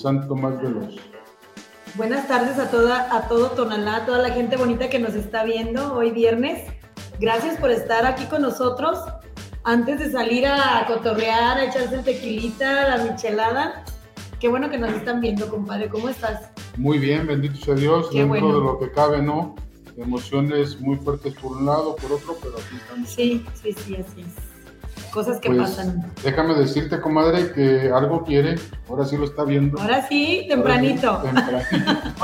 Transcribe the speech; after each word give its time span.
y 0.00 0.02
del 0.02 0.20
Santo 0.20 0.34
más 0.34 0.60
veloz. 0.60 0.96
Buenas 1.96 2.28
tardes 2.28 2.58
a 2.58 2.70
toda, 2.70 3.14
a 3.14 3.28
todo 3.28 3.50
Tonalá, 3.50 3.96
a 3.96 4.06
toda 4.06 4.18
la 4.18 4.30
gente 4.30 4.56
bonita 4.56 4.88
que 4.88 4.98
nos 4.98 5.14
está 5.14 5.44
viendo 5.44 5.94
hoy 5.94 6.10
viernes. 6.10 6.64
Gracias 7.18 7.58
por 7.58 7.70
estar 7.70 8.06
aquí 8.06 8.24
con 8.26 8.42
nosotros. 8.42 8.98
Antes 9.64 9.98
de 9.98 10.10
salir 10.10 10.46
a 10.46 10.84
cotorrear, 10.86 11.58
a 11.58 11.64
echarse 11.64 11.96
el 11.96 12.04
tequilita, 12.04 12.96
la 12.96 13.04
michelada. 13.04 13.84
Qué 14.38 14.48
bueno 14.48 14.70
que 14.70 14.78
nos 14.78 14.92
están 14.92 15.20
viendo, 15.20 15.48
compadre. 15.48 15.88
¿Cómo 15.88 16.08
estás? 16.08 16.50
Muy 16.78 16.98
bien, 16.98 17.26
bendito 17.26 17.56
sea 17.56 17.74
Dios, 17.74 18.08
Qué 18.10 18.20
dentro 18.20 18.40
bueno. 18.40 18.58
de 18.58 18.64
lo 18.64 18.78
que 18.78 18.90
cabe, 18.92 19.20
¿no? 19.20 19.54
Emociones 19.98 20.80
muy 20.80 20.96
fuertes 20.96 21.34
por 21.34 21.58
un 21.58 21.66
lado, 21.66 21.94
por 21.96 22.12
otro, 22.12 22.36
pero 22.40 22.54
aquí 22.56 22.76
estamos. 22.76 23.10
Sí, 23.10 23.44
sí, 23.60 23.72
sí, 23.72 23.96
así 23.96 24.20
es. 24.22 24.49
Cosas 25.12 25.40
que 25.40 25.48
Pues, 25.48 25.60
pasan. 25.70 26.12
Déjame 26.22 26.54
decirte, 26.54 27.00
comadre, 27.00 27.52
que 27.52 27.90
algo 27.92 28.24
quiere, 28.24 28.56
ahora 28.88 29.04
sí 29.04 29.16
lo 29.16 29.24
está 29.24 29.44
viendo. 29.44 29.80
Ahora 29.80 30.06
sí, 30.06 30.46
tempranito. 30.48 31.10
Ahora 31.10 31.64
sí, 31.68 31.76
tempranito. 31.76 32.20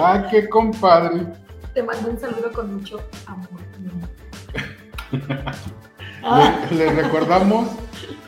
¡Ah, 0.00 0.26
qué 0.30 0.48
compadre! 0.48 1.26
Te 1.74 1.82
mando 1.82 2.10
un 2.10 2.18
saludo 2.18 2.52
con 2.52 2.74
mucho 2.74 3.00
amor. 3.26 3.48
Le, 6.72 6.76
le 6.76 6.90
recordamos 7.02 7.68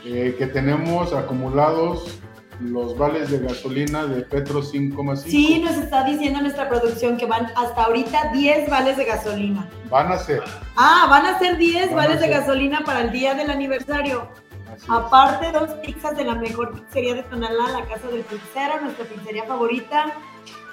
eh, 0.05 0.35
que 0.37 0.47
tenemos 0.47 1.11
acumulados 1.13 2.18
los 2.59 2.97
vales 2.97 3.31
de 3.31 3.39
gasolina 3.39 4.05
de 4.05 4.21
Petro 4.21 4.61
5,5. 4.61 5.15
sí, 5.17 5.61
nos 5.63 5.75
está 5.77 6.03
diciendo 6.03 6.41
nuestra 6.41 6.67
producción 6.67 7.17
que 7.17 7.25
van 7.25 7.47
hasta 7.55 7.83
ahorita 7.83 8.31
10 8.33 8.69
vales 8.69 8.97
de 8.97 9.05
gasolina. 9.05 9.69
Van 9.89 10.11
a 10.11 10.17
ser. 10.17 10.43
Ah, 10.75 11.07
van 11.09 11.25
a 11.25 11.39
ser 11.39 11.57
10 11.57 11.89
Van 11.91 11.93
a 11.93 11.95
vales 11.95 12.19
de 12.21 12.27
gasolina 12.27 12.81
para 12.85 13.01
el 13.01 13.11
día 13.11 13.33
del 13.33 13.49
aniversario. 13.49 14.27
Así 14.73 14.83
es. 14.83 14.89
Aparte, 14.89 15.51
dos 15.51 15.69
pizzas 15.85 16.15
de 16.17 16.25
la 16.25 16.35
mejor 16.35 16.73
pizzería 16.73 17.15
de 17.15 17.23
Tonalá, 17.23 17.69
la 17.79 17.85
casa 17.85 18.07
del 18.09 18.21
pizzero, 18.23 18.81
nuestra 18.81 19.05
pizzería 19.05 19.45
favorita. 19.45 20.13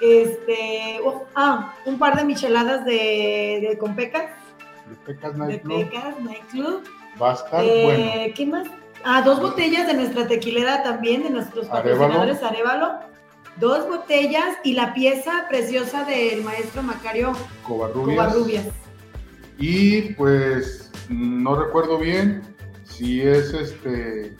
Este, 0.01 0.99
oh, 1.03 1.25
ah, 1.35 1.73
un 1.85 1.97
par 1.97 2.15
de 2.17 2.23
micheladas 2.25 2.85
de, 2.85 3.65
de 3.69 3.77
con 3.79 3.95
pecas, 3.95 4.25
De 4.89 4.95
Pecas 5.13 5.33
de 5.33 5.39
Night 5.39 5.61
Club. 5.63 5.89
pecas, 5.89 6.19
nightclub. 6.21 6.83
Va 7.21 7.31
a 7.31 7.33
estar 7.33 7.63
Eh, 7.63 7.83
bueno. 7.83 8.33
¿Qué 8.35 8.45
más? 8.45 8.67
Ah, 9.03 9.21
dos 9.21 9.41
botellas 9.41 9.87
de 9.87 9.93
nuestra 9.93 10.27
tequilera 10.27 10.83
también, 10.83 11.23
de 11.23 11.29
nuestros 11.29 11.67
patrocinadores 11.67 12.43
Arevalo. 12.43 12.99
Dos 13.57 13.87
botellas 13.87 14.57
y 14.63 14.73
la 14.73 14.93
pieza 14.93 15.45
preciosa 15.49 16.03
del 16.03 16.43
maestro 16.43 16.83
Macario 16.83 17.33
Covarrubias. 17.63 18.27
Covarrubias. 18.27 18.65
Y 19.57 20.13
pues 20.13 20.91
no 21.09 21.55
recuerdo 21.55 21.97
bien 21.97 22.43
si 22.83 23.21
es 23.21 23.53
este 23.53 24.35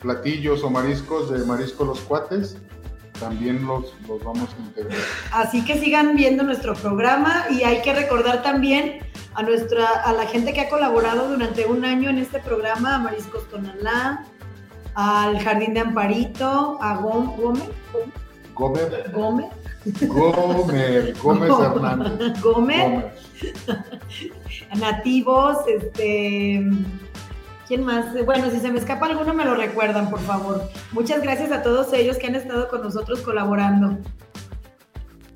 platillos 0.00 0.62
o 0.64 0.70
mariscos 0.70 1.30
de 1.30 1.44
marisco 1.44 1.84
los 1.84 2.00
cuates. 2.00 2.56
También 3.20 3.66
los, 3.66 3.94
los 4.06 4.22
vamos 4.22 4.48
a 4.56 4.62
integrar. 4.62 4.98
Así 5.32 5.64
que 5.64 5.78
sigan 5.78 6.16
viendo 6.16 6.42
nuestro 6.44 6.74
programa 6.74 7.46
y 7.50 7.62
hay 7.62 7.82
que 7.82 7.92
recordar 7.92 8.42
también 8.42 9.00
a 9.34 9.42
nuestra 9.42 9.86
a 10.04 10.12
la 10.12 10.26
gente 10.26 10.52
que 10.52 10.62
ha 10.62 10.68
colaborado 10.68 11.28
durante 11.28 11.66
un 11.66 11.84
año 11.84 12.10
en 12.10 12.18
este 12.18 12.40
programa, 12.40 12.96
a 12.96 12.98
Mariscos 12.98 13.48
Tonalá, 13.48 14.24
al 14.94 15.38
Jardín 15.38 15.74
de 15.74 15.80
Amparito, 15.80 16.78
a 16.80 16.96
Gómez, 16.96 17.36
Gómez, 18.54 18.88
Gómez, 19.12 19.48
Gómez, 20.42 21.22
Gómez 21.22 21.50
Hernández. 21.60 22.42
Gómez, 22.42 22.82
Gómez. 22.82 23.04
Nativos, 24.80 25.56
este 25.68 26.62
¿Quién 27.68 27.84
más? 27.84 28.24
Bueno, 28.24 28.50
si 28.50 28.60
se 28.60 28.72
me 28.72 28.78
escapa 28.78 29.04
alguno 29.04 29.34
me 29.34 29.44
lo 29.44 29.54
recuerdan, 29.54 30.08
por 30.08 30.20
favor. 30.20 30.62
Muchas 30.92 31.22
gracias 31.22 31.52
a 31.52 31.62
todos 31.62 31.92
ellos 31.92 32.16
que 32.16 32.26
han 32.26 32.34
estado 32.34 32.66
con 32.68 32.80
nosotros 32.82 33.20
colaborando. 33.20 33.98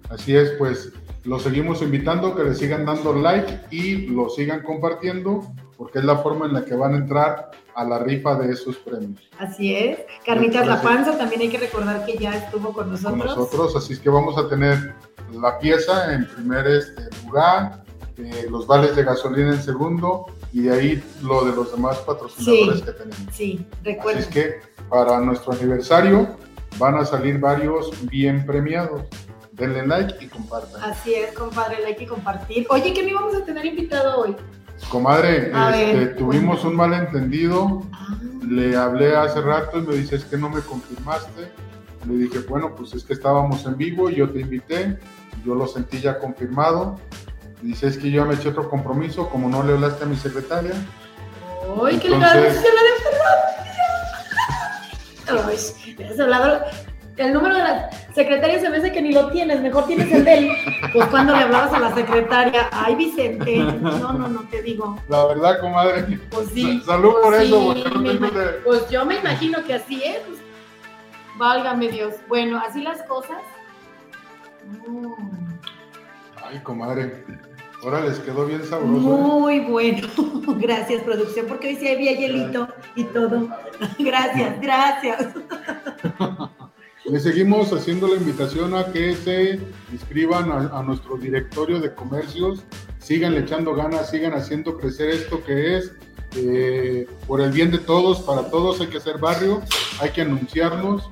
Así 0.09 0.35
es, 0.35 0.53
pues 0.53 0.93
los 1.25 1.43
seguimos 1.43 1.83
invitando 1.83 2.35
que 2.35 2.45
le 2.45 2.55
sigan 2.55 2.87
dando 2.87 3.13
like 3.13 3.61
y 3.71 4.07
lo 4.07 4.31
sigan 4.31 4.63
compartiendo 4.63 5.53
porque 5.77 5.99
es 5.99 6.07
la 6.07 6.17
forma 6.17 6.47
en 6.47 6.55
la 6.55 6.65
que 6.65 6.75
van 6.75 6.95
a 6.95 6.97
entrar 6.97 7.51
a 7.75 7.85
la 7.85 7.99
rifa 7.99 8.35
de 8.37 8.53
esos 8.53 8.77
premios 8.77 9.21
Así 9.39 9.75
es. 9.75 9.99
Carnitas 10.25 10.67
La. 10.67 10.81
Panza 10.81 11.17
también 11.19 11.43
hay 11.43 11.49
que 11.49 11.59
recordar 11.59 12.07
que 12.07 12.17
ya 12.17 12.35
estuvo 12.35 12.73
con 12.73 12.91
nosotros. 12.91 13.19
con 13.19 13.27
nosotros. 13.27 13.77
Así 13.77 13.93
es 13.93 14.01
que 14.01 14.09
vamos 14.09 14.39
a 14.39 14.49
tener 14.49 14.95
la 15.33 15.59
pieza 15.59 16.15
en 16.15 16.27
primer 16.27 16.67
este, 16.67 17.09
lugar, 17.27 17.85
eh, 18.17 18.47
los 18.51 18.67
vales 18.67 18.97
de 18.97 19.05
gasolina 19.05 19.51
en 19.51 19.63
segundo 19.63 20.27
y 20.53 20.63
de 20.63 20.73
ahí 20.73 21.05
lo 21.23 21.45
de 21.45 21.53
los 21.57 21.73
demás 21.73 21.99
patrocinadores 21.99 22.79
Sí. 22.81 22.85
que 22.85 22.93
tenemos. 22.93 23.17
Sí, 23.33 23.67
Así 23.71 23.85
recuerden. 23.85 24.23
es 24.23 24.29
que 24.29 24.55
para 24.89 25.21
nuestro 25.21 25.53
aniversario 25.53 26.37
van 26.79 26.97
a 26.97 27.05
salir 27.05 27.39
varios 27.39 27.91
bien 28.11 28.45
premiados. 28.47 29.03
Denle 29.53 29.87
like 29.87 30.25
y 30.25 30.29
compartan. 30.29 30.83
Así 30.83 31.15
es, 31.15 31.33
compadre, 31.33 31.85
hay 31.85 31.95
que 31.97 32.07
compartir. 32.07 32.67
Oye, 32.71 32.93
¿qué 32.95 33.03
no 33.03 33.09
íbamos 33.11 33.35
a 33.35 33.45
tener 33.45 33.65
invitado 33.67 34.21
hoy? 34.23 34.35
Comadre, 34.91 35.53
este, 35.53 36.07
tuvimos 36.17 36.65
un 36.65 36.75
malentendido. 36.75 37.83
Ah, 37.93 38.19
Le 38.49 38.77
hablé 38.77 39.15
hace 39.15 39.41
rato 39.41 39.79
y 39.79 39.83
me 39.83 39.95
dice, 39.95 40.17
es 40.17 40.25
que 40.25 40.37
no 40.37 40.49
me 40.51 40.61
confirmaste. 40.63 41.53
Le 42.09 42.15
dije, 42.15 42.41
bueno, 42.49 42.75
pues 42.75 42.93
es 42.95 43.05
que 43.05 43.13
estábamos 43.13 43.65
en 43.67 43.77
vivo 43.77 44.11
y 44.11 44.17
yo 44.17 44.29
te 44.31 44.41
invité. 44.41 44.99
Yo 45.45 45.55
lo 45.55 45.67
sentí 45.69 46.01
ya 46.01 46.19
confirmado. 46.19 46.99
Dice, 47.63 47.87
es 47.87 47.97
que 47.97 48.11
yo 48.11 48.25
me 48.27 48.35
eché 48.35 48.49
otro 48.49 48.69
compromiso, 48.69 49.29
como 49.31 49.49
no 49.49 49.63
le 49.63 49.73
hablaste 49.75 50.05
a 50.05 50.07
mi 50.09 50.17
secretaria. 50.17 50.73
¡Ay, 51.85 51.97
qué 51.99 52.09
le 52.09 52.17
Entonces- 52.17 52.55
se 52.61 52.69
la 52.75 52.83
de 52.83 52.93
Ay, 55.49 55.95
le 55.97 56.07
has 56.09 56.21
hablado. 56.21 56.61
El 57.17 57.35
número 57.35 57.55
de 57.55 57.61
la 57.63 57.91
secretaria 58.15 58.59
se 58.59 58.69
me 58.71 58.79
hace 58.79 58.91
que 58.91 59.01
ni 59.03 59.13
lo 59.13 59.31
tienes, 59.31 59.61
mejor 59.61 59.87
tienes 59.87 60.11
el 60.13 60.25
de 60.25 60.39
él. 60.39 60.51
Pues 60.93 61.07
cuando 61.09 61.35
le 61.37 61.43
hablabas 61.43 61.73
a 61.73 61.79
la 61.79 61.95
secretaria, 61.95 62.69
ay 62.73 62.95
Vicente, 62.97 63.59
no, 63.59 64.13
no, 64.15 64.29
no 64.29 64.41
te 64.49 64.63
digo. 64.63 64.99
La 65.09 65.27
verdad, 65.27 65.61
comadre. 65.61 66.19
Pues 66.31 66.49
sí. 66.49 66.83
Salud 66.85 67.13
por 67.23 67.35
pues 67.35 67.43
eso, 67.43 67.65
porque 67.67 67.91
no 67.91 68.01
me 68.01 68.31
de- 68.31 68.47
Pues 68.65 68.89
yo 68.91 69.05
me 69.05 69.17
imagino 69.19 69.63
que 69.65 69.75
así 69.75 70.03
es. 70.03 70.19
pues, 70.27 70.39
válgame 71.37 71.89
Dios. 71.89 72.15
Bueno, 72.29 72.59
así 72.67 72.83
las 72.83 73.03
cosas. 73.03 73.39
Mm. 74.89 75.13
Ay, 76.45 76.61
comadre. 76.63 77.25
Ahora 77.83 78.01
les 78.01 78.19
quedó 78.21 78.47
bien 78.47 78.65
sabroso. 78.65 78.95
¿eh? 78.95 79.01
Muy 79.01 79.61
bueno. 79.61 80.09
Gracias, 80.59 81.03
producción, 81.03 81.47
porque 81.47 81.69
hoy 81.69 81.77
sí 81.77 81.89
había 81.89 82.13
hielito 82.13 82.69
y 82.95 83.05
todo. 83.05 83.49
Gracias, 83.99 84.61
gracias. 84.61 85.29
Le 87.05 87.19
seguimos 87.19 87.73
haciendo 87.73 88.07
la 88.07 88.15
invitación 88.15 88.75
a 88.75 88.93
que 88.93 89.15
se 89.17 89.59
inscriban 89.93 90.53
a, 90.53 90.79
a 90.79 90.83
nuestro 90.83 91.17
directorio 91.17 91.81
de 91.81 91.93
comercios, 91.93 92.63
sigan 92.99 93.35
echando 93.35 93.75
ganas, 93.75 94.11
sigan 94.11 94.35
haciendo 94.35 94.79
crecer 94.79 95.11
esto 95.11 95.43
que 95.43 95.79
es 95.79 95.93
eh, 96.37 97.07
por 97.27 97.41
el 97.41 97.53
bien 97.53 97.71
de 97.71 97.79
todos, 97.79 98.21
para 98.23 98.49
todos 98.51 98.81
hay 98.81 98.87
que 98.87 98.97
hacer 98.99 99.19
barrio, 99.19 99.63
hay 100.01 100.11
que 100.11 100.23
anunciarnos. 100.23 101.09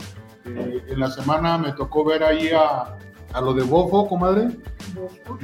Eh, 0.47 0.83
en 0.89 1.01
la 1.01 1.11
semana 1.11 1.59
me 1.59 1.73
tocó 1.73 2.05
ver 2.05 2.25
ahí 2.25 2.49
a, 2.49 2.97
a 3.33 3.41
lo 3.41 3.53
de 3.55 3.63
Bofo, 3.63 4.09
comadre, 4.09 4.49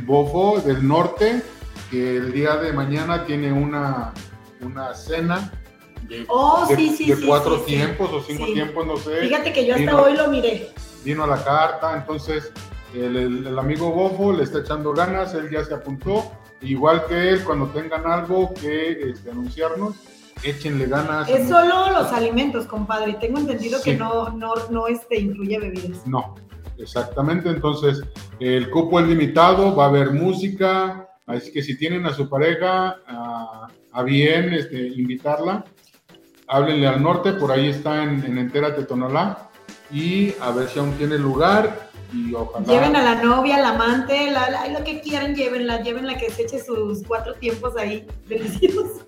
Bofo 0.05 0.61
del 0.61 0.87
norte, 0.87 1.43
que 1.91 2.17
el 2.17 2.33
día 2.33 2.56
de 2.56 2.73
mañana 2.73 3.25
tiene 3.25 3.53
una, 3.53 4.12
una 4.61 4.94
cena 4.94 5.53
de, 6.09 6.25
Oh, 6.29 6.67
de- 6.69 6.77
sí, 6.77 6.97
sí, 6.97 7.11
de 7.11 7.17
sí, 7.17 7.27
cuatro 7.27 7.61
tiempos 7.61 8.11
o 8.12 8.23
cinco 8.23 8.47
tiempos, 8.47 8.87
no 8.87 8.97
sé 8.97 9.21
Fíjate 9.23 9.53
que 9.53 9.67
yo 9.67 9.75
hasta 9.75 9.91
Vino. 9.91 10.03
hoy 10.03 10.17
lo 10.17 10.29
miré. 10.29 10.71
vino 11.05 11.25
a 11.25 11.27
la 11.27 11.43
carta, 11.43 11.97
entonces 11.97 12.53
el, 12.94 13.17
el- 13.17 13.47
el 13.47 13.59
amigo 13.59 13.91
Bofo 13.91 14.33
le 14.33 14.44
está 14.44 14.59
echando 14.61 14.93
ganas, 14.93 15.35
él 15.35 15.49
ya 15.50 15.65
se 15.65 15.75
apuntó, 15.75 16.31
igual 16.61 17.05
que 17.06 17.31
él, 17.31 17.44
cuando 17.44 17.67
tengan 17.69 18.06
algo 18.06 18.53
que 18.55 19.11
este, 19.11 19.31
anunciarnos, 19.31 19.94
échenle 20.43 20.87
ganas. 20.87 21.29
Es 21.29 21.49
solo 21.49 21.91
los 21.91 22.12
alimentos, 22.12 22.67
compadre. 22.67 23.15
Tengo 23.15 23.38
entendido 23.38 23.81
que 23.83 23.97
no, 23.97 24.31
no, 24.31 24.55
no 24.71 24.87
este, 24.87 25.19
incluye 25.21 25.59
bebidas. 25.59 26.06
No, 26.06 26.35
exactamente, 26.78 27.49
entonces 27.49 28.00
el 28.40 28.70
cupo 28.70 29.00
es 29.00 29.06
limitado, 29.06 29.75
va 29.75 29.84
a 29.84 29.88
haber 29.88 30.11
música, 30.12 31.08
así 31.26 31.52
que 31.52 31.62
si 31.62 31.76
tienen 31.76 32.06
a 32.06 32.12
su 32.14 32.28
pareja 32.28 32.96
a, 33.06 33.69
a 33.93 34.02
bien 34.02 34.52
este, 34.52 34.88
invitarla, 34.88 35.64
háblenle 36.49 36.87
al 36.87 37.02
norte, 37.02 37.32
por 37.32 37.50
ahí 37.50 37.69
está 37.69 38.02
en, 38.05 38.25
en 38.25 38.38
Entérate 38.38 38.84
Tonalá, 38.84 39.50
y 39.90 40.34
a 40.40 40.50
ver 40.50 40.69
si 40.69 40.78
aún 40.78 40.93
tiene 40.93 41.17
lugar 41.19 41.90
y 42.12 42.32
ojalá... 42.34 42.67
Lleven 42.67 42.94
a 42.96 43.02
la 43.02 43.23
novia, 43.23 43.56
al 43.56 43.64
amante, 43.64 44.31
la, 44.31 44.49
la- 44.50 44.69
lo 44.69 44.84
que 44.84 45.00
quieran, 45.00 45.34
llévenla, 45.34 45.82
llévenla 45.82 46.17
que 46.19 46.31
se 46.31 46.43
eche 46.43 46.62
sus 46.62 47.02
cuatro 47.05 47.34
tiempos 47.34 47.76
ahí 47.76 48.06
deliciosos. 48.28 49.02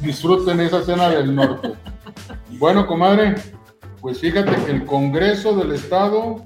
disfruten 0.00 0.60
esa 0.60 0.82
cena 0.82 1.08
del 1.10 1.34
norte. 1.34 1.72
Bueno, 2.58 2.86
comadre, 2.86 3.34
pues 4.00 4.18
fíjate 4.20 4.54
que 4.64 4.70
el 4.72 4.84
Congreso 4.86 5.54
del 5.56 5.72
Estado, 5.72 6.44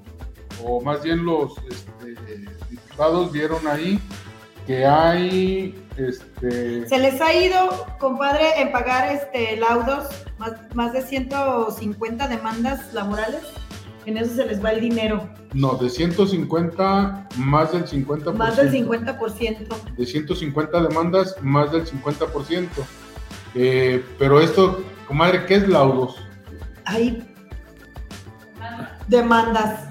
o 0.64 0.80
más 0.80 1.02
bien 1.02 1.24
los 1.24 1.54
este, 1.58 2.44
diputados, 2.70 3.32
vieron 3.32 3.66
ahí 3.66 4.00
que 4.66 4.84
hay, 4.84 5.82
este... 5.96 6.86
Se 6.86 6.98
les 6.98 7.18
ha 7.22 7.32
ido, 7.34 7.86
compadre, 7.98 8.60
en 8.60 8.70
pagar 8.70 9.10
este 9.14 9.56
laudos, 9.56 10.08
más, 10.36 10.52
más 10.74 10.92
de 10.92 11.00
150 11.00 12.28
demandas 12.28 12.92
laborales. 12.92 13.40
En 14.04 14.18
eso 14.18 14.34
se 14.34 14.44
les 14.44 14.62
va 14.62 14.72
el 14.72 14.80
dinero. 14.80 15.26
No, 15.54 15.74
de 15.74 15.88
150, 15.88 17.28
más 17.36 17.72
del 17.72 17.86
50%. 17.86 18.34
Más 18.34 18.56
del 18.58 18.70
50%. 18.70 19.94
De 19.96 20.06
150 20.06 20.82
demandas, 20.82 21.36
más 21.40 21.72
del 21.72 21.86
50%. 21.86 22.68
Eh, 23.54 24.04
pero 24.18 24.40
esto, 24.40 24.82
comadre, 25.06 25.46
¿qué 25.46 25.56
es 25.56 25.68
laudos? 25.68 26.16
Hay 26.84 27.26
demandas. 29.08 29.88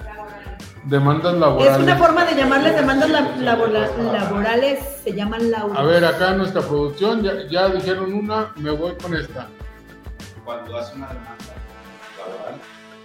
Demandas 0.89 1.33
laborales. 1.35 1.77
Es 1.77 1.83
una 1.83 1.95
forma 1.97 2.23
de 2.25 2.35
llamarles 2.35 2.75
demandas 2.75 3.09
la- 3.09 3.35
labora- 3.37 3.89
laborales, 4.13 4.79
se 5.03 5.13
llaman 5.13 5.51
laudos. 5.51 5.77
A 5.77 5.83
ver, 5.83 6.05
acá 6.05 6.31
nuestra 6.33 6.61
producción, 6.61 7.21
ya, 7.23 7.45
ya 7.49 7.67
dijeron 7.69 8.13
una, 8.13 8.53
me 8.55 8.71
voy 8.71 8.93
con 9.01 9.13
esta. 9.15 9.47
Cuando 10.45 10.77
hace 10.77 10.95
una 10.95 11.07
demanda 11.07 11.35
laboral 12.17 12.55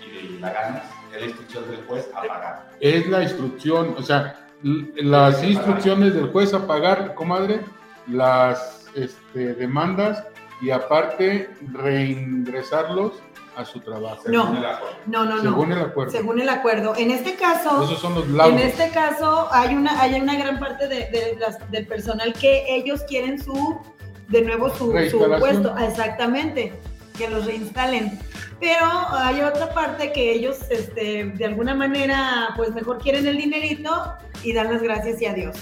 y 0.00 0.38
la 0.38 0.52
ganas, 0.52 0.82
es 1.12 1.20
la 1.20 1.26
instrucción 1.26 1.70
del 1.70 1.84
juez 1.86 2.08
a 2.14 2.20
pagar. 2.22 2.70
Es 2.78 3.08
la 3.08 3.22
instrucción, 3.24 3.94
o 3.98 4.02
sea, 4.02 4.36
las 4.62 5.42
instrucciones 5.42 6.14
del 6.14 6.30
juez 6.30 6.54
a 6.54 6.64
pagar, 6.68 7.14
comadre, 7.14 7.62
las 8.06 8.86
este, 8.94 9.54
demandas 9.54 10.22
y 10.60 10.70
aparte 10.70 11.50
reingresarlos 11.72 13.14
a 13.56 13.64
su 13.64 13.80
trabajo. 13.80 14.22
No. 14.26 14.42
Según 14.44 14.56
el 14.58 14.64
acuerdo. 14.66 14.96
No, 15.06 15.24
no, 15.24 15.36
no. 15.36 15.42
Según 15.42 15.72
el 15.72 15.80
acuerdo. 15.80 16.12
Según 16.12 16.40
el 16.40 16.48
acuerdo. 16.48 16.94
En 16.96 17.10
este 17.10 17.34
caso, 17.34 17.82
Esos 17.84 17.98
son 18.00 18.14
los 18.14 18.28
laudos. 18.28 18.60
en 18.60 18.66
este 18.68 18.88
caso 18.90 19.48
hay 19.52 19.74
una, 19.74 20.00
hay 20.00 20.14
una 20.20 20.36
gran 20.36 20.58
parte 20.58 20.88
de, 20.88 20.96
de 21.10 21.36
las- 21.38 21.70
del 21.70 21.86
personal 21.86 22.32
que 22.32 22.64
ellos 22.68 23.02
quieren 23.08 23.42
su, 23.42 23.78
de 24.28 24.42
nuevo 24.42 24.70
su, 24.70 24.92
su 25.10 25.18
puesto. 25.38 25.76
Exactamente, 25.78 26.72
que 27.18 27.28
los 27.28 27.44
reinstalen. 27.46 28.18
Pero 28.60 28.86
hay 29.12 29.40
otra 29.42 29.74
parte 29.74 30.12
que 30.12 30.32
ellos, 30.32 30.58
este, 30.70 31.24
de 31.34 31.44
alguna 31.44 31.74
manera, 31.74 32.50
pues 32.56 32.72
mejor 32.72 32.98
quieren 32.98 33.26
el 33.26 33.36
dinerito 33.36 33.90
y 34.44 34.52
dan 34.52 34.72
las 34.72 34.82
gracias 34.82 35.20
y 35.20 35.26
adiós. 35.26 35.56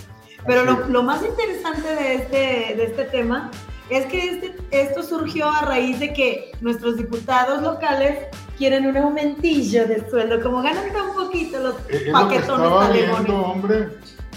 Pero 0.47 0.65
lo, 0.65 0.87
lo 0.89 1.03
más 1.03 1.23
interesante 1.25 1.95
de 1.95 2.15
este, 2.15 2.75
de 2.77 2.85
este 2.85 3.05
tema 3.05 3.51
es 3.91 4.07
que 4.07 4.31
este, 4.31 4.55
esto 4.71 5.03
surgió 5.03 5.49
a 5.51 5.63
raíz 5.63 5.99
de 6.01 6.13
que 6.13 6.53
nuestros 6.61 6.97
diputados 6.97 7.63
locales 7.63 8.19
quieren 8.57 8.87
un 8.87 8.97
aumentillo 8.97 9.87
de 9.87 10.09
sueldo. 10.09 10.41
Como 10.43 10.63
ganan 10.63 10.93
tan 10.93 11.13
poquito 11.15 11.59
los 11.61 11.75
Eh, 11.89 12.05
Es 12.07 12.07
lo 12.07 12.07
que 12.07 12.13
paquetones 12.13 12.67
estaba 12.67 12.87
talegones 12.87 13.25
viendo, 13.27 13.43
hombre, 13.43 13.89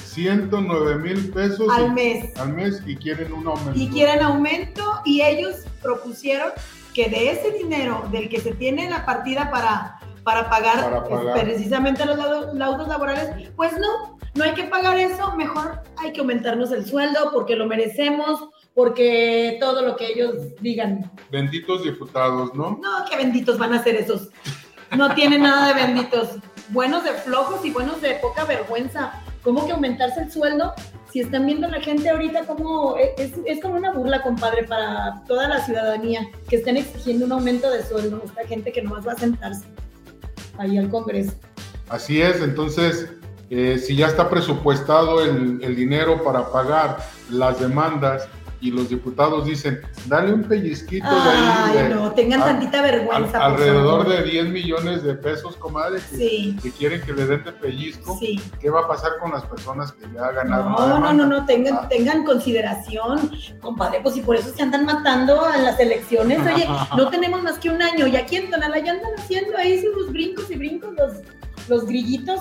109 0.03 0.95
mil 0.95 1.29
pesos 1.31 1.67
al 1.71 1.87
y- 1.87 1.89
mes. 1.91 2.37
al 2.37 2.53
mes 2.53 2.81
y 2.85 2.95
quieren 2.95 3.33
un 3.33 3.47
aumento. 3.47 3.71
Y 3.79 3.89
quieren 3.89 4.21
aumento 4.21 4.83
y 5.05 5.21
ellos 5.21 5.55
propusieron 5.81 6.49
que 6.93 7.09
de 7.09 7.31
ese 7.31 7.51
dinero 7.51 8.07
del 8.11 8.29
que 8.29 8.39
se 8.39 8.53
tiene 8.53 8.89
la 8.89 9.05
partida 9.05 9.49
para, 9.49 9.99
para 10.23 10.49
pagar, 10.49 10.83
Para 10.83 11.03
pagar. 11.03 11.37
eh, 11.37 11.41
precisamente 11.43 12.05
los 12.05 12.17
laudos 12.53 12.87
laborales, 12.87 13.49
pues 13.55 13.73
no, 13.79 14.19
no 14.35 14.43
hay 14.43 14.53
que 14.53 14.63
pagar 14.65 14.97
eso, 14.99 15.35
mejor 15.35 15.81
hay 15.97 16.13
que 16.13 16.19
aumentarnos 16.21 16.71
el 16.71 16.85
sueldo 16.85 17.31
porque 17.33 17.55
lo 17.55 17.65
merecemos, 17.65 18.49
porque 18.73 19.57
todo 19.59 19.83
lo 19.83 19.95
que 19.95 20.07
ellos 20.07 20.35
digan. 20.61 21.11
Benditos 21.31 21.83
diputados, 21.83 22.53
¿no? 22.55 22.79
No, 22.81 23.05
qué 23.09 23.17
benditos 23.17 23.57
van 23.57 23.73
a 23.73 23.83
ser 23.83 23.95
esos. 23.95 24.29
No 24.97 25.13
tienen 25.13 25.43
nada 25.43 25.67
de 25.67 25.85
benditos. 25.85 26.29
Buenos 26.69 27.03
de 27.03 27.11
flojos 27.11 27.63
y 27.65 27.71
buenos 27.71 28.01
de 28.01 28.15
poca 28.15 28.45
vergüenza. 28.45 29.21
¿Cómo 29.43 29.65
que 29.65 29.73
aumentarse 29.73 30.21
el 30.21 30.31
sueldo? 30.31 30.73
Si 31.11 31.19
están 31.19 31.45
viendo 31.45 31.67
la 31.67 31.81
gente 31.81 32.09
ahorita 32.09 32.45
como 32.45 32.95
es, 32.97 33.33
es 33.45 33.61
como 33.61 33.75
una 33.75 33.91
burla, 33.91 34.23
compadre, 34.23 34.63
para 34.63 35.23
toda 35.27 35.47
la 35.47 35.63
ciudadanía 35.63 36.27
que 36.49 36.55
estén 36.55 36.77
exigiendo 36.77 37.25
un 37.25 37.33
aumento 37.33 37.69
de 37.69 37.83
sueldo. 37.83 38.21
Esta 38.25 38.47
gente 38.47 38.71
que 38.71 38.81
nomás 38.81 39.05
va 39.05 39.11
a 39.11 39.17
sentarse 39.17 39.65
ahí 40.57 40.77
al 40.77 40.89
Congreso. 40.89 41.33
Así 41.89 42.21
es, 42.21 42.41
entonces, 42.41 43.11
eh, 43.49 43.77
si 43.77 43.95
ya 43.95 44.07
está 44.07 44.29
presupuestado 44.29 45.21
el, 45.23 45.59
el 45.61 45.75
dinero 45.75 46.23
para 46.23 46.51
pagar 46.51 46.97
las 47.29 47.59
demandas 47.59 48.27
y 48.63 48.71
los 48.71 48.87
diputados 48.87 49.43
dicen, 49.45 49.81
dale 50.05 50.31
un 50.33 50.43
pellizquito 50.43 51.05
de 51.05 51.29
ahí, 51.29 51.51
Ay, 51.53 51.77
de- 51.89 51.89
no, 51.95 52.11
tengan 52.13 52.41
al- 52.43 52.47
tantita 52.47 52.81
vergüenza. 52.81 53.43
alrededor 53.45 54.07
de 54.07 54.23
10 54.23 54.47
millones 54.47 55.03
de 55.03 55.15
pesos, 55.15 55.57
comadre, 55.57 55.99
que, 56.09 56.15
Sí, 56.15 56.57
que 56.63 56.71
quieren 56.71 57.01
que 57.01 57.11
le 57.11 57.25
den 57.25 57.43
de 57.43 57.51
pellizco. 57.51 58.17
sí. 58.17 58.39
¿Qué 58.61 58.69
va 58.69 58.79
a 58.81 58.87
pasar 58.87 59.11
con 59.21 59.31
las 59.31 59.43
personas 59.43 59.91
que 59.91 60.05
ya 60.13 60.31
ganaron? 60.31 60.71
la 60.71 60.87
No, 60.87 60.99
no, 60.99 61.13
no, 61.13 61.25
no, 61.25 61.45
tengan, 61.45 61.73
Ah. 61.81 61.87
tengan 61.89 62.23
consideración, 62.23 63.31
compadre, 63.59 63.99
pues 64.01 64.15
si 64.15 64.21
por 64.21 64.37
eso 64.37 64.49
se 64.55 64.63
andan 64.63 64.85
matando 64.85 65.45
en 65.53 65.65
las 65.65 65.77
elecciones, 65.81 66.39
oye, 66.47 66.65
no 66.97 67.09
tenemos 67.09 67.43
más 67.43 67.59
que 67.59 67.69
un 67.69 67.81
año 67.81 68.07
y 68.07 68.15
aquí 68.15 68.37
en 68.37 68.49
Tonalá 68.49 68.79
ya 68.79 68.93
andan 68.93 69.11
haciendo 69.17 69.57
ahí 69.57 69.81
sus 69.81 70.09
brincos 70.09 70.49
y 70.49 70.55
brincos 70.55 70.93
los, 70.93 71.13
los 71.67 71.85
grillitos, 71.85 72.39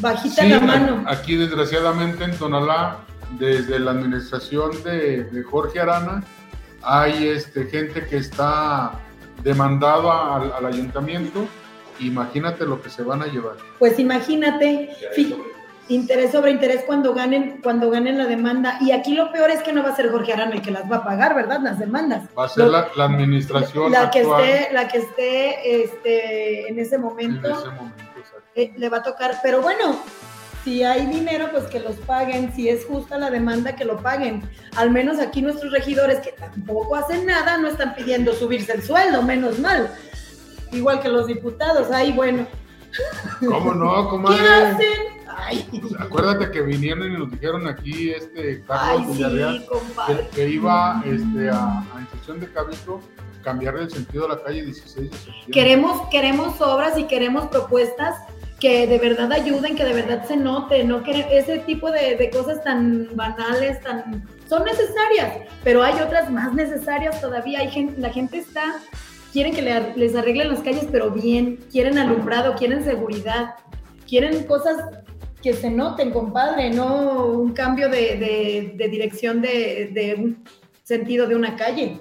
bajita 0.00 0.42
Sí, 0.42 0.48
la 0.48 0.60
mano. 0.60 1.04
aquí 1.06 1.36
desgraciadamente 1.36 2.24
en 2.24 2.36
Tonalá, 2.36 3.04
desde 3.38 3.78
la 3.78 3.90
administración 3.92 4.82
de, 4.82 5.24
de 5.24 5.42
Jorge 5.42 5.80
Arana, 5.80 6.22
hay 6.82 7.28
este, 7.28 7.64
gente 7.66 8.06
que 8.06 8.16
está 8.18 8.92
demandado 9.42 10.10
al, 10.12 10.52
al 10.52 10.66
ayuntamiento. 10.66 11.46
Imagínate 12.00 12.64
lo 12.64 12.80
que 12.80 12.90
se 12.90 13.02
van 13.02 13.22
a 13.22 13.26
llevar. 13.26 13.56
Pues 13.78 13.98
imagínate, 13.98 14.90
interés 15.88 16.30
sobre 16.32 16.52
interés 16.52 16.84
cuando 16.86 17.12
ganen, 17.14 17.60
cuando 17.62 17.90
ganen 17.90 18.18
la 18.18 18.26
demanda. 18.26 18.78
Y 18.80 18.92
aquí 18.92 19.14
lo 19.14 19.32
peor 19.32 19.50
es 19.50 19.62
que 19.62 19.72
no 19.72 19.82
va 19.82 19.90
a 19.90 19.96
ser 19.96 20.10
Jorge 20.10 20.32
Arana 20.32 20.54
el 20.54 20.62
que 20.62 20.70
las 20.70 20.90
va 20.90 20.96
a 20.98 21.04
pagar, 21.04 21.34
¿verdad? 21.34 21.60
Las 21.60 21.78
demandas. 21.78 22.24
Va 22.38 22.44
a 22.44 22.48
ser 22.48 22.66
Lo- 22.66 22.72
la, 22.72 22.88
la 22.96 23.04
administración 23.04 23.90
La 23.90 24.10
que 24.10 24.20
actual 24.20 24.44
esté, 24.44 24.72
la 24.74 24.88
que 24.88 24.98
esté 24.98 25.82
este, 25.82 26.68
en 26.68 26.78
ese 26.78 26.94
en 26.96 27.00
momento. 27.02 27.48
ese 27.48 27.66
momento. 27.70 28.02
exacto. 28.16 28.42
eh, 28.54 28.72
le 28.76 28.88
va 28.88 28.98
a 28.98 29.02
tocar, 29.02 29.38
pero 29.42 29.60
bueno, 29.60 29.96
si 30.68 30.84
hay 30.84 31.06
dinero, 31.06 31.48
pues 31.50 31.64
que 31.64 31.80
los 31.80 31.96
paguen, 31.96 32.52
si 32.54 32.68
es 32.68 32.84
justa 32.84 33.16
la 33.16 33.30
demanda, 33.30 33.74
que 33.74 33.86
lo 33.86 34.02
paguen. 34.02 34.42
Al 34.76 34.90
menos 34.90 35.18
aquí 35.18 35.40
nuestros 35.40 35.72
regidores, 35.72 36.20
que 36.20 36.32
tampoco 36.32 36.94
hacen 36.94 37.24
nada, 37.24 37.56
no 37.56 37.68
están 37.68 37.94
pidiendo 37.94 38.34
subirse 38.34 38.72
el 38.72 38.82
sueldo, 38.82 39.22
menos 39.22 39.58
mal. 39.58 39.90
Igual 40.70 41.00
que 41.00 41.08
los 41.08 41.26
diputados, 41.26 41.88
ay, 41.90 42.12
bueno, 42.12 42.46
¿Cómo 43.46 43.72
no, 43.72 44.04
¿qué 44.04 44.10
comadre? 44.10 44.48
hacen? 44.48 45.02
Ay, 45.38 45.66
Pues 45.80 45.94
acuérdate 45.98 46.50
que 46.50 46.60
vinieron 46.60 47.12
y 47.12 47.18
nos 47.18 47.30
dijeron 47.30 47.66
aquí 47.66 48.10
este 48.10 48.62
Carlos 48.66 49.16
Villarreal 49.16 49.66
sí, 49.70 49.92
que, 50.06 50.28
que 50.36 50.48
iba 50.50 51.02
este, 51.06 51.48
a, 51.48 51.80
a 51.80 52.00
instrucción 52.00 52.40
de 52.40 52.50
cabildo 52.50 53.00
cambiar 53.42 53.76
el 53.76 53.90
sentido 53.90 54.24
de 54.24 54.36
la 54.36 54.42
calle 54.42 54.64
16 54.64 55.10
de 55.10 55.16
septiembre. 55.16 55.52
Queremos, 55.52 56.08
queremos 56.10 56.60
obras 56.60 56.98
y 56.98 57.04
queremos 57.04 57.46
propuestas 57.48 58.16
que 58.60 58.86
de 58.86 58.98
verdad 58.98 59.30
ayuden, 59.32 59.76
que 59.76 59.84
de 59.84 59.92
verdad 59.92 60.24
se 60.26 60.36
note, 60.36 60.82
no 60.84 61.02
que 61.04 61.24
ese 61.30 61.58
tipo 61.60 61.90
de, 61.90 62.16
de 62.16 62.30
cosas 62.30 62.62
tan 62.64 63.08
banales, 63.14 63.80
tan 63.82 64.26
son 64.48 64.64
necesarias, 64.64 65.46
pero 65.62 65.82
hay 65.82 65.94
otras 66.00 66.30
más 66.30 66.52
necesarias 66.54 67.20
todavía. 67.20 67.60
Hay 67.60 67.68
gente, 67.70 68.00
la 68.00 68.10
gente 68.10 68.38
está 68.38 68.80
quieren 69.32 69.54
que 69.54 69.62
le- 69.62 69.94
les 69.96 70.16
arreglen 70.16 70.48
las 70.48 70.60
calles, 70.60 70.88
pero 70.90 71.10
bien, 71.10 71.58
quieren 71.70 71.98
alumbrado, 71.98 72.54
quieren 72.56 72.82
seguridad, 72.82 73.54
quieren 74.08 74.44
cosas 74.44 74.76
que 75.42 75.52
se 75.52 75.70
noten, 75.70 76.10
compadre, 76.10 76.70
no 76.70 77.26
un 77.26 77.52
cambio 77.52 77.88
de, 77.88 78.72
de- 78.76 78.88
dirección 78.88 79.40
de, 79.40 79.90
de 79.92 80.14
un 80.14 80.44
sentido 80.82 81.26
de 81.28 81.36
una 81.36 81.54
calle. 81.54 82.00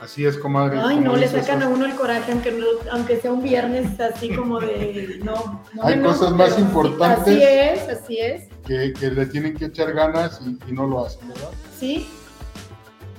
Así 0.00 0.24
es, 0.24 0.36
comadre. 0.38 0.78
Ay, 0.80 0.96
como 0.96 1.06
no, 1.12 1.16
le 1.16 1.26
sacan 1.28 1.62
a 1.62 1.68
uno 1.68 1.84
el 1.84 1.94
coraje, 1.94 2.30
aunque, 2.32 2.52
no- 2.52 2.66
aunque 2.92 3.20
sea 3.20 3.32
un 3.32 3.42
viernes 3.42 3.98
así 3.98 4.32
como 4.34 4.60
de... 4.60 5.18
No, 5.24 5.62
no 5.74 5.82
Hay 5.82 6.00
cosas 6.00 6.32
más 6.32 6.58
importantes. 6.58 7.34
Así 7.34 7.42
es, 7.42 7.88
así 7.88 8.18
es, 8.18 8.44
que, 8.66 8.92
que 8.92 9.10
le 9.10 9.26
tienen 9.26 9.54
que 9.56 9.66
echar 9.66 9.92
ganas 9.92 10.40
y, 10.46 10.70
y 10.70 10.72
no 10.72 10.86
lo 10.86 11.04
hacen, 11.04 11.28
¿verdad? 11.28 11.50
sí. 11.78 12.08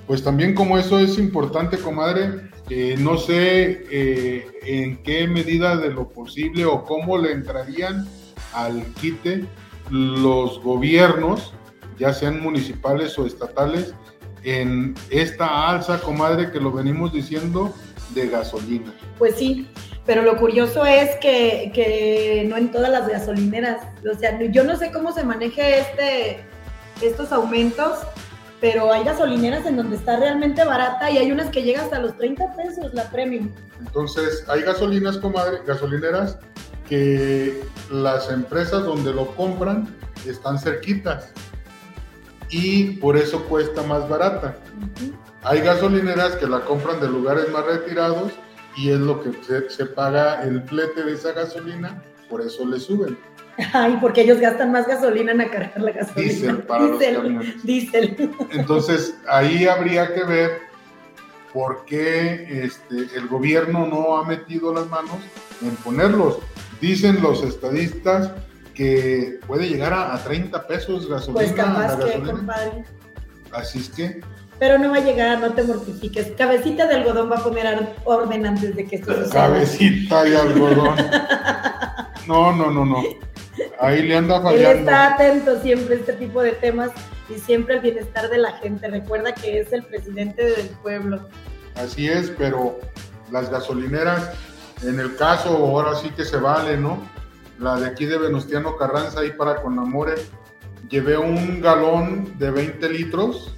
Pues 0.07 0.23
también 0.23 0.55
como 0.55 0.75
eso 0.79 0.97
es 0.97 1.19
importante, 1.19 1.77
comadre, 1.77 2.49
eh, 2.71 2.95
no 2.97 3.15
sé 3.17 3.83
eh, 3.91 4.47
en 4.63 5.03
qué 5.03 5.27
medida 5.27 5.77
de 5.77 5.91
lo 5.91 6.09
posible 6.09 6.65
o 6.65 6.83
cómo 6.83 7.15
le 7.19 7.31
entrarían 7.31 8.07
al 8.53 8.81
quite 8.99 9.45
los 9.91 10.63
gobiernos, 10.63 11.53
ya 11.99 12.11
sean 12.11 12.41
municipales 12.41 13.19
o 13.19 13.27
estatales, 13.27 13.93
en 14.43 14.95
esta 15.09 15.69
alza, 15.69 15.99
comadre, 15.99 16.51
que 16.51 16.59
lo 16.59 16.71
venimos 16.71 17.13
diciendo 17.13 17.73
de 18.13 18.27
gasolina. 18.27 18.93
Pues 19.17 19.35
sí, 19.35 19.67
pero 20.05 20.23
lo 20.23 20.37
curioso 20.37 20.85
es 20.85 21.15
que, 21.17 21.71
que 21.73 22.45
no 22.49 22.57
en 22.57 22.71
todas 22.71 22.89
las 22.89 23.07
gasolineras, 23.07 23.85
o 24.09 24.17
sea, 24.17 24.41
yo 24.41 24.63
no 24.63 24.75
sé 24.75 24.91
cómo 24.91 25.11
se 25.11 25.23
maneje 25.23 25.79
este, 25.79 26.39
estos 27.01 27.31
aumentos, 27.31 27.99
pero 28.61 28.91
hay 28.91 29.03
gasolineras 29.03 29.65
en 29.65 29.77
donde 29.77 29.95
está 29.95 30.17
realmente 30.17 30.63
barata 30.65 31.09
y 31.11 31.17
hay 31.17 31.31
unas 31.31 31.49
que 31.49 31.63
llegan 31.63 31.85
hasta 31.85 31.99
los 31.99 32.17
30 32.17 32.55
pesos 32.55 32.93
la 32.93 33.09
premium. 33.09 33.49
Entonces, 33.79 34.43
hay 34.47 34.63
gasolinas, 34.63 35.17
comadre, 35.17 35.59
gasolineras 35.65 36.37
que 36.87 37.61
las 37.91 38.31
empresas 38.31 38.83
donde 38.83 39.13
lo 39.13 39.27
compran 39.35 39.95
están 40.25 40.57
cerquitas 40.57 41.31
y 42.49 42.91
por 42.97 43.17
eso 43.17 43.43
cuesta 43.45 43.83
más 43.83 44.07
barata. 44.09 44.57
Ujú. 44.77 45.13
Hay 45.43 45.61
gasolineras 45.61 46.35
que 46.35 46.47
la 46.47 46.61
compran 46.61 46.99
de 46.99 47.07
lugares 47.07 47.49
más 47.51 47.65
retirados 47.65 48.31
y 48.75 48.89
es 48.89 48.99
lo 48.99 49.21
que 49.21 49.31
se, 49.43 49.69
se 49.69 49.85
paga 49.85 50.43
el 50.43 50.63
flete 50.63 51.03
de 51.03 51.13
esa 51.13 51.31
gasolina, 51.31 52.01
por 52.29 52.41
eso 52.41 52.65
le 52.65 52.79
suben. 52.79 53.17
Ay, 53.73 53.97
porque 53.99 54.21
ellos 54.21 54.39
gastan 54.39 54.71
más 54.71 54.87
gasolina 54.87 55.31
en 55.31 55.49
cargar 55.49 55.81
la 55.81 55.91
gasolina. 55.91 56.31
Diésel 56.31 56.57
para 56.63 56.85
los 56.85 56.99
Diésel, 56.99 57.15
camiones. 57.17 57.63
diésel. 57.63 58.29
Entonces, 58.51 59.15
ahí 59.27 59.65
habría 59.65 60.13
que 60.13 60.23
ver 60.23 60.61
por 61.53 61.83
qué 61.85 62.63
este, 62.63 63.17
el 63.17 63.27
gobierno 63.27 63.85
no 63.87 64.17
ha 64.17 64.25
metido 64.25 64.73
las 64.73 64.87
manos 64.87 65.17
en 65.61 65.75
ponerlos. 65.77 66.37
Dicen 66.79 67.21
los 67.21 67.43
estadistas 67.43 68.31
que 68.79 69.39
puede 69.45 69.67
llegar 69.67 69.91
a, 69.91 70.15
a 70.15 70.23
30 70.23 70.65
pesos 70.65 71.09
gasolina. 71.09 71.33
Pues 71.33 71.51
capaz 71.51 71.97
que, 71.97 72.05
gasolina. 72.05 72.31
compadre. 72.31 72.83
Así 73.51 73.79
es 73.79 73.89
que, 73.89 74.21
Pero 74.57 74.77
no 74.77 74.89
va 74.91 74.97
a 74.97 75.01
llegar, 75.01 75.37
no 75.41 75.51
te 75.51 75.63
mortifiques. 75.63 76.27
Cabecita 76.37 76.87
de 76.87 76.95
algodón 76.95 77.29
va 77.29 77.39
a 77.39 77.43
poner 77.43 77.89
orden 78.05 78.45
antes 78.45 78.73
de 78.77 78.85
que 78.85 78.95
esto 78.95 79.13
suceda. 79.13 79.47
cabecita 79.47 80.25
y 80.29 80.33
algodón. 80.33 80.95
No, 82.25 82.55
no, 82.55 82.71
no, 82.71 82.85
no. 82.85 83.03
Ahí 83.81 84.01
le 84.03 84.15
anda 84.15 84.37
Él 84.37 84.43
fallando. 84.43 84.69
está 84.79 85.13
atento 85.15 85.59
siempre 85.61 85.95
a 85.95 85.99
este 85.99 86.13
tipo 86.13 86.41
de 86.41 86.53
temas 86.53 86.91
y 87.29 87.37
siempre 87.37 87.75
al 87.75 87.81
bienestar 87.81 88.29
de 88.29 88.37
la 88.37 88.53
gente. 88.59 88.87
Recuerda 88.87 89.33
que 89.33 89.59
es 89.59 89.73
el 89.73 89.83
presidente 89.83 90.41
del 90.45 90.67
pueblo. 90.81 91.27
Así 91.75 92.07
es, 92.07 92.31
pero 92.37 92.79
las 93.29 93.49
gasolineras, 93.49 94.29
en 94.83 95.01
el 95.01 95.17
caso, 95.17 95.49
ahora 95.49 95.95
sí 95.95 96.11
que 96.11 96.23
se 96.23 96.37
vale, 96.37 96.77
¿no? 96.77 97.18
La 97.59 97.75
de 97.79 97.87
aquí 97.87 98.05
de 98.05 98.17
Venustiano 98.17 98.75
Carranza, 98.77 99.19
ahí 99.21 99.31
para 99.31 99.61
Conamore, 99.61 100.15
llevé 100.89 101.17
un 101.17 101.61
galón 101.61 102.37
de 102.39 102.51
20 102.51 102.89
litros 102.89 103.55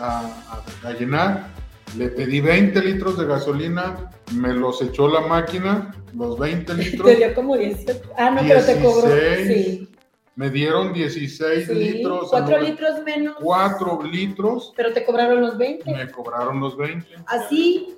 a, 0.00 0.62
a- 0.82 0.88
a 0.88 0.92
llenar, 0.92 1.48
le 1.96 2.08
pedí 2.08 2.40
20 2.40 2.80
litros 2.82 3.16
de 3.18 3.26
gasolina, 3.26 4.10
me 4.34 4.52
los 4.52 4.82
echó 4.82 5.08
la 5.08 5.20
máquina, 5.20 5.94
los 6.16 6.38
20 6.38 6.74
litros, 6.74 7.06
Te 7.08 7.16
dio 7.16 7.34
como 7.34 7.56
18. 7.56 8.00
Ah, 8.16 8.30
no, 8.30 8.42
pero 8.46 8.64
te 8.64 8.80
cobró. 8.80 9.06
16 9.14 9.46
Sí. 9.46 9.88
me 10.34 10.50
dieron 10.50 10.92
16 10.92 11.66
sí. 11.68 11.74
litros, 11.74 12.30
4 12.30 12.60
litros 12.60 13.02
menos. 13.04 13.36
4 13.40 14.02
litros, 14.04 14.72
Pero 14.76 14.92
te 14.92 15.04
cobraron 15.04 15.40
los 15.40 15.56
20. 15.56 15.88
me 15.92 16.10
cobraron 16.10 16.58
los 16.60 16.76
20. 16.76 17.06
Así 17.26 17.94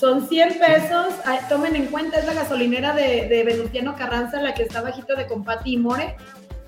son 0.00 0.26
100 0.26 0.58
pesos. 0.58 1.14
Ay, 1.26 1.38
tomen 1.48 1.76
en 1.76 1.86
cuenta, 1.86 2.18
es 2.18 2.24
la 2.26 2.32
gasolinera 2.32 2.94
de, 2.94 3.28
de 3.28 3.44
Venustiano 3.44 3.94
Carranza, 3.96 4.40
la 4.40 4.54
que 4.54 4.62
está 4.62 4.80
bajito 4.80 5.14
de 5.14 5.26
Compati 5.26 5.74
y 5.74 5.76
More. 5.76 6.16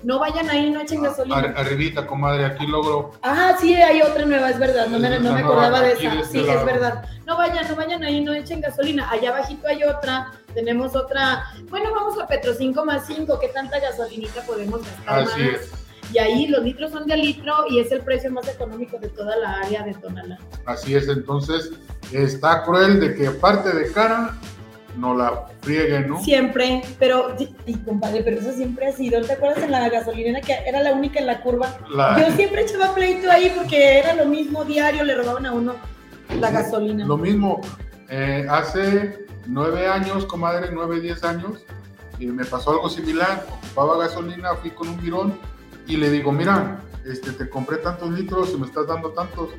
No 0.03 0.19
vayan 0.19 0.49
ahí, 0.49 0.69
no 0.69 0.81
echen 0.81 1.01
gasolina. 1.01 1.37
Ar- 1.37 1.53
arribita, 1.57 2.05
comadre, 2.05 2.43
aquí 2.43 2.67
logro 2.67 3.13
Ah, 3.21 3.53
sí, 3.59 3.73
hay 3.73 4.01
otra 4.01 4.25
nueva, 4.25 4.49
es 4.49 4.59
verdad. 4.59 4.87
No 4.87 4.99
me, 4.99 5.17
no 5.17 5.31
me 5.33 5.39
acordaba 5.39 5.79
de 5.81 5.93
esa. 5.93 6.13
este 6.15 6.25
sí, 6.25 6.45
es 6.47 6.65
verdad. 6.65 7.05
No 7.25 7.37
vayan, 7.37 7.65
no 7.69 7.75
vayan 7.77 8.03
ahí, 8.03 8.19
no 8.19 8.33
echen 8.33 8.59
gasolina. 8.59 9.09
Allá 9.09 9.29
abajito 9.29 9.65
hay 9.65 9.81
otra. 9.85 10.33
Tenemos 10.53 10.93
otra. 10.95 11.45
Bueno, 11.69 11.89
vamos 11.93 12.19
a 12.21 12.27
Petro 12.27 12.53
5 12.53 12.83
más 12.85 13.05
5. 13.07 13.39
¿Qué 13.39 13.47
tanta 13.47 13.79
gasolinita 13.79 14.41
podemos 14.41 14.81
gastar 14.83 15.19
Así 15.21 15.39
más? 15.41 15.49
es, 15.61 15.71
Y 16.11 16.17
ahí 16.17 16.47
los 16.47 16.63
litros 16.63 16.91
son 16.91 17.07
de 17.07 17.15
litro 17.17 17.53
y 17.69 17.79
es 17.79 17.91
el 17.91 18.01
precio 18.01 18.31
más 18.31 18.47
económico 18.47 18.97
de 18.99 19.07
toda 19.09 19.35
la 19.37 19.59
área 19.59 19.83
de 19.83 19.93
Tonalá. 19.93 20.37
así 20.65 20.95
es. 20.95 21.07
Entonces, 21.07 21.71
está 22.11 22.63
cruel 22.63 22.99
de 22.99 23.15
que 23.15 23.27
aparte 23.27 23.71
de 23.75 23.91
cara, 23.91 24.35
no 24.97 25.15
la 25.17 25.45
frieguen, 25.61 26.07
¿no? 26.09 26.21
Siempre, 26.23 26.83
pero, 26.99 27.35
y, 27.65 27.73
compadre, 27.77 28.21
pero 28.23 28.39
eso 28.39 28.51
siempre 28.51 28.87
ha 28.87 28.91
sido. 28.91 29.21
¿Te 29.21 29.33
acuerdas 29.33 29.63
en 29.63 29.71
la 29.71 29.89
gasolinera 29.89 30.39
que 30.41 30.53
era 30.67 30.83
la 30.83 30.93
única 30.93 31.19
en 31.19 31.25
la 31.25 31.41
curva? 31.41 31.75
La- 31.89 32.19
Yo 32.29 32.35
siempre 32.35 32.61
echaba 32.61 32.93
pleito 32.93 33.31
ahí 33.31 33.51
porque 33.55 33.97
era 33.99 34.13
lo 34.13 34.25
mismo 34.25 34.63
diario, 34.65 35.03
le 35.03 35.15
robaban 35.15 35.45
a 35.47 35.53
uno 35.53 35.75
la 36.39 36.51
gasolina. 36.51 37.05
lo 37.05 37.17
mismo, 37.17 37.59
eh, 38.09 38.45
hace 38.49 39.25
nueve 39.47 39.87
años, 39.87 40.25
comadre, 40.25 40.69
nueve, 40.71 40.99
diez 40.99 41.23
años, 41.23 41.65
y 42.19 42.27
me 42.27 42.45
pasó 42.45 42.71
algo 42.71 42.87
similar. 42.89 43.45
Ocupaba 43.63 43.97
gasolina, 43.97 44.53
fui 44.55 44.69
con 44.69 44.89
un 44.89 45.01
virón 45.01 45.39
y 45.87 45.97
le 45.97 46.09
digo, 46.09 46.31
mira, 46.31 46.79
este, 47.05 47.31
te 47.31 47.49
compré 47.49 47.77
tantos 47.77 48.09
litros 48.11 48.51
y 48.53 48.57
me 48.57 48.65
estás 48.65 48.87
dando 48.87 49.09
tantos. 49.11 49.49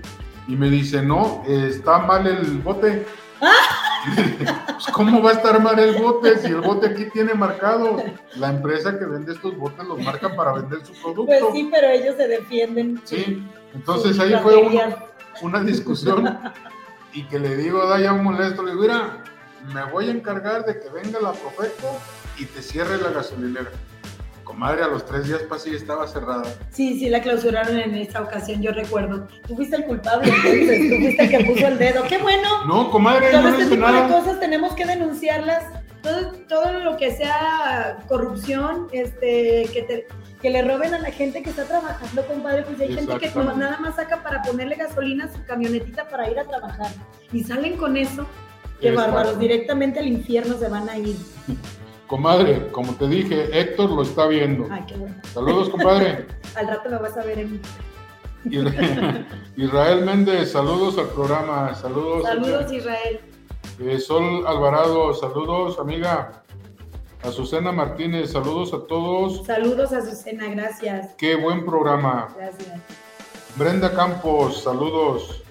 Y 0.49 0.57
me 0.57 0.69
dice, 0.69 1.03
no, 1.03 1.43
está 1.47 1.99
mal 1.99 2.27
el 2.27 2.59
bote. 2.59 3.07
Pues, 3.41 4.87
¿Cómo 4.93 5.23
va 5.23 5.31
a 5.31 5.33
estar 5.35 5.61
mal 5.63 5.79
el 5.79 5.97
bote 6.01 6.39
si 6.39 6.49
el 6.49 6.61
bote 6.61 6.89
aquí 6.89 7.07
tiene 7.13 7.35
marcado? 7.35 8.03
La 8.37 8.51
empresa 8.51 8.99
que 8.99 9.05
vende 9.07 9.33
estos 9.33 9.57
botes 9.57 9.87
los 9.87 9.99
marca 10.03 10.35
para 10.37 10.53
vender 10.53 10.85
su 10.85 10.93
producto. 10.93 11.25
Pues 11.27 11.43
sí, 11.53 11.69
pero 11.73 11.89
ellos 11.89 12.17
se 12.17 12.29
defienden. 12.29 13.01
Sí, 13.05 13.43
entonces 13.75 14.19
ahí 14.19 14.35
fue 14.43 14.57
un- 14.57 14.73
estrategias. 14.73 15.05
una 15.43 15.61
discusión 15.63 16.39
y 17.13 17.23
que 17.25 17.39
le 17.39 17.57
digo, 17.57 17.87
da 17.87 17.99
ya 17.99 18.13
molesto, 18.13 18.63
le 18.63 18.73
digo, 18.73 18.83
mira, 18.83 19.23
me 19.73 19.85
voy 19.91 20.09
a 20.09 20.13
encargar 20.13 20.65
de 20.67 20.79
que 20.81 20.89
venga 20.91 21.21
la 21.21 21.33
Profeco 21.33 21.99
y 22.39 22.45
te 22.45 22.61
cierre 22.61 22.99
la 22.99 23.11
gasolinera. 23.11 23.71
Comadre, 24.45 24.83
a 24.85 24.89
los 24.89 25.05
tres 25.07 25.27
días 25.27 25.41
pasé 25.43 25.71
y 25.71 25.75
estaba 25.75 26.07
cerrada. 26.07 26.45
Sí, 26.71 26.99
sí, 26.99 27.09
la 27.09 27.21
clausuraron 27.23 27.79
en 27.79 27.95
esa 27.95 28.21
ocasión, 28.23 28.61
yo 28.63 28.73
recuerdo. 28.73 29.27
Tú 29.49 29.57
fuiste 29.57 29.77
el 29.77 29.85
culpable, 29.85 30.29
entonces. 30.29 30.91
Tú 30.91 30.97
fuiste 31.03 31.23
el 31.25 31.31
que 31.31 31.45
puso 31.45 31.67
el 31.67 31.79
dedo. 31.79 32.03
¡Qué 32.05 32.19
bueno! 32.19 32.65
No, 32.67 32.91
comadre, 32.91 33.31
Todo 33.31 33.43
no 33.43 33.49
este 33.49 33.65
tipo 33.75 33.87
de 33.87 33.93
nada. 33.93 34.09
cosas 34.09 34.39
tenemos 34.41 34.75
que 34.75 34.85
denunciarlas. 34.87 35.65
Todo, 36.03 36.33
todo 36.49 36.73
lo 36.81 36.97
que 36.99 37.11
sea 37.17 37.97
corrupción, 38.09 38.89
este, 38.93 39.67
que, 39.73 39.83
te- 39.83 40.07
que 40.43 40.51
le 40.51 40.61
roben 40.61 40.93
a 40.93 40.99
la 40.99 41.11
gente 41.11 41.43
que 41.43 41.49
está 41.49 41.65
trabajando, 41.65 42.27
compadre. 42.27 42.63
Pues 42.65 42.79
hay 42.81 42.95
gente 42.95 43.17
que 43.19 43.31
nada 43.35 43.79
más 43.81 43.97
saca 43.97 44.23
para 44.23 44.43
ponerle 44.43 44.77
gasolina 44.77 45.25
a 45.25 45.33
su 45.33 45.43
camionetita 45.47 46.07
para 46.09 46.31
ir 46.31 46.39
a 46.39 46.45
trabajar. 46.45 46.89
Y 47.33 47.43
salen 47.43 47.79
con 47.79 47.97
eso. 47.97 48.27
Qué 48.81 48.91
bárbaros, 48.93 49.39
directamente 49.39 50.01
al 50.01 50.09
infierno 50.09 50.59
se 50.59 50.69
van 50.69 50.89
a 50.91 50.99
ir. 50.99 51.17
Comadre, 52.07 52.69
como 52.71 52.95
te 52.95 53.09
dije, 53.09 53.59
Héctor 53.59 53.91
lo 53.91 54.03
está 54.03 54.27
viendo. 54.27 54.67
Ay, 54.71 54.85
qué 54.87 54.95
bueno. 54.97 55.15
Saludos, 55.33 55.71
compadre. 55.71 56.27
Al 56.57 56.69
rato 56.69 56.91
me 56.91 56.99
vas 56.99 57.17
a 57.17 57.23
ver 57.25 57.39
en... 57.39 57.61
Isra- 58.45 59.27
Israel 59.57 60.05
Méndez, 60.05 60.53
saludos 60.53 60.99
al 60.99 61.07
programa. 61.09 61.75
Saludos. 61.75 62.25
Saludos, 62.25 62.71
Israel. 62.73 63.21
Eh, 63.81 63.99
Sol 63.99 64.47
Alvarado, 64.47 65.15
saludos, 65.15 65.79
amiga. 65.79 66.43
Azucena 67.23 67.73
Martínez, 67.73 68.33
saludos 68.33 68.75
a 68.75 68.87
todos. 68.87 69.47
Saludos 69.47 69.95
a 69.95 69.99
Azucena, 69.99 70.47
gracias. 70.49 71.15
Qué 71.17 71.37
buen 71.37 71.65
programa. 71.65 72.29
Gracias. 72.37 72.69
Brenda 73.57 73.91
Campos, 73.95 74.63
saludos. 74.63 75.43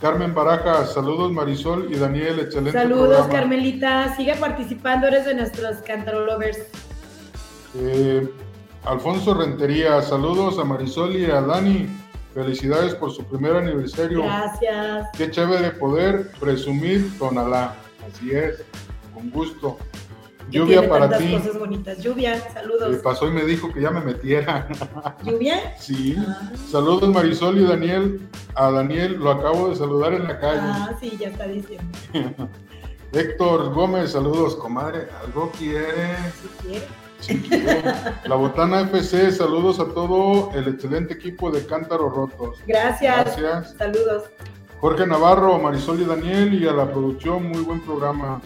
Carmen 0.00 0.32
Barajas, 0.32 0.92
saludos 0.94 1.32
Marisol 1.32 1.92
y 1.92 1.96
Daniel, 1.96 2.38
excelente 2.38 2.72
Saludos, 2.78 3.08
programa. 3.08 3.32
Carmelita. 3.32 4.14
Sigue 4.16 4.36
participando, 4.36 5.08
eres 5.08 5.24
de 5.24 5.34
nuestros 5.34 5.78
cantarolovers. 5.78 6.58
Eh, 7.74 8.28
Alfonso 8.84 9.34
Rentería, 9.34 10.00
saludos 10.02 10.58
a 10.58 10.64
Marisol 10.64 11.16
y 11.16 11.24
a 11.26 11.40
Dani. 11.40 11.88
Felicidades 12.32 12.94
por 12.94 13.10
su 13.10 13.24
primer 13.24 13.56
aniversario. 13.56 14.22
Gracias. 14.22 15.08
Qué 15.16 15.30
chévere 15.30 15.72
poder 15.72 16.30
presumir 16.38 17.10
Tonalá. 17.18 17.74
Así 18.08 18.30
es, 18.30 18.62
con 19.12 19.28
gusto. 19.30 19.78
Que 20.50 20.58
Lluvia 20.58 20.80
tiene 20.80 20.88
para 20.88 21.18
ti. 21.18 21.32
cosas 21.36 21.58
bonitas. 21.58 21.98
Lluvia, 21.98 22.36
Eh, 22.36 22.42
saludos. 22.54 22.96
pasó 22.98 23.26
y 23.28 23.32
me 23.32 23.44
dijo 23.44 23.72
que 23.72 23.80
ya 23.82 23.90
me 23.90 24.00
metiera. 24.00 24.66
¿Lluvia? 25.24 25.74
Sí. 25.78 26.16
Ah, 26.18 26.50
Saludos 26.70 27.08
Marisol 27.10 27.58
y 27.58 27.64
Daniel. 27.64 28.20
A 28.54 28.70
Daniel 28.70 29.14
lo 29.18 29.30
acabo 29.30 29.68
de 29.68 29.76
saludar 29.76 30.14
en 30.14 30.24
la 30.24 30.38
calle. 30.40 30.60
ah, 30.62 30.90
sí, 31.00 31.16
ya 31.18 31.28
está 31.28 31.46
diciendo. 31.46 31.86
Héctor 33.12 33.72
Gómez, 33.72 34.12
saludos, 34.12 34.54
comadre. 34.56 35.08
¿Algo 35.24 35.50
quiere? 35.58 36.16
Si 36.42 36.48
quiere. 36.66 36.86
Sí, 37.20 37.40
quiere. 37.40 37.82
La 38.24 38.36
Botana 38.36 38.82
FC, 38.82 39.32
saludos 39.32 39.80
a 39.80 39.86
todo 39.86 40.50
el 40.54 40.68
excelente 40.68 41.14
equipo 41.14 41.50
de 41.50 41.64
Cántaros 41.66 42.12
Rotos. 42.14 42.58
Gracias. 42.66 43.36
Gracias. 43.38 43.74
Saludos. 43.78 44.24
Jorge 44.80 45.06
Navarro, 45.06 45.58
Marisol 45.58 46.00
y 46.00 46.04
Daniel 46.04 46.54
y 46.54 46.68
a 46.68 46.72
la 46.72 46.86
producción, 46.90 47.48
muy 47.48 47.62
buen 47.62 47.80
programa. 47.80 48.40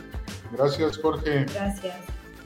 Gracias, 0.52 0.99
Jorge. 0.99 1.47
Gracias. 1.52 1.97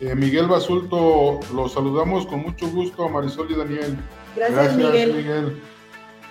Eh, 0.00 0.14
Miguel 0.14 0.46
Basulto, 0.46 1.40
los 1.54 1.72
saludamos 1.72 2.26
con 2.26 2.40
mucho 2.40 2.68
gusto 2.68 3.04
a 3.04 3.08
Marisol 3.08 3.50
y 3.50 3.54
Daniel. 3.54 3.96
Gracias, 4.36 4.76
Miguel. 4.76 5.62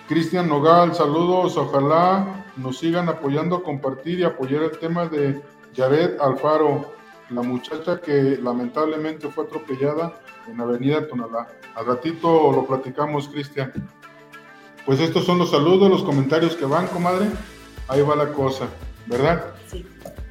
Cristian 0.08 0.48
Nogal, 0.48 0.94
saludos. 0.94 1.56
Ojalá 1.56 2.44
nos 2.56 2.78
sigan 2.78 3.08
apoyando, 3.08 3.62
compartir 3.62 4.20
y 4.20 4.24
apoyar 4.24 4.62
el 4.62 4.78
tema 4.78 5.06
de 5.06 5.42
Jared 5.76 6.18
Alfaro, 6.20 6.92
la 7.30 7.42
muchacha 7.42 8.00
que 8.00 8.38
lamentablemente 8.40 9.28
fue 9.28 9.44
atropellada 9.44 10.14
en 10.48 10.60
Avenida 10.60 11.06
Tonalá. 11.08 11.48
Al 11.74 11.86
ratito 11.86 12.52
lo 12.52 12.64
platicamos, 12.66 13.28
Cristian. 13.28 13.72
Pues 14.86 15.00
estos 15.00 15.26
son 15.26 15.38
los 15.38 15.50
saludos, 15.50 15.90
los 15.90 16.04
comentarios 16.04 16.54
que 16.54 16.64
van, 16.64 16.86
comadre. 16.86 17.26
Ahí 17.88 18.00
va 18.02 18.14
la 18.14 18.32
cosa, 18.32 18.68
¿verdad? 19.06 19.55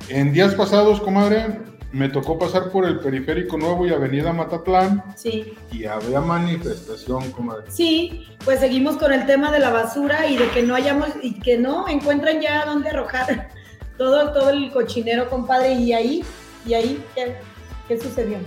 En 0.09 0.33
días 0.33 0.53
pasados, 0.53 1.01
comadre, 1.01 1.59
me 1.91 2.09
tocó 2.09 2.37
pasar 2.37 2.69
por 2.71 2.85
el 2.85 2.99
Periférico 2.99 3.57
Nuevo 3.57 3.87
y 3.87 3.93
Avenida 3.93 4.33
Matatlán 4.33 5.03
Sí. 5.15 5.53
y 5.71 5.85
había 5.85 6.21
manifestación, 6.21 7.31
comadre. 7.31 7.63
Sí, 7.69 8.27
pues 8.43 8.59
seguimos 8.59 8.97
con 8.97 9.11
el 9.13 9.25
tema 9.25 9.51
de 9.51 9.59
la 9.59 9.71
basura 9.71 10.27
y 10.29 10.37
de 10.37 10.49
que 10.49 10.61
no 10.63 10.75
hayamos 10.75 11.09
y 11.21 11.39
que 11.39 11.57
no 11.57 11.87
encuentran 11.87 12.41
ya 12.41 12.65
dónde 12.65 12.89
arrojar 12.89 13.49
todo, 13.97 14.31
todo 14.33 14.49
el 14.51 14.71
cochinero, 14.71 15.29
compadre. 15.29 15.73
Y 15.73 15.93
ahí, 15.93 16.23
y 16.67 16.73
ahí, 16.73 17.03
¿qué, 17.15 17.35
qué 17.87 17.99
sucedió? 17.99 18.37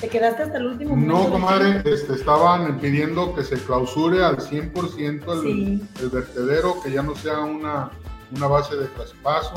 ¿Te 0.00 0.08
quedaste 0.08 0.44
hasta 0.44 0.56
el 0.56 0.66
último 0.66 0.96
momento? 0.96 1.12
No, 1.24 1.30
comadre, 1.30 1.82
este, 1.84 2.14
estaban 2.14 2.78
pidiendo 2.78 3.34
que 3.34 3.42
se 3.44 3.56
clausure 3.56 4.24
al 4.24 4.38
100% 4.38 5.32
el, 5.34 5.40
Sí. 5.42 5.82
el 6.00 6.08
vertedero, 6.08 6.76
que 6.82 6.90
ya 6.90 7.02
no 7.02 7.14
sea 7.14 7.40
una, 7.40 7.90
una 8.34 8.46
base 8.46 8.76
de 8.76 8.86
traspaso, 8.86 9.52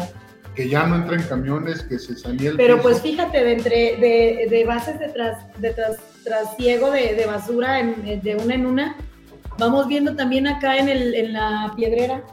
que 0.55 0.69
ya 0.69 0.86
no 0.86 0.95
entren 0.98 1.24
camiones, 1.24 1.83
que 1.83 1.98
se 2.00 2.15
salie 2.15 2.50
el 2.50 2.57
Pero 2.57 2.75
piso. 2.75 2.83
pues 2.89 3.01
fíjate, 3.01 3.43
de, 3.43 3.53
entre, 3.53 3.75
de, 3.98 4.48
de 4.50 4.65
bases 4.65 5.00
de, 5.00 5.10
tras, 5.10 5.60
de 5.60 5.72
tras, 5.74 5.98
trasiego 6.24 6.91
de, 6.91 7.15
de 7.15 7.25
basura 7.25 7.79
en- 7.79 8.22
de 8.22 8.36
una 8.36 8.53
en 8.55 8.65
una, 8.65 8.95
vamos 9.57 9.88
viendo 9.88 10.15
también 10.15 10.48
acá 10.48 10.77
en, 10.77 10.89
el, 10.89 11.13
en 11.15 11.33
la 11.33 11.74
piedrera. 11.75 12.24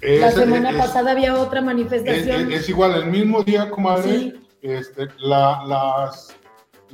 la 0.00 0.30
semana 0.30 0.70
es- 0.70 0.76
pasada 0.76 1.10
había 1.10 1.34
otra 1.34 1.60
es, 1.60 1.66
manifestación. 1.66 2.52
es- 2.52 2.60
es 2.62 2.68
igual, 2.68 2.94
el 2.94 3.06
mismo 3.06 3.42
día, 3.42 3.68
comadre, 3.68 4.18
Sí. 4.18 4.40
este, 4.62 5.08
la- 5.18 5.62
las, 5.66 6.34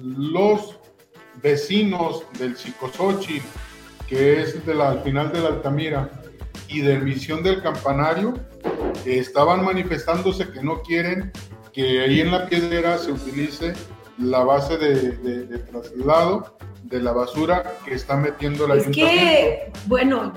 los 0.03 0.79
vecinos 1.43 2.25
del 2.39 2.57
Chicosochi, 2.57 3.41
que 4.09 4.41
es 4.41 4.65
de 4.67 4.75
la, 4.75 4.91
al 4.93 5.03
final 5.03 5.33
de 5.33 5.41
la 5.41 5.49
Altamira, 5.49 6.09
y 6.69 6.81
de 6.81 6.99
Misión 6.99 7.43
del 7.43 7.63
Campanario, 7.63 8.35
estaban 9.05 9.65
manifestándose 9.65 10.49
que 10.51 10.63
no 10.63 10.83
quieren 10.83 11.33
que 11.73 12.01
ahí 12.01 12.21
en 12.21 12.31
la 12.33 12.47
piedrera 12.47 12.97
se 12.99 13.13
utilice 13.13 13.75
la 14.19 14.43
base 14.45 14.79
de, 14.79 15.13
de- 15.19 15.45
de 15.47 15.59
traslado 15.59 16.57
de 16.85 17.01
la 17.03 17.13
basura 17.13 17.75
que 17.85 17.95
está 17.95 18.17
metiendo 18.17 18.65
el 18.67 18.79
Es 18.79 18.87
que, 18.89 19.71
bueno, 19.87 20.33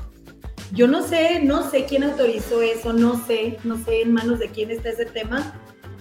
yo 0.73 0.87
no 0.87 1.01
sé, 1.01 1.41
no 1.43 1.69
sé 1.69 1.85
quién 1.85 2.03
autorizó 2.03 2.61
eso, 2.61 2.91
no 2.93 3.25
sé, 3.25 3.57
no 3.63 3.77
sé 3.77 4.01
en 4.01 4.13
manos 4.13 4.39
de 4.39 4.49
quién 4.49 4.69
está 4.69 4.89
ese 4.89 5.05
tema, 5.05 5.53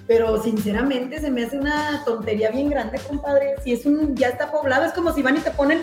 pero 0.06 0.42
sinceramente 0.42 1.20
se 1.20 1.30
me 1.30 1.44
hace 1.44 1.58
una 1.58 2.02
tontería 2.04 2.50
bien 2.50 2.70
grande, 2.70 2.98
compadre. 3.06 3.54
Si 3.62 3.72
es 3.72 3.86
un, 3.86 4.16
ya 4.16 4.28
está 4.28 4.50
poblado, 4.50 4.84
es 4.86 4.92
como 4.92 5.12
si 5.12 5.22
van 5.22 5.36
y 5.36 5.40
te 5.40 5.50
ponen 5.52 5.82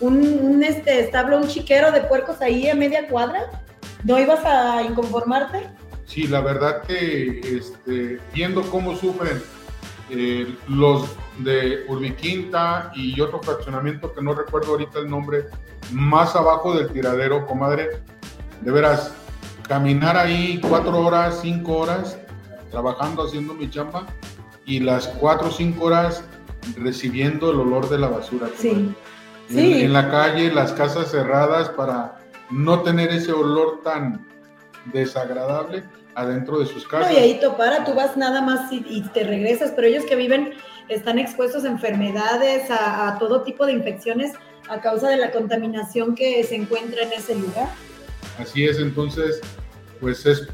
un, 0.00 0.16
un, 0.40 0.62
este, 0.64 1.00
establo, 1.00 1.36
un 1.38 1.48
chiquero 1.48 1.90
de 1.92 2.00
puercos 2.02 2.40
ahí 2.40 2.68
a 2.70 2.74
media 2.74 3.06
cuadra. 3.08 3.62
¿No 4.04 4.18
ibas 4.18 4.44
a 4.44 4.82
inconformarte? 4.82 5.68
Sí, 6.06 6.26
la 6.26 6.40
verdad 6.40 6.82
que 6.82 7.40
este, 7.58 8.20
viendo 8.34 8.62
cómo 8.70 8.94
sufren 8.96 9.42
eh, 10.10 10.54
los 10.68 11.08
de 11.38 11.84
Urbiquinta 11.88 12.92
y 12.94 13.18
otro 13.20 13.40
fraccionamiento 13.42 14.12
que 14.12 14.22
no 14.22 14.34
recuerdo 14.34 14.72
ahorita 14.72 14.98
el 15.00 15.08
nombre, 15.08 15.46
más 15.90 16.36
abajo 16.36 16.74
del 16.76 16.92
tiradero, 16.92 17.46
comadre, 17.46 18.02
de 18.60 18.70
veras, 18.70 19.14
caminar 19.66 20.16
ahí 20.16 20.60
cuatro 20.68 20.98
horas, 20.98 21.38
cinco 21.42 21.78
horas, 21.78 22.18
trabajando, 22.70 23.24
haciendo 23.24 23.54
mi 23.54 23.70
chamba, 23.70 24.06
y 24.66 24.80
las 24.80 25.08
cuatro 25.08 25.48
o 25.48 25.50
cinco 25.50 25.86
horas 25.86 26.22
recibiendo 26.76 27.50
el 27.50 27.60
olor 27.60 27.88
de 27.88 27.98
la 27.98 28.08
basura. 28.08 28.48
Sí. 28.58 28.68
En, 28.70 28.96
Sí. 29.46 29.82
en 29.82 29.92
la 29.92 30.10
calle, 30.10 30.50
las 30.52 30.72
casas 30.72 31.10
cerradas 31.10 31.68
para 31.70 32.18
no 32.54 32.82
tener 32.82 33.10
ese 33.10 33.32
olor 33.32 33.80
tan 33.82 34.26
desagradable 34.92 35.82
adentro 36.14 36.60
de 36.60 36.66
sus 36.66 36.84
No, 36.84 36.88
casas. 36.90 37.12
y 37.12 37.16
ahí 37.16 37.40
topara, 37.40 37.84
tú 37.84 37.94
vas 37.94 38.16
nada 38.16 38.40
más 38.40 38.70
y, 38.72 38.84
y 38.88 39.02
te 39.12 39.24
regresas, 39.24 39.72
pero 39.74 39.88
ellos 39.88 40.04
que 40.04 40.14
viven 40.14 40.54
están 40.88 41.18
expuestos 41.18 41.64
a 41.64 41.68
enfermedades, 41.68 42.70
a, 42.70 43.08
a 43.08 43.18
todo 43.18 43.42
tipo 43.42 43.66
de 43.66 43.72
infecciones 43.72 44.32
a 44.68 44.80
causa 44.80 45.08
de 45.10 45.16
la 45.16 45.30
contaminación 45.32 46.14
que 46.14 46.42
se 46.44 46.54
encuentra 46.54 47.02
en 47.02 47.12
ese 47.12 47.34
lugar. 47.34 47.68
Así 48.38 48.64
es, 48.64 48.78
entonces, 48.78 49.40
pues 50.00 50.24
es, 50.24 50.46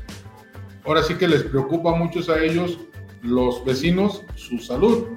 ahora 0.85 1.03
sí 1.03 1.15
que 1.15 1.29
les 1.29 1.43
preocupa 1.45 1.95
mucho 1.95 2.21
a 2.33 2.39
ellos, 2.41 2.79
los 3.23 3.65
vecinos, 3.65 4.23
su 4.35 4.59
salud. 4.59 5.09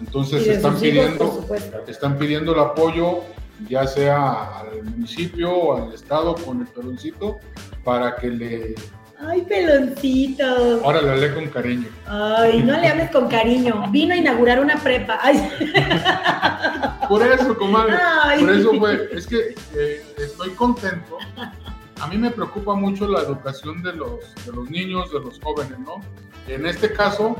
Entonces 0.00 0.46
están 0.46 0.72
hijos, 0.72 0.82
pidiendo, 0.82 1.46
están 1.88 2.18
pidiendo 2.18 2.52
el 2.52 2.60
apoyo, 2.60 3.20
ya 3.68 3.86
sea 3.86 4.60
al 4.60 4.82
municipio 4.84 5.52
o 5.52 5.82
al 5.82 5.92
estado 5.94 6.34
con 6.36 6.60
el 6.60 6.66
peloncito, 6.68 7.38
para 7.84 8.16
que 8.16 8.28
le, 8.28 8.74
Ay, 9.20 9.42
peloncito. 9.42 10.44
ahora 10.84 11.02
le 11.02 11.10
hablé 11.10 11.34
con 11.34 11.46
cariño. 11.48 11.88
Ay, 12.06 12.62
no 12.62 12.78
le 12.78 12.86
hables 12.86 13.10
con 13.10 13.28
cariño. 13.28 13.84
Vino 13.90 14.14
a 14.14 14.16
inaugurar 14.16 14.60
una 14.60 14.76
prepa. 14.76 15.18
Ay, 15.20 15.38
Por 17.08 17.26
eso, 17.26 17.56
comadre. 17.56 17.96
ay. 18.22 18.40
Por 18.44 18.50
eso, 18.54 18.74
fue, 18.78 19.08
es 19.12 19.26
que 19.26 19.54
eh, 19.74 20.02
estoy 20.18 20.50
contento. 20.50 21.18
A 22.00 22.06
mí 22.06 22.16
me 22.16 22.30
preocupa 22.30 22.74
mucho 22.74 23.08
la 23.08 23.22
educación 23.22 23.82
de 23.82 23.92
los, 23.94 24.34
de 24.46 24.52
los 24.52 24.70
niños, 24.70 25.10
de 25.12 25.18
los 25.20 25.40
jóvenes, 25.40 25.78
¿no? 25.80 25.96
En 26.46 26.64
este 26.66 26.92
caso, 26.92 27.34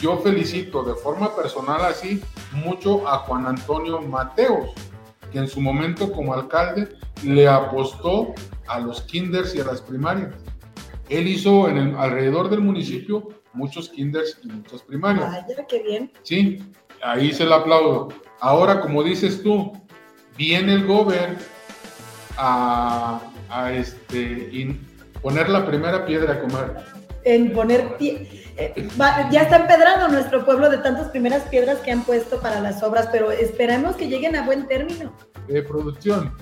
yo 0.00 0.18
felicito 0.18 0.84
de 0.84 0.94
forma 0.94 1.34
personal 1.34 1.84
así 1.84 2.22
mucho 2.52 3.08
a 3.08 3.18
Juan 3.20 3.46
Antonio 3.46 4.00
Mateos, 4.00 4.70
que 5.30 5.38
en 5.38 5.48
su 5.48 5.60
momento 5.60 6.10
como 6.12 6.34
alcalde 6.34 6.88
le 7.24 7.48
apostó 7.48 8.34
a 8.66 8.80
los 8.80 9.02
kinders 9.02 9.54
y 9.54 9.60
a 9.60 9.64
las 9.64 9.80
primarias. 9.80 10.34
Él 11.08 11.26
hizo 11.28 11.68
en 11.68 11.78
el, 11.78 11.96
alrededor 11.96 12.50
del 12.50 12.60
municipio 12.60 13.28
muchos 13.54 13.88
kinders 13.88 14.38
y 14.44 14.48
muchas 14.48 14.82
primarias. 14.82 15.30
Vaya, 15.30 15.66
qué 15.68 15.82
bien. 15.82 16.12
Sí, 16.22 16.62
ahí 17.02 17.32
se 17.32 17.44
le 17.44 17.54
aplaudo. 17.54 18.08
Ahora, 18.40 18.80
como 18.80 19.02
dices 19.02 19.42
tú, 19.42 19.72
viene 20.36 20.74
el 20.74 20.86
gober 20.86 21.36
a, 22.36 23.20
a 23.50 23.72
este, 23.72 24.50
in- 24.52 24.80
poner 25.22 25.48
la 25.48 25.66
primera 25.66 26.04
piedra 26.06 26.34
a 26.34 26.40
comer. 26.40 26.76
En 27.24 27.52
poner 27.52 27.96
pie. 27.96 28.37
Eh, 28.58 28.88
va- 29.00 29.30
ya 29.30 29.42
está 29.42 29.56
empedrado 29.56 30.08
nuestro 30.08 30.44
pueblo 30.44 30.68
de 30.68 30.78
tantas 30.78 31.08
primeras 31.08 31.42
piedras 31.44 31.78
que 31.78 31.92
han 31.92 32.02
puesto 32.02 32.40
para 32.40 32.60
las 32.60 32.82
obras, 32.82 33.08
pero 33.12 33.30
esperemos 33.30 33.96
que 33.96 34.08
lleguen 34.08 34.34
a 34.36 34.44
buen 34.44 34.66
término. 34.66 35.12
de 35.46 35.62
producción. 35.62 36.32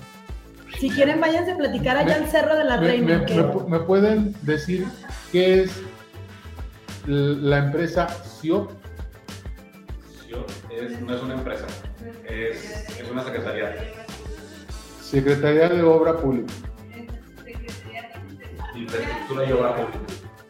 Si 0.79 0.89
quieren, 0.89 1.21
váyanse 1.21 1.51
a 1.53 1.57
platicar 1.57 1.95
allá 1.97 2.17
Me- 2.19 2.25
al 2.25 2.29
Cerro 2.29 2.55
de 2.57 2.65
la 2.65 2.77
¿Me, 2.77 2.87
Reina. 2.87 3.19
me- 3.19 3.25
que- 3.25 3.35
me 3.35 3.43
pu- 3.43 3.67
me 3.67 3.79
pueden 3.79 4.35
decir 4.41 4.85
qué 5.31 5.63
es 5.63 5.71
la 7.05 7.59
empresa 7.59 8.07
SIOP? 8.09 8.71
Es- 10.69 10.99
no 11.01 11.15
es 11.15 11.21
una 11.23 11.33
empresa, 11.35 11.65
es, 12.27 12.89
es 12.99 13.09
una 13.09 13.23
secretaría. 13.23 13.75
Secretaría 15.01 15.69
de 15.69 15.81
Obra 15.83 16.17
Pública. 16.17 16.53
Infraestructura 18.75 19.45
y 19.45 19.51
obra 19.53 19.75
pública. 19.75 19.99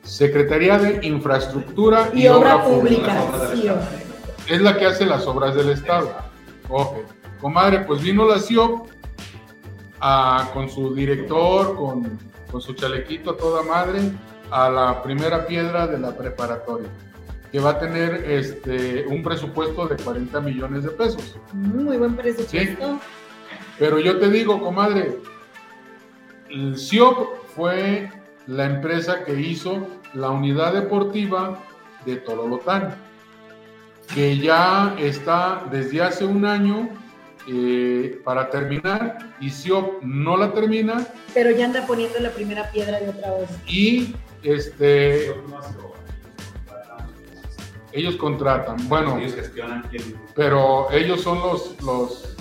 Secretaría 0.08 0.78
de 0.80 1.06
Infraestructura 1.06 2.10
y, 2.13 2.28
obra 2.28 2.63
pública. 2.63 3.13
Sí, 3.54 3.67
Estado. 3.67 3.80
Es 4.48 4.62
la 4.62 4.78
que 4.78 4.86
hace 4.86 5.06
las 5.06 5.28
obras 5.28 5.54
del 5.54 5.70
Estado. 5.70 6.15
Ok. 6.70 6.98
Comadre, 7.41 7.80
pues 7.82 8.02
vino 8.02 8.26
la 8.26 8.39
CIOP 8.39 8.88
a- 10.00 10.50
con 10.54 10.70
su 10.70 10.96
director, 10.96 11.76
con, 11.76 12.17
con 12.50 12.62
su 12.62 12.74
chalequito 12.74 13.32
a 13.32 13.38
toda 13.38 13.63
madre, 13.63 14.00
a 14.50 14.70
la 14.70 15.04
primera 15.04 15.46
piedra 15.46 15.86
de 15.88 16.00
la 16.00 16.15
preparatoria, 16.15 16.88
que 17.52 17.60
va 17.60 17.72
a 17.72 17.80
tener 17.80 18.24
este, 18.32 19.06
un 19.08 19.22
presupuesto 19.22 19.88
de 19.88 19.98
40 19.98 20.39
millones 20.39 20.84
de 20.84 20.89
pesos. 20.91 21.36
Muy 21.54 21.98
buen 21.98 22.15
presupuesto. 22.15 23.00
Pero 23.78 24.00
yo 24.00 24.17
te 24.20 24.30
digo, 24.30 24.62
comadre, 24.62 25.17
el 26.50 26.78
CIOP 26.78 27.46
fue 27.56 28.10
la 28.48 28.65
empresa 28.65 29.26
que 29.26 29.38
hizo 29.39 29.86
la 30.13 30.30
unidad 30.30 30.74
deportiva 30.74 31.60
de 32.06 32.17
Tololotán, 32.17 32.96
que 34.13 34.38
ya 34.38 34.96
está 35.00 35.63
desde 35.72 36.02
hace 36.02 36.26
un 36.26 36.46
año 36.46 36.89
eh, 37.50 38.22
para 38.24 38.50
terminar 38.50 39.17
y 39.39 39.50
CIOP 39.50 40.02
no 40.04 40.36
la 40.38 40.52
termina 40.54 41.06
Pero 41.34 41.52
ya 41.52 41.65
anda 41.65 41.86
poniendo 41.88 42.20
la 42.20 42.30
primera 42.32 42.70
piedra 42.72 43.00
de 43.00 43.10
otra 43.10 43.32
obra. 43.34 43.48
y 43.67 44.15
este, 44.43 45.34
ellos 47.91 48.15
contratan. 48.17 48.78
Bueno, 48.88 49.17
Ellos 49.17 49.34
gestionan 49.36 49.84
quién. 49.89 50.04
pero 50.36 50.89
ellos 50.91 51.22
son 51.22 51.39
los, 51.39 51.82
los, 51.84 52.36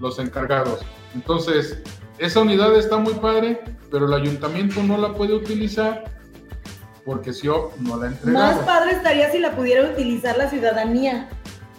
los 0.00 0.18
encargados. 0.18 0.80
Entonces, 1.14 1.78
esa 2.18 2.40
unidad 2.40 2.74
está 2.76 2.96
muy 2.96 3.14
padre, 3.14 3.60
pero 3.90 4.06
el 4.06 4.14
ayuntamiento 4.14 4.82
no 4.82 4.96
la 4.98 5.12
puede 5.14 5.34
utilizar 5.34 6.04
porque 7.04 7.32
SIOP 7.32 7.76
no 7.78 7.96
la 7.96 8.08
ha 8.08 8.26
Más 8.30 8.58
padre 8.60 8.92
estaría 8.92 9.30
si 9.30 9.38
la 9.38 9.54
pudiera 9.54 9.84
utilizar 9.90 10.36
la 10.38 10.48
ciudadanía. 10.48 11.28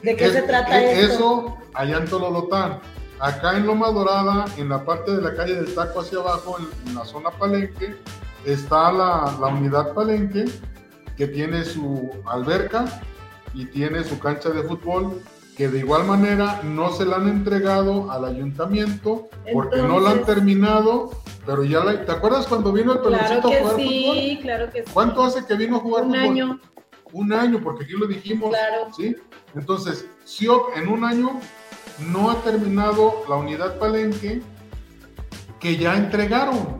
¿De 0.03 0.15
qué 0.15 0.25
Es- 0.25 0.33
se 0.33 0.41
trata 0.43 0.79
e- 0.81 1.01
esto? 1.01 1.13
Eso 1.13 1.57
allá 1.73 1.97
en 1.97 2.05
Tololotán. 2.05 2.79
Acá 3.19 3.57
en 3.57 3.65
Loma 3.65 3.89
Dorada, 3.91 4.45
en 4.57 4.69
la 4.69 4.83
parte 4.83 5.15
de 5.15 5.21
la 5.21 5.33
calle 5.35 5.55
del 5.55 5.73
Taco 5.73 6.01
hacia 6.01 6.19
abajo, 6.19 6.57
en, 6.59 6.89
en 6.89 6.95
la 6.95 7.05
zona 7.05 7.31
Palenque, 7.31 7.95
está 8.45 8.91
la, 8.91 9.35
la 9.39 9.47
unidad 9.47 9.93
Palenque, 9.93 10.45
que 11.15 11.27
tiene 11.27 11.63
su 11.63 12.11
alberca 12.25 12.85
y 13.53 13.65
tiene 13.67 14.03
su 14.03 14.19
cancha 14.19 14.49
de 14.49 14.63
fútbol 14.63 15.21
que 15.56 15.68
de 15.70 15.80
igual 15.80 16.06
manera 16.06 16.62
no 16.63 16.91
se 16.91 17.06
la 17.06 17.15
han 17.18 17.28
entregado 17.30 18.12
al 18.12 18.26
ayuntamiento 18.26 19.30
porque 19.54 19.78
no 19.82 20.00
la 20.00 20.12
han 20.12 20.26
terminado, 20.26 21.12
pero 21.46 21.63
ya 21.63 21.84
la... 21.84 22.06
¿Te 22.06 22.12
acuerdas 22.12 22.46
cuando 22.48 22.72
vino 22.74 22.91
el 22.94 23.00
Claro 23.00 23.15
peloncito 23.18 23.48
a 23.48 23.52
que 23.52 23.60
jugar 23.60 23.76
sí, 23.78 24.06
fútbol? 24.06 24.41
claro 24.44 24.72
que 24.72 24.84
sí. 24.84 24.89
¿Cuánto 24.94 25.24
hace 25.24 25.46
que 25.46 25.54
vino 25.56 25.78
a 25.78 25.80
jugar 25.80 26.04
Un 26.04 26.10
fútbol? 26.12 26.24
año, 26.24 26.60
Un 27.13 27.34
año, 27.34 27.62
porque 27.63 27.86
aquí 27.86 27.94
lo 27.94 28.08
dijimos. 28.08 28.50
claro. 28.50 28.88
¿sí? 28.96 29.15
Entonces, 29.56 30.08
CIOP 30.28 30.76
en 30.76 30.89
un 30.89 31.04
año 31.06 31.39
no 32.12 32.30
ha 32.32 32.36
terminado 32.41 33.24
la 33.30 33.36
unidad 33.36 33.80
palenque 33.80 34.41
que 35.62 35.78
ya 35.78 35.96
entregaron, 35.96 36.80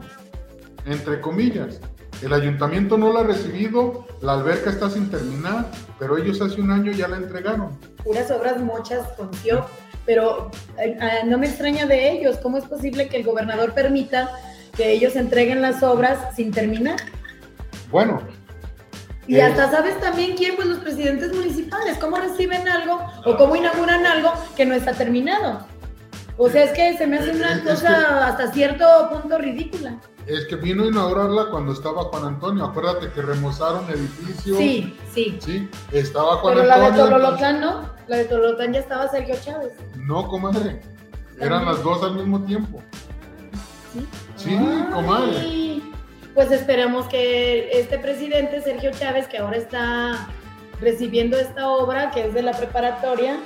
entre 0.84 1.20
comillas. 1.22 1.80
El 2.22 2.32
ayuntamiento 2.32 2.96
no 2.96 3.12
la 3.12 3.20
ha 3.20 3.24
recibido, 3.24 4.06
la 4.22 4.34
alberca 4.34 4.70
está 4.70 4.88
sin 4.88 5.10
terminar, 5.10 5.66
pero 5.98 6.16
ellos 6.16 6.40
hace 6.40 6.60
un 6.60 6.70
año 6.70 6.92
ya 6.92 7.08
la 7.08 7.16
entregaron. 7.16 7.78
puras 8.02 8.30
obras 8.30 8.58
mochas 8.62 9.06
con 9.16 9.30
pero 10.06 10.50
eh, 10.78 10.96
eh, 11.00 11.26
no 11.26 11.36
me 11.36 11.46
extraña 11.48 11.84
de 11.86 12.12
ellos. 12.12 12.36
¿Cómo 12.38 12.56
es 12.58 12.64
posible 12.64 13.08
que 13.08 13.16
el 13.18 13.24
gobernador 13.24 13.74
permita 13.74 14.30
que 14.76 14.92
ellos 14.92 15.16
entreguen 15.16 15.60
las 15.60 15.82
obras 15.82 16.34
sin 16.36 16.52
terminar? 16.52 16.96
Bueno, 17.90 18.22
Y 19.28 19.36
Eh. 19.36 19.42
hasta 19.42 19.68
sabes 19.72 19.98
también 20.00 20.36
quién, 20.36 20.54
pues 20.54 20.68
los 20.68 20.78
presidentes 20.78 21.34
municipales, 21.34 21.98
cómo 21.98 22.16
reciben 22.16 22.68
algo 22.68 23.00
o 23.24 23.36
cómo 23.36 23.56
inauguran 23.56 24.06
algo 24.06 24.32
que 24.56 24.64
no 24.64 24.74
está 24.74 24.92
terminado. 24.92 25.66
O 26.38 26.48
sea, 26.48 26.62
es 26.62 26.70
que 26.70 26.96
se 26.96 27.08
me 27.08 27.18
hace 27.18 27.32
una 27.32 27.60
cosa 27.64 28.28
hasta 28.28 28.52
cierto 28.52 28.84
punto 29.10 29.36
ridícula. 29.38 29.98
Es 30.26 30.46
que 30.46 30.56
vino 30.56 30.84
a 30.84 30.86
inaugurarla 30.88 31.50
cuando 31.50 31.72
estaba 31.72 32.04
Juan 32.04 32.24
Antonio. 32.24 32.64
Acuérdate 32.64 33.10
que 33.12 33.22
remozaron 33.22 33.88
edificio. 33.90 34.56
Sí, 34.56 34.96
sí. 35.14 35.38
Sí, 35.40 35.68
estaba 35.92 36.36
Juan 36.38 36.54
Pero 36.54 36.66
la 36.66 36.78
de 36.78 36.86
Antonio. 36.86 37.04
Tololotán 37.16 37.60
no, 37.60 37.90
la 38.08 38.16
de 38.16 38.24
Tololotán 38.24 38.72
ya 38.72 38.80
estaba 38.80 39.08
Sergio 39.08 39.36
Chávez. 39.42 39.72
No, 39.96 40.26
comadre. 40.28 40.80
Eran 41.38 41.64
También. 41.64 41.74
las 41.74 41.82
dos 41.82 42.02
al 42.02 42.14
mismo 42.16 42.40
tiempo. 42.42 42.82
Sí, 43.92 44.06
Sí, 44.36 44.56
Ay, 44.58 44.86
comadre. 44.92 45.82
Pues 46.34 46.50
esperamos 46.50 47.06
que 47.06 47.70
este 47.80 47.98
presidente, 47.98 48.60
Sergio 48.60 48.90
Chávez, 48.90 49.26
que 49.26 49.38
ahora 49.38 49.56
está 49.56 50.28
recibiendo 50.80 51.38
esta 51.38 51.68
obra, 51.68 52.10
que 52.10 52.26
es 52.26 52.34
de 52.34 52.42
la 52.42 52.52
preparatoria, 52.52 53.38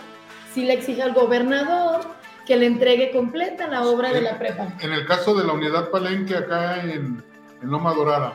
sí 0.53 0.65
le 0.65 0.73
exija 0.73 1.05
al 1.05 1.13
gobernador 1.15 2.01
que 2.51 2.57
le 2.57 2.67
entregue 2.67 3.13
completa 3.13 3.69
la 3.69 3.83
obra 3.85 4.13
de 4.13 4.23
la 4.23 4.37
prepa. 4.37 4.67
En 4.81 4.93
el 4.93 5.07
caso 5.07 5.35
de 5.37 5.47
la 5.47 5.53
unidad 5.53 5.89
Palenque 5.91 6.35
acá 6.37 6.83
en, 6.83 7.23
en 7.63 7.71
Loma 7.71 7.95
Dorada, 7.95 8.33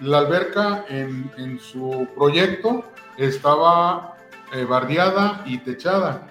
la 0.00 0.18
alberca 0.18 0.84
en, 0.90 1.30
en 1.38 1.58
su 1.58 2.06
proyecto 2.14 2.84
estaba 3.16 4.18
eh, 4.52 4.66
bardeada 4.66 5.40
y 5.46 5.56
techada. 5.60 6.26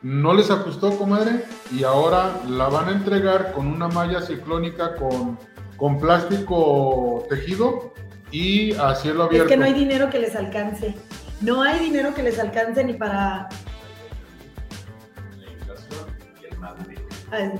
No 0.00 0.32
les 0.32 0.48
ajustó, 0.52 0.96
comadre, 0.96 1.44
y 1.72 1.82
ahora 1.82 2.30
la 2.48 2.68
van 2.68 2.86
a 2.86 2.92
entregar 2.92 3.50
con 3.50 3.66
una 3.66 3.88
malla 3.88 4.20
ciclónica 4.20 4.94
con, 4.94 5.36
con 5.76 5.98
plástico 5.98 7.26
tejido 7.28 7.94
y 8.30 8.74
a 8.74 8.94
cielo 8.94 9.24
Es 9.24 9.28
abierto. 9.28 9.48
que 9.48 9.56
no 9.56 9.64
hay 9.64 9.72
dinero 9.74 10.08
que 10.08 10.20
les 10.20 10.36
alcance. 10.36 10.94
No 11.40 11.62
hay 11.62 11.80
dinero 11.80 12.14
que 12.14 12.22
les 12.22 12.38
alcance 12.38 12.84
ni 12.84 12.94
para... 12.94 13.48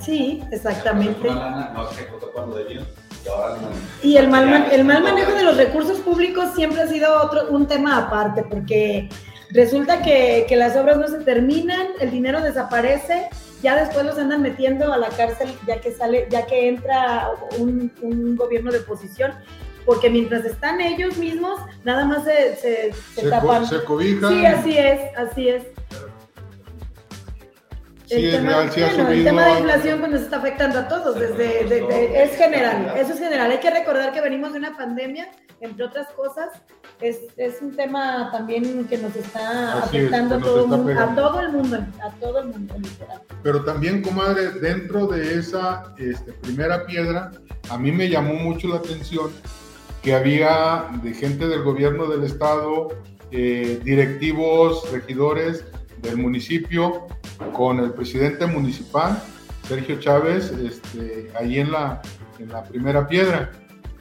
Sí, 0.00 0.42
exactamente. 0.50 1.28
Y 4.02 4.16
el 4.16 4.28
mal, 4.28 4.46
man- 4.46 4.66
el 4.70 4.84
mal 4.84 5.02
manejo 5.02 5.32
de 5.32 5.42
los 5.44 5.56
recursos 5.56 5.98
públicos 6.00 6.50
siempre 6.54 6.82
ha 6.82 6.86
sido 6.86 7.22
otro, 7.22 7.48
un 7.50 7.66
tema 7.66 7.96
aparte, 7.98 8.42
porque 8.42 9.08
resulta 9.50 10.02
que, 10.02 10.44
que 10.48 10.56
las 10.56 10.76
obras 10.76 10.98
no 10.98 11.08
se 11.08 11.18
terminan, 11.18 11.86
el 12.00 12.10
dinero 12.10 12.40
desaparece, 12.42 13.28
ya 13.62 13.76
después 13.76 14.04
los 14.04 14.18
andan 14.18 14.42
metiendo 14.42 14.92
a 14.92 14.98
la 14.98 15.08
cárcel 15.08 15.48
ya 15.66 15.80
que 15.80 15.90
sale, 15.92 16.26
ya 16.30 16.44
que 16.44 16.68
entra 16.68 17.30
un, 17.58 17.90
un 18.02 18.36
gobierno 18.36 18.70
de 18.70 18.80
oposición, 18.80 19.32
porque 19.86 20.10
mientras 20.10 20.44
están 20.44 20.80
ellos 20.82 21.16
mismos, 21.16 21.60
nada 21.84 22.04
más 22.04 22.24
se, 22.24 22.56
se, 22.56 22.92
se 23.14 23.20
se, 23.20 23.22
co- 23.22 23.30
tapan. 23.30 23.66
se 23.66 23.84
cobijan. 23.84 24.32
Sí, 24.34 24.44
así 24.46 24.76
es, 24.78 25.00
así 25.16 25.48
es. 25.48 25.62
Sí, 28.06 28.14
el, 28.16 28.24
es 28.26 28.30
tema, 28.36 28.48
real, 28.50 28.70
sí 28.72 28.82
ha 28.82 28.86
bueno, 28.88 29.08
el 29.10 29.24
tema 29.24 29.44
de 29.46 29.52
inflación 29.60 29.98
pues, 30.00 30.10
nos 30.12 30.20
está 30.22 30.36
afectando 30.36 30.78
a 30.80 30.88
todos, 30.88 31.18
desde, 31.18 31.64
de- 31.64 31.80
de- 31.82 32.22
es 32.24 32.36
general, 32.36 32.92
eso 32.96 33.12
es 33.14 33.18
general. 33.18 33.50
Hay 33.50 33.58
que 33.60 33.70
recordar 33.70 34.12
que 34.12 34.20
venimos 34.20 34.52
de 34.52 34.58
una 34.58 34.76
pandemia, 34.76 35.28
entre 35.60 35.84
otras 35.86 36.08
cosas, 36.12 36.48
es, 37.00 37.18
es 37.36 37.60
un 37.62 37.74
tema 37.74 38.30
también 38.30 38.84
que 38.86 38.98
nos 38.98 39.16
está 39.16 39.78
Así 39.82 39.96
es, 39.96 40.02
afectando 40.04 40.34
a, 40.34 40.38
nos 40.38 40.46
todo, 40.48 40.64
está 40.64 40.76
mundo, 40.76 41.00
a 41.00 41.14
todo 41.14 41.40
el 41.40 41.52
mundo, 41.52 41.76
a 42.02 42.10
todo 42.20 42.38
el 42.40 42.46
mundo, 42.48 42.74
literal. 42.78 43.20
Pero 43.42 43.64
también, 43.64 44.02
comadre, 44.02 44.50
dentro 44.60 45.06
de 45.06 45.38
esa 45.38 45.94
este, 45.98 46.32
primera 46.32 46.84
piedra, 46.86 47.30
a 47.70 47.78
mí 47.78 47.90
me 47.90 48.08
llamó 48.10 48.34
mucho 48.34 48.68
la 48.68 48.76
atención 48.76 49.30
que 50.02 50.14
había 50.14 50.86
de 51.02 51.14
gente 51.14 51.48
del 51.48 51.62
gobierno 51.62 52.06
del 52.06 52.24
estado, 52.24 52.88
eh, 53.30 53.80
directivos, 53.82 54.90
regidores 54.92 55.64
del 56.04 56.16
municipio, 56.18 57.06
con 57.52 57.80
el 57.80 57.92
presidente 57.92 58.46
municipal, 58.46 59.18
Sergio 59.68 59.98
Chávez, 59.98 60.50
este, 60.52 61.30
ahí 61.38 61.58
en 61.58 61.72
la, 61.72 62.00
en 62.38 62.48
la 62.50 62.62
primera 62.62 63.06
piedra. 63.08 63.50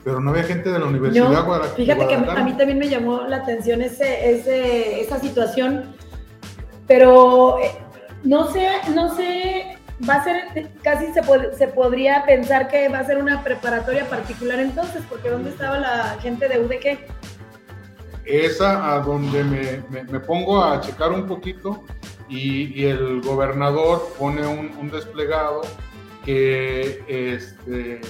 Pero 0.03 0.19
no 0.19 0.31
había 0.31 0.43
gente 0.43 0.69
de 0.69 0.79
la 0.79 0.85
Universidad 0.85 1.29
No, 1.29 1.45
Guara- 1.45 1.63
Fíjate 1.75 1.99
que 2.01 2.05
Guadalajara. 2.05 2.41
a 2.41 2.43
mí 2.43 2.53
también 2.57 2.77
me 2.77 2.89
llamó 2.89 3.21
la 3.21 3.37
atención 3.37 3.81
ese, 3.81 4.31
ese, 4.31 4.99
esa 4.99 5.17
situación, 5.19 5.95
pero 6.87 7.57
eh, 7.59 7.71
no 8.23 8.51
sé, 8.51 8.67
no 8.93 9.15
sé, 9.15 9.77
va 10.07 10.15
a 10.15 10.23
ser, 10.25 10.69
casi 10.81 11.07
se, 11.13 11.21
pod- 11.23 11.53
se 11.53 11.67
podría 11.69 12.25
pensar 12.25 12.67
que 12.67 12.89
va 12.89 12.99
a 12.99 13.05
ser 13.05 13.17
una 13.17 13.43
preparatoria 13.45 14.05
particular 14.09 14.59
entonces, 14.59 15.03
porque 15.09 15.29
¿dónde 15.29 15.51
estaba 15.51 15.79
la 15.79 16.17
gente 16.21 16.49
de 16.49 16.59
UDG? 16.59 16.99
Esa 18.25 18.93
a 18.93 18.99
donde 18.99 19.43
me, 19.43 19.83
me- 19.89 20.03
me 20.03 20.19
pongo 20.19 20.63
a 20.63 20.79
checar 20.81 21.11
un 21.11 21.25
poquito 21.27 21.83
y, 22.29 22.79
y 22.81 22.85
el 22.85 23.21
gobernador 23.21 24.13
pone 24.17 24.45
un, 24.47 24.71
un 24.79 24.89
desplegado 24.89 25.61
que 26.25 27.03
este, 27.07 28.01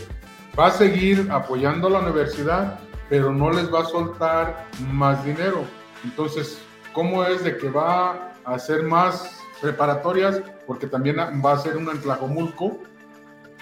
va 0.57 0.67
a 0.67 0.71
seguir 0.71 1.27
apoyando 1.31 1.87
a 1.87 1.91
la 1.91 1.99
universidad, 1.99 2.79
pero 3.09 3.31
no 3.31 3.51
les 3.51 3.73
va 3.73 3.81
a 3.81 3.85
soltar 3.85 4.65
más 4.91 5.23
dinero. 5.25 5.63
Entonces, 6.03 6.59
¿cómo 6.93 7.23
es 7.25 7.43
de 7.43 7.57
que 7.57 7.69
va 7.69 8.33
a 8.45 8.53
hacer 8.53 8.83
más 8.83 9.39
preparatorias? 9.61 10.41
Porque 10.67 10.87
también 10.87 11.17
va 11.17 11.53
a 11.53 11.57
ser 11.59 11.75
una 11.77 11.91
en 11.91 12.01
Tlajomulco, 12.01 12.77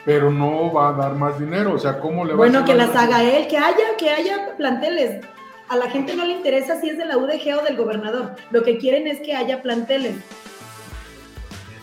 pero 0.04 0.30
no 0.32 0.72
va 0.74 0.90
a 0.90 0.94
dar 0.94 1.16
más 1.16 1.40
dinero. 1.40 1.74
O 1.74 1.80
sea, 1.80 2.00
¿cómo 2.00 2.26
le 2.26 2.32
va 2.32 2.36
a 2.36 2.38
Bueno, 2.38 2.66
que 2.66 2.74
las 2.74 2.96
haga 2.96 3.24
él, 3.24 3.48
que 3.48 3.58
haya, 3.58 3.96
que 3.98 4.10
haya 4.10 4.56
planteles. 4.58 5.24
A 5.72 5.78
la 5.78 5.90
gente 5.90 6.14
no 6.18 6.26
le 6.26 6.34
interesa 6.34 6.82
si 6.82 6.90
es 6.90 6.98
de 6.98 7.06
la 7.06 7.18
UDG 7.18 7.58
o 7.58 7.64
del 7.64 7.78
gobernador. 7.78 8.36
Lo 8.52 8.62
que 8.62 8.78
quieren 8.78 9.08
es 9.08 9.22
que 9.22 9.34
haya 9.34 9.62
planteles. 9.62 10.16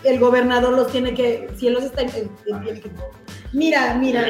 El 0.05 0.19
gobernador 0.21 0.75
los 0.75 0.93
tiene 0.93 1.15
que, 1.15 1.49
si 1.57 1.69
él 1.69 1.73
los 1.73 1.85
está, 1.85 2.03
Mira, 3.55 3.95
mira, 3.95 4.27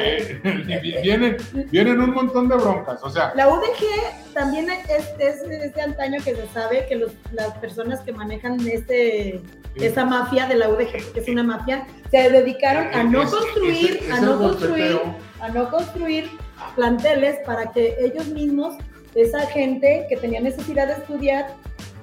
vienen, 1.03 1.35
vienen 1.69 1.99
un 1.99 2.11
montón 2.13 2.47
de 2.47 2.55
broncas. 2.55 3.01
O 3.03 3.09
sea, 3.09 3.33
La 3.35 3.49
UDG 3.49 4.33
también 4.33 4.69
es, 4.69 4.87
es, 5.19 5.41
es 5.41 5.75
de 5.75 5.81
antaño 5.81 6.23
que 6.23 6.35
se 6.37 6.47
sabe 6.53 6.85
que 6.87 6.95
los- 6.95 7.11
las 7.33 7.49
personas 7.57 7.99
que 7.99 8.13
manejan 8.13 8.65
este, 8.65 9.41
esa 9.75 10.05
mafia 10.05 10.47
de 10.47 10.55
la 10.55 10.69
UDG, 10.69 11.11
que 11.13 11.19
es 11.19 11.27
una 11.27 11.43
mafia, 11.43 11.85
se 12.09 12.29
dedicaron 12.29 12.87
a 12.93 13.03
no 13.03 13.23
Es- 13.23 13.29
construir, 13.31 13.99
a 14.09 14.21
no 14.21 14.37
construir, 14.39 14.99
a 15.41 15.49
no 15.49 15.69
construir 15.69 16.31
planteles 16.77 17.39
para 17.45 17.73
que 17.73 17.97
ellos 17.99 18.25
mismos, 18.27 18.75
esa 19.15 19.45
gente 19.47 20.05
que 20.09 20.17
tenía 20.17 20.41
necesidad 20.41 20.87
de 20.87 20.93
estudiar, 20.93 21.55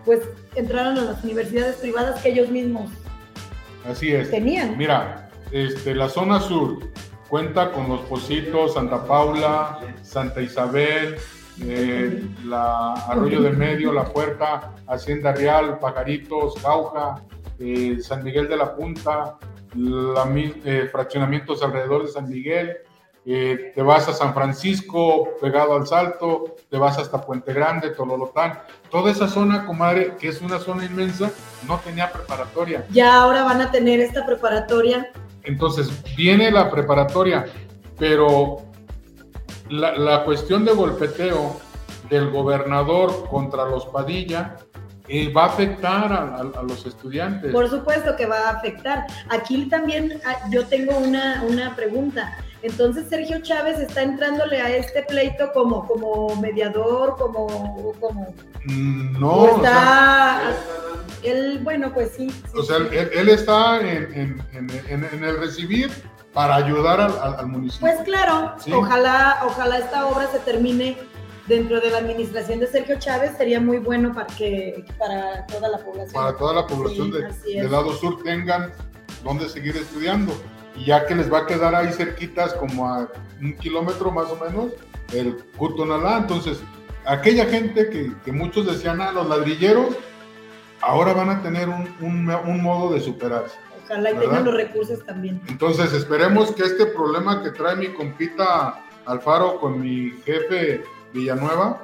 pues 0.04 0.20
entraran 0.54 0.98
a 0.98 1.02
las 1.02 1.24
universidades 1.24 1.76
privadas 1.76 2.20
que 2.22 2.30
ellos 2.30 2.48
mismos 2.48 2.90
Así 3.88 4.12
es. 4.12 4.30
tenían. 4.30 4.76
Mira, 4.76 5.30
este, 5.50 5.94
la 5.94 6.08
zona 6.08 6.40
sur 6.40 6.78
cuenta 7.28 7.72
con 7.72 7.88
los 7.88 8.00
Pocitos, 8.02 8.74
Santa 8.74 9.04
Paula, 9.04 9.80
Santa 10.02 10.40
Isabel, 10.40 11.16
eh, 11.62 12.22
la 12.44 12.92
Arroyo 12.92 13.40
de 13.42 13.50
Medio, 13.50 13.92
La 13.92 14.04
Puerta, 14.04 14.74
Hacienda 14.86 15.32
Real, 15.32 15.78
Pajaritos, 15.78 16.54
Jauja, 16.60 17.22
eh, 17.58 17.98
San 18.00 18.22
Miguel 18.22 18.48
de 18.48 18.56
la 18.56 18.74
Punta, 18.74 19.38
la 19.74 20.28
eh, 20.34 20.88
fraccionamientos 20.90 21.62
alrededor 21.62 22.06
de 22.06 22.12
San 22.12 22.28
Miguel. 22.28 22.76
Eh, 23.28 23.72
te 23.74 23.82
vas 23.82 24.06
a 24.08 24.12
San 24.12 24.32
Francisco, 24.34 25.30
pegado 25.40 25.74
al 25.74 25.86
Salto, 25.86 26.54
te 26.70 26.78
vas 26.78 26.96
hasta 26.98 27.20
Puente 27.20 27.52
Grande, 27.52 27.90
Tololotán. 27.90 28.60
Toda 28.90 29.10
esa 29.10 29.26
zona, 29.28 29.66
comadre, 29.66 30.14
que 30.16 30.28
es 30.28 30.40
una 30.40 30.58
zona 30.60 30.84
inmensa, 30.84 31.30
no 31.66 31.78
tenía 31.80 32.12
preparatoria. 32.12 32.86
Ya 32.90 33.16
ahora 33.20 33.42
van 33.42 33.60
a 33.60 33.70
tener 33.72 33.98
esta 34.00 34.24
preparatoria. 34.24 35.10
Entonces, 35.42 35.90
viene 36.16 36.50
la 36.52 36.70
preparatoria, 36.70 37.46
pero 37.98 38.58
la, 39.68 39.96
la 39.96 40.24
cuestión 40.24 40.64
de 40.64 40.72
golpeteo 40.72 41.60
del 42.08 42.30
gobernador 42.30 43.28
contra 43.28 43.64
los 43.64 43.86
Padilla 43.86 44.56
eh, 45.08 45.32
va 45.32 45.44
a 45.44 45.46
afectar 45.46 46.12
a, 46.12 46.16
a- 46.36 46.60
a 46.60 46.62
los 46.62 46.86
estudiantes. 46.86 47.52
Por 47.52 47.68
supuesto 47.68 48.14
que 48.16 48.26
va 48.26 48.48
a 48.48 48.50
afectar. 48.50 49.06
Aquí 49.30 49.66
también 49.68 50.20
ah, 50.24 50.48
yo 50.50 50.66
tengo 50.66 50.96
una, 50.98 51.42
una 51.48 51.74
pregunta. 51.74 52.36
Entonces 52.66 53.04
Sergio 53.08 53.40
Chávez 53.42 53.78
está 53.78 54.02
entrándole 54.02 54.60
a 54.60 54.74
este 54.76 55.02
pleito 55.04 55.52
como, 55.52 55.86
como 55.86 56.34
mediador, 56.36 57.16
como, 57.16 57.92
como 58.00 58.34
Mm, 58.68 59.20
no, 59.20 59.28
o 59.30 59.58
o 59.58 59.60
sea, 59.62 60.40
está 60.50 61.28
él, 61.30 61.60
bueno, 61.62 61.92
pues 61.94 62.10
sí. 62.16 62.28
sí, 62.30 62.58
o 62.58 62.62
sea, 62.64 62.78
él, 62.78 63.10
él 63.14 63.28
está 63.28 63.80
en, 63.80 64.12
en- 64.12 64.42
en- 64.52 64.70
en- 64.88 65.04
en 65.12 65.24
el 65.24 65.38
recibir 65.38 65.90
para 66.32 66.56
ayudar 66.56 67.00
al, 67.00 67.12
al- 67.20 67.36
al 67.36 67.46
municipio. 67.46 67.86
Pues 67.86 68.00
claro, 68.04 68.54
Sí. 68.58 68.72
ojalá, 68.72 69.38
ojalá 69.46 69.78
esta 69.78 70.06
obra 70.06 70.26
se 70.32 70.40
termine 70.40 70.98
dentro 71.46 71.80
de 71.80 71.90
la 71.90 71.98
administración 71.98 72.58
de 72.58 72.66
Sergio 72.66 72.98
Chávez, 72.98 73.36
sería 73.38 73.60
muy 73.60 73.78
bueno 73.78 74.12
para 74.12 74.26
que 74.26 74.84
para 74.98 75.46
toda 75.46 75.68
la 75.68 75.78
población. 75.78 76.12
para 76.24 76.36
toda 76.36 76.52
la 76.54 76.66
población 76.66 77.12
Sí, 77.44 77.54
de- 77.54 77.62
del 77.62 77.70
lado 77.70 77.92
sur 77.94 78.20
tengan 78.24 78.72
donde 79.22 79.48
seguir 79.48 79.76
estudiando. 79.76 80.32
Y 80.76 80.84
ya 80.86 81.06
que 81.06 81.14
les 81.14 81.32
va 81.32 81.40
a 81.40 81.46
quedar 81.46 81.74
ahí 81.74 81.92
cerquitas, 81.92 82.52
como 82.54 82.88
a 82.88 83.08
un 83.40 83.54
kilómetro 83.56 84.10
más 84.10 84.26
o 84.30 84.36
menos, 84.36 84.72
el 85.12 85.36
Cutonalá. 85.56 86.18
Entonces, 86.18 86.58
aquella 87.06 87.46
gente 87.46 87.88
que, 87.90 88.12
que 88.24 88.32
muchos 88.32 88.66
decían, 88.66 89.00
a 89.00 89.12
los 89.12 89.28
ladrilleros, 89.28 89.96
ahora 90.82 91.12
van 91.14 91.30
a 91.30 91.42
tener 91.42 91.68
un, 91.68 91.88
un- 92.00 92.30
un 92.30 92.62
modo 92.62 92.92
de 92.92 93.00
superarse. 93.00 93.56
Ojalá 93.84 94.10
y 94.10 94.14
tengan 94.16 94.44
los 94.44 94.54
recursos 94.54 95.04
también. 95.06 95.40
Entonces, 95.48 95.92
esperemos 95.92 96.52
que 96.52 96.64
este 96.64 96.86
problema 96.86 97.42
que 97.42 97.50
trae 97.50 97.76
mi 97.76 97.88
compita 97.94 98.80
Alfaro 99.06 99.60
con 99.60 99.80
mi 99.80 100.10
jefe 100.24 100.82
Villanueva, 101.14 101.82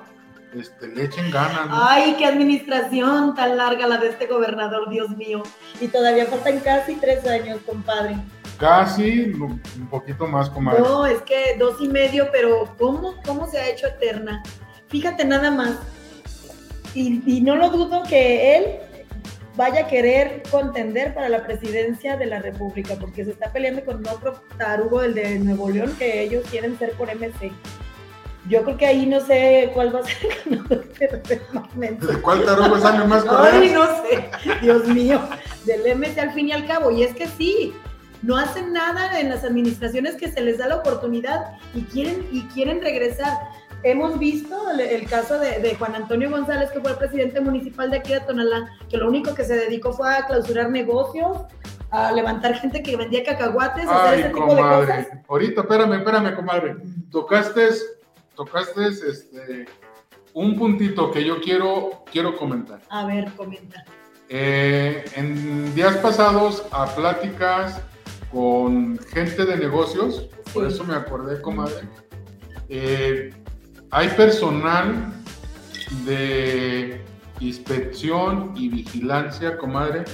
este, 0.52 0.88
le 0.88 1.04
echen 1.04 1.30
ganas. 1.30 1.68
¿no? 1.68 1.76
Ay, 1.88 2.16
qué 2.18 2.26
administración 2.26 3.34
tan 3.36 3.56
larga 3.56 3.86
la 3.86 3.96
de 3.98 4.08
este 4.08 4.26
gobernador, 4.26 4.90
Dios 4.90 5.10
mío. 5.16 5.42
Y 5.80 5.86
todavía 5.88 6.26
faltan 6.26 6.58
casi 6.60 6.96
tres 6.96 7.24
años, 7.26 7.60
compadre. 7.64 8.16
Casi, 8.62 9.32
un 9.32 9.60
poquito 9.90 10.24
más, 10.28 10.48
comadre. 10.48 10.82
No, 10.82 11.04
es 11.04 11.20
que 11.22 11.56
dos 11.58 11.80
y 11.80 11.88
medio, 11.88 12.28
pero 12.30 12.72
¿cómo, 12.78 13.16
cómo 13.26 13.48
se 13.48 13.58
ha 13.58 13.68
hecho 13.68 13.88
eterna? 13.88 14.40
Fíjate 14.86 15.24
nada 15.24 15.50
más. 15.50 15.80
Y, 16.94 17.24
y 17.26 17.40
no 17.40 17.56
lo 17.56 17.70
dudo 17.70 18.04
que 18.04 18.56
él 18.56 18.64
vaya 19.56 19.80
a 19.80 19.88
querer 19.88 20.44
contender 20.48 21.12
para 21.12 21.28
la 21.28 21.44
presidencia 21.44 22.16
de 22.16 22.26
la 22.26 22.38
República, 22.38 22.94
porque 23.00 23.24
se 23.24 23.32
está 23.32 23.52
peleando 23.52 23.84
con 23.84 24.06
otro 24.06 24.40
tarugo, 24.56 25.02
el 25.02 25.14
de 25.14 25.40
Nuevo 25.40 25.68
León, 25.68 25.96
que 25.98 26.22
ellos 26.22 26.44
quieren 26.48 26.78
ser 26.78 26.92
por 26.92 27.12
MC. 27.12 27.50
Yo 28.48 28.62
creo 28.62 28.76
que 28.76 28.86
ahí 28.86 29.06
no 29.06 29.18
sé 29.18 29.72
cuál 29.74 29.92
va 29.92 29.98
a 29.98 30.04
ser 30.04 30.28
el. 31.82 31.98
¿De 31.98 32.22
cuál 32.22 32.44
tarugo 32.44 32.78
sale 32.78 33.04
más 33.08 33.24
Ay, 33.24 33.28
correas? 33.28 33.72
no 33.72 33.86
sé, 34.08 34.30
Dios 34.60 34.86
mío, 34.86 35.20
del 35.64 35.98
MC 35.98 36.16
al 36.20 36.32
fin 36.32 36.46
y 36.46 36.52
al 36.52 36.64
cabo. 36.64 36.92
Y 36.92 37.02
es 37.02 37.12
que 37.12 37.26
sí, 37.26 37.74
no 38.22 38.36
hacen 38.36 38.72
nada 38.72 39.20
en 39.20 39.28
las 39.28 39.44
administraciones 39.44 40.16
que 40.16 40.30
se 40.30 40.40
les 40.40 40.58
da 40.58 40.68
la 40.68 40.76
oportunidad 40.76 41.56
y 41.74 41.82
quieren, 41.82 42.26
y 42.30 42.42
quieren 42.48 42.80
regresar. 42.80 43.36
Hemos 43.84 44.18
visto 44.18 44.70
el, 44.70 44.80
el 44.80 45.06
caso 45.08 45.38
de, 45.40 45.58
de 45.58 45.74
Juan 45.74 45.96
Antonio 45.96 46.30
González, 46.30 46.70
que 46.70 46.80
fue 46.80 46.92
el 46.92 46.98
presidente 46.98 47.40
municipal 47.40 47.90
de 47.90 47.96
aquí 47.98 48.12
de 48.12 48.20
Tonalá, 48.20 48.70
que 48.88 48.96
lo 48.96 49.08
único 49.08 49.34
que 49.34 49.44
se 49.44 49.56
dedicó 49.56 49.92
fue 49.92 50.14
a 50.14 50.26
clausurar 50.26 50.70
negocios, 50.70 51.38
a 51.90 52.12
levantar 52.12 52.54
gente 52.54 52.82
que 52.82 52.96
vendía 52.96 53.24
cacahuates, 53.24 53.86
a 53.86 54.04
hacer 54.04 54.20
ese 54.20 54.28
Ay, 54.28 54.34
tipo 54.34 54.54
de 54.54 54.62
cosas. 54.62 54.86
comadre. 54.86 55.22
Ahorita, 55.28 55.60
espérame, 55.62 55.92
espérame, 55.94 56.36
comadre. 56.36 56.76
Tocaste, 57.10 57.68
tocaste 58.36 58.86
este, 58.86 59.66
un 60.32 60.56
puntito 60.56 61.10
que 61.10 61.24
yo 61.24 61.40
quiero, 61.40 62.04
quiero 62.10 62.36
comentar. 62.36 62.80
A 62.88 63.04
ver, 63.04 63.32
comenta. 63.32 63.84
Eh, 64.28 65.04
en 65.16 65.74
días 65.74 65.96
pasados, 65.96 66.64
a 66.70 66.86
pláticas 66.86 67.82
con 68.32 68.98
gente 69.12 69.44
de 69.44 69.56
negocios, 69.58 70.28
por 70.52 70.66
eso 70.66 70.84
me 70.84 70.94
acordé, 70.94 71.40
comadre. 71.40 71.88
eh, 72.68 73.30
hay 73.90 74.08
personal 74.08 75.12
de 76.06 77.02
inspección 77.40 78.54
y 78.56 78.70
vigilancia, 78.70 79.58
comadre, 79.58 80.04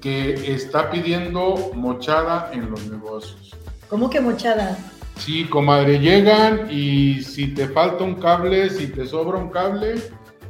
que 0.00 0.54
está 0.54 0.90
pidiendo 0.90 1.72
mochada 1.74 2.50
en 2.52 2.70
los 2.70 2.86
negocios. 2.86 3.56
¿Cómo 3.88 4.08
que 4.08 4.20
mochada? 4.20 4.78
Sí, 5.16 5.44
comadre, 5.44 5.98
llegan 5.98 6.68
y 6.70 7.22
si 7.22 7.48
te 7.48 7.68
falta 7.68 8.04
un 8.04 8.14
cable, 8.16 8.70
si 8.70 8.86
te 8.86 9.06
sobra 9.06 9.38
un 9.38 9.50
cable, 9.50 9.94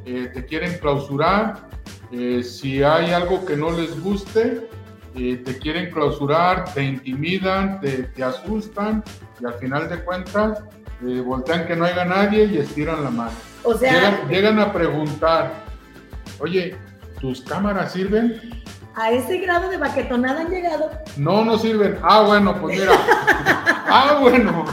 eh, 0.04 0.30
te 0.32 0.44
quieren 0.44 0.78
clausurar. 0.78 1.68
Eh, 2.10 2.42
si 2.42 2.82
hay 2.82 3.12
algo 3.12 3.44
que 3.46 3.56
no 3.56 3.70
les 3.70 3.98
guste, 4.02 4.68
eh, 5.14 5.42
te 5.44 5.58
quieren 5.58 5.90
clausurar, 5.90 6.72
te 6.72 6.82
intimidan, 6.82 7.80
te, 7.80 8.04
te 8.04 8.24
asustan 8.24 9.02
y 9.40 9.46
al 9.46 9.54
final 9.54 9.88
de 9.88 10.02
cuentas 10.04 10.62
eh, 11.06 11.20
voltean 11.20 11.66
que 11.66 11.76
no 11.76 11.84
haya 11.84 12.04
nadie 12.04 12.44
y 12.44 12.58
estiran 12.58 13.02
la 13.04 13.10
mano. 13.10 13.32
O 13.64 13.74
sea, 13.74 13.92
Llegan, 13.92 14.28
llegan 14.28 14.58
a 14.60 14.72
preguntar, 14.72 15.52
oye, 16.38 16.76
¿tus 17.20 17.42
cámaras 17.42 17.92
sirven? 17.92 18.62
a 18.94 19.10
ese 19.10 19.38
grado 19.38 19.70
de 19.70 19.78
baquetonada 19.78 20.42
han 20.42 20.50
llegado. 20.50 20.90
No, 21.16 21.44
no 21.44 21.58
sirven. 21.58 21.98
Ah, 22.02 22.22
bueno, 22.22 22.60
pues 22.60 22.78
mira. 22.78 22.92
ah, 23.86 24.18
bueno. 24.20 24.64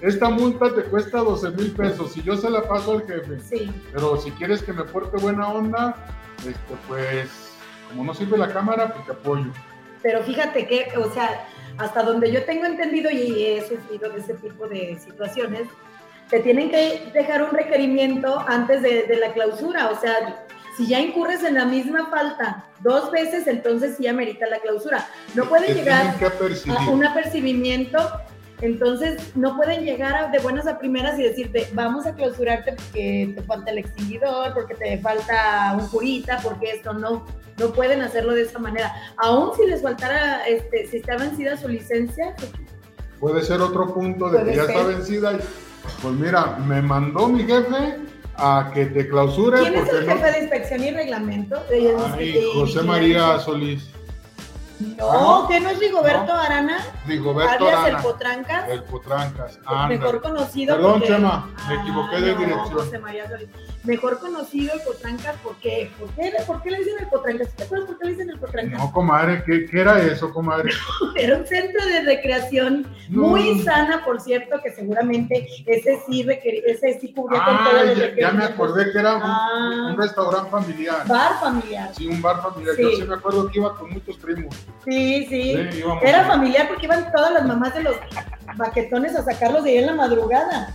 Esta 0.00 0.28
multa 0.28 0.74
te 0.74 0.82
cuesta 0.84 1.18
12 1.18 1.50
mil 1.52 1.70
pesos 1.72 2.16
y 2.16 2.22
yo 2.22 2.36
se 2.36 2.50
la 2.50 2.62
paso 2.62 2.92
al 2.92 3.06
jefe. 3.06 3.40
Sí. 3.40 3.72
Pero 3.92 4.18
si 4.18 4.30
quieres 4.32 4.62
que 4.62 4.72
me 4.72 4.84
porte 4.84 5.16
buena 5.18 5.48
onda, 5.48 5.94
este, 6.38 6.74
pues, 6.88 7.30
como 7.88 8.04
no 8.04 8.14
sirve 8.14 8.38
la 8.38 8.52
cámara, 8.52 8.92
pues 8.92 9.06
te 9.06 9.12
apoyo. 9.12 9.52
Pero 10.02 10.22
fíjate 10.22 10.66
que, 10.66 10.88
o 10.98 11.12
sea, 11.12 11.46
hasta 11.78 12.02
donde 12.02 12.30
yo 12.30 12.44
tengo 12.44 12.66
entendido 12.66 13.10
y 13.10 13.44
he 13.44 13.60
sufrido 13.66 14.10
de 14.10 14.20
ese 14.20 14.34
tipo 14.34 14.66
de 14.68 14.98
situaciones, 14.98 15.62
te 16.28 16.40
tienen 16.40 16.70
que 16.70 17.10
dejar 17.12 17.42
un 17.42 17.50
requerimiento 17.50 18.42
antes 18.46 18.82
de, 18.82 19.04
de 19.04 19.16
la 19.16 19.32
clausura. 19.32 19.90
O 19.90 20.00
sea, 20.00 20.44
si 20.76 20.86
ya 20.88 21.00
incurres 21.00 21.42
en 21.44 21.54
la 21.54 21.64
misma 21.64 22.10
falta 22.10 22.64
dos 22.80 23.10
veces, 23.10 23.46
entonces 23.46 23.96
sí 23.96 24.06
amerita 24.06 24.46
la 24.46 24.58
clausura. 24.58 25.06
No 25.34 25.44
pueden 25.48 25.66
Te 25.66 25.74
llegar 25.74 26.14
a 26.68 26.90
un 26.90 27.04
apercibimiento, 27.04 27.98
entonces 28.60 29.32
no 29.36 29.56
pueden 29.56 29.84
llegar 29.84 30.14
a- 30.14 30.28
de 30.28 30.38
buenas 30.38 30.66
a 30.66 30.78
primeras 30.78 31.18
y 31.18 31.22
decirte, 31.24 31.68
vamos 31.74 32.06
a 32.06 32.14
clausurarte 32.14 32.72
porque 32.72 33.32
te 33.34 33.42
falta 33.42 33.70
el 33.70 33.78
extinguidor, 33.78 34.54
porque 34.54 34.74
te 34.74 34.98
falta 34.98 35.76
un 35.78 35.86
curita, 35.88 36.38
porque 36.42 36.70
esto 36.70 36.92
no, 36.92 37.24
no 37.58 37.72
pueden 37.72 38.00
hacerlo 38.02 38.32
de 38.34 38.42
esa 38.42 38.58
manera. 38.58 38.92
Aún 39.16 39.50
si 39.56 39.66
les 39.66 39.82
faltara, 39.82 40.46
este, 40.46 40.86
si 40.86 40.98
está 40.98 41.16
vencida 41.16 41.56
su 41.56 41.68
licencia, 41.68 42.34
Puede 43.20 43.42
ser 43.42 43.60
otro 43.62 43.94
punto 43.94 44.28
de 44.28 44.44
que 44.44 44.56
ya 44.56 44.66
ser. 44.66 44.70
está 44.76 44.86
vencida. 44.86 45.32
y, 45.32 45.38
Pues 46.02 46.14
mira, 46.14 46.56
me 46.66 46.82
mandó 46.82 47.26
mi 47.28 47.44
jefe 47.44 47.96
a 48.36 48.70
que 48.74 48.86
te 48.86 49.08
clausure 49.08 49.60
¿quién 49.60 49.76
es 49.76 49.88
el 49.88 50.06
no. 50.06 50.12
jefe 50.12 50.30
de 50.32 50.38
inspección 50.40 50.84
y 50.84 50.90
reglamento? 50.90 51.62
Ay, 52.14 52.34
José 52.54 52.82
María 52.82 53.38
Solís. 53.38 53.88
No, 54.98 55.46
que 55.48 55.60
no 55.60 55.70
es 55.70 55.78
Rigoberto 55.78 56.34
No. 56.34 56.40
Arana, 56.40 56.78
Rigoberto 57.06 57.52
alias 57.66 57.78
el 57.80 57.84
Arana. 57.86 58.02
Potrancas. 58.02 58.68
El 58.70 58.82
Potrancas. 58.84 59.58
mejor 59.88 60.20
conocido 60.22 60.76
Perdón, 60.76 60.92
porque- 61.00 61.06
Chema, 61.08 61.46
me 61.68 61.74
Ah, 61.74 61.80
equivoqué 61.82 62.16
de 62.20 62.32
no, 62.32 62.38
dirección. 62.38 62.72
José 62.72 62.98
María 62.98 63.28
Solís. 63.28 63.48
Mejor 63.84 64.18
conocido 64.18 64.72
el 64.74 64.80
Potrancas, 64.80 65.36
¿por 65.42 65.56
qué? 65.56 65.90
¿Por 65.98 66.08
qué, 66.10 66.32
¿Por 66.46 66.62
qué 66.62 66.70
le 66.70 66.78
dicen 66.78 66.94
el 67.00 67.06
Potrancas? 67.08 67.48
¿Te 67.54 67.64
acuerdas 67.64 67.86
por 67.88 67.98
qué 67.98 68.04
le 68.06 68.10
dicen 68.12 68.30
el 68.30 68.38
Potrancas? 68.38 68.78
No, 68.78 68.92
comadre, 68.92 69.42
¿qué, 69.44 69.66
qué 69.66 69.80
era 69.80 70.00
eso, 70.02 70.32
comadre? 70.32 70.70
Era 71.16 71.36
un 71.38 71.46
centro 71.46 71.84
de 71.84 72.02
recreación 72.02 72.86
No. 73.10 73.28
muy 73.28 73.60
sana, 73.60 74.02
por 74.04 74.20
cierto, 74.22 74.56
que 74.62 74.72
seguramente 74.72 75.46
ese 75.66 76.00
sí, 76.06 76.22
requerí- 76.24 76.62
ese 76.66 76.98
sí 76.98 77.12
cubría 77.12 77.44
con 77.44 77.54
Ah, 77.56 77.68
los 77.84 77.98
ya, 77.98 78.14
ya 78.18 78.30
me 78.32 78.44
acordé 78.44 78.90
que 78.90 78.98
era 78.98 79.16
un, 79.16 79.22
Ah. 79.22 79.88
un 79.90 79.98
restaurante 79.98 80.50
familiar. 80.50 81.06
Bar 81.06 81.38
familiar. 81.40 81.90
Sí, 81.94 82.06
un 82.08 82.22
bar 82.22 82.40
familiar. 82.42 82.74
Sí. 82.76 82.82
Yo 82.82 82.90
sí 82.96 83.02
me 83.02 83.14
acuerdo 83.14 83.48
que 83.50 83.58
iba 83.58 83.74
con 83.76 83.90
muchos 83.92 84.16
primos. 84.16 84.54
Sí, 84.86 85.26
sí. 85.28 85.54
Sí. 85.72 85.84
Era 86.02 86.24
familiar 86.24 86.68
porque 86.68 86.86
iban 86.98 87.12
todas 87.12 87.32
las 87.32 87.44
mamás 87.46 87.74
de 87.74 87.82
los 87.82 87.96
baquetones 88.56 89.16
a 89.16 89.22
sacarlos 89.24 89.64
de 89.64 89.70
ahí 89.70 89.76
en 89.78 89.86
la 89.86 89.94
madrugada. 89.94 90.72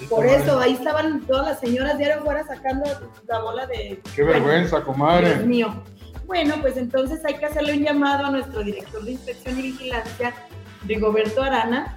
Ay, 0.00 0.06
Por 0.06 0.20
comadre, 0.24 0.36
eso, 0.42 0.60
ahí 0.60 0.72
estaban 0.74 1.20
todas 1.26 1.46
las 1.46 1.60
señoras 1.60 1.98
diario 1.98 2.22
fuera 2.22 2.46
sacando 2.46 2.84
la 3.26 3.38
bola 3.40 3.66
de... 3.66 4.00
Qué 4.14 4.22
vergüenza, 4.22 4.76
Dios 4.76 4.86
comadre. 4.86 5.36
mío. 5.44 5.82
Bueno, 6.26 6.54
pues 6.60 6.76
entonces 6.76 7.24
hay 7.24 7.34
que 7.38 7.46
hacerle 7.46 7.72
un 7.74 7.82
llamado 7.84 8.26
a 8.26 8.30
nuestro 8.30 8.62
director 8.62 9.02
de 9.02 9.12
inspección 9.12 9.58
y 9.58 9.62
vigilancia, 9.62 10.34
Rigoberto 10.86 11.42
Arana. 11.42 11.96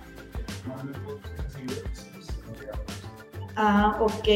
Ah, 3.55 3.97
ok. 3.99 4.27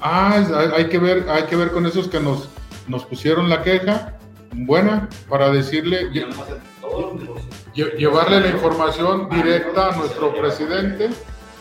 Ah, 0.00 0.70
hay, 0.76 0.88
que 0.88 0.98
ver, 0.98 1.26
hay 1.28 1.44
que 1.44 1.56
ver 1.56 1.70
con 1.72 1.86
esos 1.86 2.08
que 2.08 2.20
nos, 2.20 2.48
nos 2.88 3.04
pusieron 3.04 3.48
la 3.48 3.62
queja 3.62 4.18
buena 4.52 5.08
para 5.28 5.50
decirle, 5.50 6.10
lle- 6.12 6.24
Tenemos 6.24 6.46
llevarle 7.74 8.40
la 8.40 8.48
información 8.48 9.28
directa 9.28 9.88
a 9.88 9.96
nuestro 9.96 10.34
presidente 10.34 11.10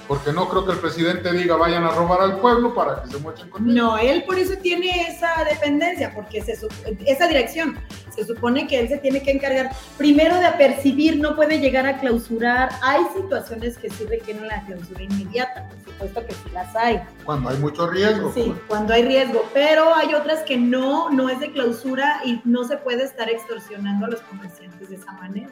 porque 0.08 0.34
no 0.34 0.50
creo 0.50 0.66
que 0.66 0.74
el 0.74 0.80
presidente 0.80 1.32
diga 1.32 1.56
vayan 1.56 1.84
a 1.84 1.90
robar 1.90 2.22
al 2.22 2.40
pueblo 2.40 2.74
para 2.74 3.02
que 3.02 3.10
se 3.10 3.18
muechen 3.20 3.50
con 3.50 3.68
él. 3.68 3.76
No, 3.76 3.98
él 3.98 4.24
por 4.26 4.38
eso 4.38 4.56
tiene 4.62 5.08
esa 5.08 5.44
dependencia, 5.50 6.14
porque 6.14 6.42
se, 6.42 6.58
esa 7.06 7.28
dirección. 7.28 7.80
Se 8.14 8.26
supone 8.26 8.68
que 8.68 8.80
él 8.80 8.90
se 8.90 8.98
tiene 8.98 9.24
que 9.24 9.32
encargar 9.32 9.72
primero 9.98 10.36
de 10.36 10.46
apercibir, 10.46 11.18
no 11.20 11.36
puede 11.36 11.60
llegar 11.60 11.88
a 11.88 12.00
clausurar. 12.00 12.70
Hay 12.82 13.02
situaciones 13.16 13.78
que 13.78 13.90
sí 13.90 14.06
requieren 14.06 14.48
la 14.48 14.64
clausura 14.66 15.02
inmediata, 15.02 15.70
por 15.70 15.94
supuesto 15.94 16.28
que 16.28 16.34
sí 16.34 16.50
las 16.54 16.76
hay. 16.76 17.02
Cuando 17.26 17.50
hay 17.50 17.58
mucho 17.58 17.88
riesgo. 17.88 18.32
Sí, 18.34 18.44
pues. 18.48 18.60
cuando 18.68 18.94
hay 18.94 19.04
riesgo, 19.04 19.50
pero 19.54 19.96
hay 19.96 20.14
otras 20.14 20.42
que 20.42 20.58
no, 20.58 21.10
no 21.10 21.30
es 21.30 21.40
de 21.40 21.52
clausura 21.52 22.22
y 22.26 22.42
no 22.44 22.66
se 22.66 22.78
puede 22.78 23.04
estar 23.04 23.30
extorsionando 23.30 24.06
a 24.06 24.10
los 24.10 24.22
comerciantes 24.22 24.90
de 24.90 24.98
esa 24.98 25.12
manera. 25.14 25.50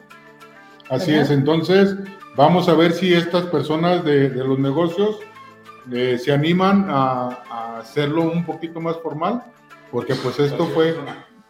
Así 0.92 1.14
es, 1.14 1.30
entonces 1.30 1.96
vamos 2.36 2.68
a 2.68 2.74
ver 2.74 2.92
si 2.92 3.14
estas 3.14 3.46
personas 3.46 4.04
de, 4.04 4.28
los 4.28 4.58
negocios 4.58 5.20
eh, 5.90 6.18
se 6.22 6.32
animan 6.32 6.86
a, 6.90 7.78
hacerlo 7.78 8.30
un 8.30 8.44
poquito 8.44 8.78
más 8.78 8.98
formal, 8.98 9.42
porque 9.90 10.14
pues 10.14 10.38
esto 10.38 10.66
fue... 10.66 10.94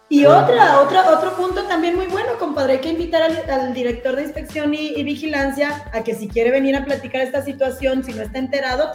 Y 0.08 0.26
otra, 0.26 0.80
otra, 0.80 1.10
otro 1.10 1.34
punto 1.34 1.64
también 1.64 1.96
muy 1.96 2.06
bueno, 2.06 2.38
compadre, 2.38 2.74
hay 2.74 2.78
que 2.78 2.90
invitar 2.90 3.22
al, 3.22 3.74
director 3.74 4.14
de 4.14 4.22
inspección 4.22 4.74
y, 4.74 5.02
vigilancia 5.02 5.90
a 5.92 6.04
que 6.04 6.14
si 6.14 6.28
quiere 6.28 6.52
venir 6.52 6.76
a 6.76 6.84
platicar 6.84 7.22
esta 7.22 7.42
situación, 7.42 8.04
si 8.04 8.12
no 8.12 8.22
está 8.22 8.38
enterado, 8.38 8.92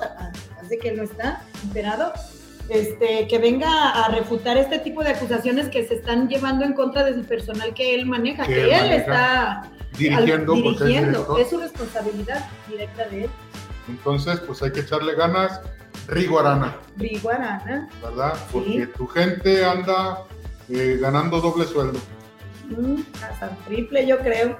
de 0.69 0.77
que 0.77 0.93
no 0.93 1.03
está 1.03 1.41
enterado, 1.63 2.13
este, 2.69 3.27
que 3.27 3.37
venga 3.39 3.91
a 3.91 4.09
refutar 4.09 4.57
este 4.57 4.79
tipo 4.79 5.03
de 5.03 5.11
acusaciones 5.11 5.69
que 5.69 5.85
se 5.87 5.95
están 5.95 6.27
llevando 6.27 6.65
en 6.65 6.73
contra 6.73 7.03
del 7.03 7.23
personal 7.23 7.73
que 7.73 7.95
él 7.95 8.05
maneja, 8.05 8.45
que, 8.45 8.73
él 8.73 8.91
está 8.91 9.69
dirigiendo, 9.97 10.53
dirigiendo. 10.53 11.37
Es, 11.37 11.49
su 11.49 11.59
responsabilidad 11.59 12.45
directa 12.67 13.07
de 13.07 13.25
él. 13.25 13.29
Entonces, 13.87 14.39
pues 14.41 14.61
hay 14.61 14.71
que 14.71 14.81
echarle 14.81 15.15
ganas. 15.15 15.61
Rigo 16.07 16.39
Arana. 16.39 16.75
Rigo 16.97 17.29
Arana. 17.29 17.89
¿Verdad? 18.01 18.33
Porque 18.51 18.87
tu 18.97 19.07
gente 19.07 19.65
anda 19.65 20.23
eh, 20.69 20.97
ganando 20.99 21.39
doble 21.39 21.65
sueldo. 21.65 21.99
Mm, 22.65 23.01
hasta 23.23 23.49
triple, 23.65 24.05
yo 24.05 24.19
creo. 24.19 24.57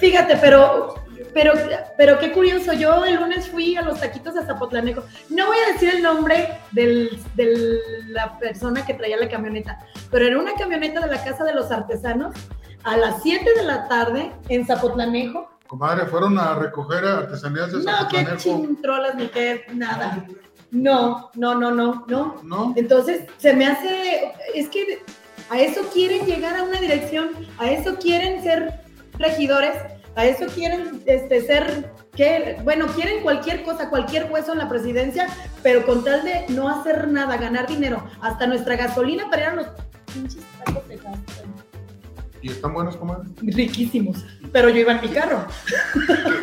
Fíjate, 0.00 0.36
pero, 0.36 0.94
pero, 1.34 1.52
pero 1.96 2.18
qué 2.18 2.32
curioso. 2.32 2.72
Yo 2.72 3.04
el 3.04 3.16
lunes 3.16 3.48
fui 3.48 3.76
a 3.76 3.82
los 3.82 4.00
taquitos 4.00 4.36
a 4.36 4.44
Zapotlanejo. 4.44 5.02
No 5.30 5.46
voy 5.46 5.56
a 5.58 5.72
decir 5.72 5.90
el 5.94 6.02
nombre 6.02 6.58
de 6.72 7.10
la 8.08 8.38
persona 8.38 8.84
que 8.84 8.94
traía 8.94 9.16
la 9.16 9.28
camioneta, 9.28 9.78
pero 10.10 10.26
era 10.26 10.38
una 10.38 10.54
camioneta 10.54 11.00
de 11.00 11.14
la 11.14 11.22
Casa 11.22 11.44
de 11.44 11.54
los 11.54 11.70
Artesanos 11.70 12.34
a 12.84 12.96
las 12.96 13.22
7 13.22 13.44
de 13.56 13.64
la 13.64 13.88
tarde 13.88 14.32
en 14.48 14.66
Zapotlanejo. 14.66 15.50
Comadre, 15.66 16.06
¿fueron 16.06 16.38
a 16.38 16.54
recoger 16.54 17.04
artesanías 17.04 17.72
de 17.72 17.82
Zapotlanejo? 17.82 18.32
No, 18.32 18.36
qué 18.36 18.42
chintrolas 18.42 19.14
ni 19.16 19.28
qué 19.28 19.66
nada. 19.74 20.24
No, 20.70 21.30
no, 21.34 21.54
no, 21.54 21.70
no, 21.70 22.04
no. 22.08 22.36
¿No? 22.42 22.74
Entonces, 22.76 23.24
se 23.38 23.54
me 23.54 23.66
hace, 23.66 24.32
es 24.54 24.68
que 24.68 25.02
a 25.50 25.58
eso 25.60 25.82
quieren 25.92 26.26
llegar 26.26 26.56
a 26.56 26.62
una 26.62 26.80
dirección, 26.80 27.30
a 27.58 27.70
eso 27.70 27.96
quieren 27.96 28.42
ser 28.42 28.80
regidores, 29.18 29.74
a 30.18 30.26
eso 30.26 30.46
quieren 30.52 31.00
este, 31.06 31.40
ser, 31.42 31.92
que, 32.16 32.56
bueno, 32.64 32.88
quieren 32.88 33.22
cualquier 33.22 33.62
cosa, 33.62 33.88
cualquier 33.88 34.28
hueso 34.28 34.50
en 34.50 34.58
la 34.58 34.68
presidencia, 34.68 35.28
pero 35.62 35.86
con 35.86 36.02
tal 36.02 36.24
de 36.24 36.44
no 36.48 36.68
hacer 36.68 37.06
nada, 37.06 37.36
ganar 37.36 37.68
dinero, 37.68 38.04
hasta 38.20 38.48
nuestra 38.48 38.74
gasolina 38.74 39.30
para 39.30 39.42
ir 39.42 39.48
a 39.48 39.54
los 39.54 39.66
pinches 40.12 40.42
tacos 40.64 40.88
de 40.88 40.98
¿Y 42.42 42.50
están 42.50 42.74
buenos, 42.74 42.96
comadre? 42.96 43.28
Riquísimos, 43.42 44.24
pero 44.50 44.68
yo 44.70 44.80
iba 44.80 44.90
en 44.90 45.02
mi 45.02 45.08
carro. 45.08 45.46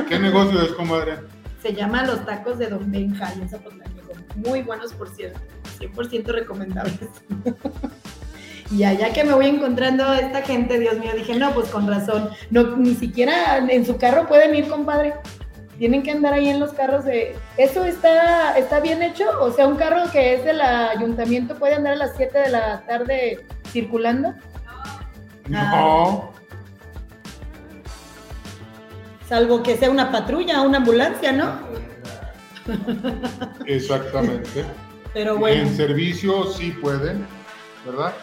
¿Qué, 0.08 0.20
negocio 0.20 0.62
es, 0.62 0.72
comadre? 0.72 1.18
Se 1.62 1.74
llama 1.74 2.06
Los 2.06 2.26
Tacos 2.26 2.58
de 2.58 2.68
Don 2.68 2.90
Benja 2.90 3.34
en 3.34 3.50
Zapotlán. 3.50 3.94
Muy 4.38 4.62
buenos, 4.62 4.94
por 4.94 5.10
cierto. 5.10 5.40
100% 5.80 6.28
recomendables. 6.28 7.10
Y 8.72 8.84
allá 8.84 9.14
que 9.14 9.24
me 9.24 9.34
voy 9.34 9.46
encontrando 9.46 10.06
a 10.06 10.20
esta 10.20 10.42
gente, 10.42 10.80
Dios 10.80 10.98
mío, 10.98 11.12
dije, 11.16 11.36
no, 11.36 11.54
pues 11.54 11.70
con 11.70 11.88
razón. 11.88 12.30
No, 12.50 12.76
ni 12.78 12.96
siquiera 12.96 13.58
en 13.58 13.86
su 13.86 13.98
carro 13.98 14.28
pueden 14.28 14.56
ir, 14.56 14.68
compadre. 14.68 15.14
Tienen 15.78 16.04
que 16.04 16.12
andar 16.12 16.34
ahí 16.34 16.50
en 16.50 16.60
los 16.60 16.74
carros 16.74 17.06
de... 17.06 17.36
¿Eso 17.58 17.84
está, 17.84 18.58
está 18.58 18.80
bien 18.80 19.04
hecho? 19.04 19.26
O 19.42 19.52
sea, 19.52 19.68
un 19.68 19.76
carro 19.76 20.10
que 20.12 20.36
es 20.36 20.46
del 20.46 20.62
ayuntamiento 20.62 21.56
puede 21.56 21.76
andar 21.76 21.94
a 21.94 21.98
las 21.98 22.16
7 22.16 22.40
de 22.40 22.50
la 22.50 22.82
tarde 22.88 23.46
circulando. 23.72 24.34
No. 25.48 26.34
Salvo 29.28 29.62
que 29.62 29.76
sea 29.76 29.92
una 29.92 30.12
patrulla, 30.12 30.62
una 30.62 30.78
ambulancia, 30.78 31.32
¿no? 31.32 31.60
Exactamente. 33.66 34.66
Pero 35.14 35.38
bueno. 35.38 35.62
En 35.62 35.76
servicio 35.76 36.46
sí 36.52 36.72
pueden, 36.72 37.26
¿verdad? 37.86 38.14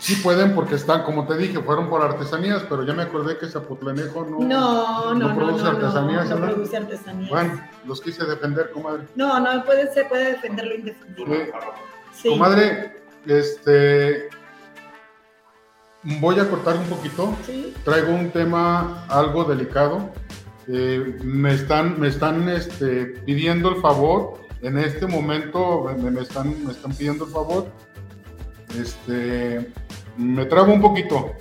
Sí 0.00 0.14
pueden 0.16 0.54
porque 0.54 0.76
están, 0.76 1.02
como 1.04 1.26
te 1.26 1.36
dije, 1.36 1.60
fueron 1.60 1.90
por 1.90 2.02
artesanías, 2.02 2.64
pero 2.70 2.84
ya 2.84 2.94
me 2.94 3.02
acordé 3.02 3.36
que 3.36 3.46
Zapotlanejo 3.46 4.24
no, 4.24 4.40
no, 4.40 5.14
no, 5.14 5.36
produce 5.36 5.66
artesanías. 5.66 6.30
No, 6.30 6.36
produce 6.40 6.76
artesanías. 6.78 7.28
Bueno, 7.28 7.68
los 7.84 8.00
quise 8.00 8.24
defender, 8.24 8.70
comadre. 8.70 9.06
No, 9.14 9.38
no, 9.38 9.62
puede, 9.62 9.92
se 9.92 10.04
puede 10.06 10.32
defender 10.32 10.66
lo 10.66 10.74
indefendible. 10.74 11.52
Sí. 12.14 12.30
Comadre, 12.30 13.02
este, 13.26 14.30
voy 16.02 16.40
a 16.40 16.48
cortar 16.48 16.76
un 16.76 16.84
poquito. 16.84 17.36
¿Sí? 17.44 17.74
Traigo 17.84 18.10
un 18.10 18.30
tema 18.30 19.04
algo 19.06 19.44
delicado. 19.44 20.10
Eh, 20.66 21.18
me 21.22 21.52
están, 21.52 22.00
me 22.00 22.08
están 22.08 22.48
este, 22.48 23.04
pidiendo 23.26 23.68
el 23.68 23.82
favor, 23.82 24.38
en 24.62 24.78
este 24.78 25.06
momento 25.06 25.92
me, 25.98 26.10
me, 26.10 26.20
están, 26.22 26.64
me 26.64 26.72
están 26.72 26.92
pidiendo 26.94 27.26
el 27.26 27.30
favor. 27.30 27.66
Este, 28.78 29.72
me 30.16 30.44
trabo 30.46 30.72
un 30.72 30.80
poquito. 30.80 31.32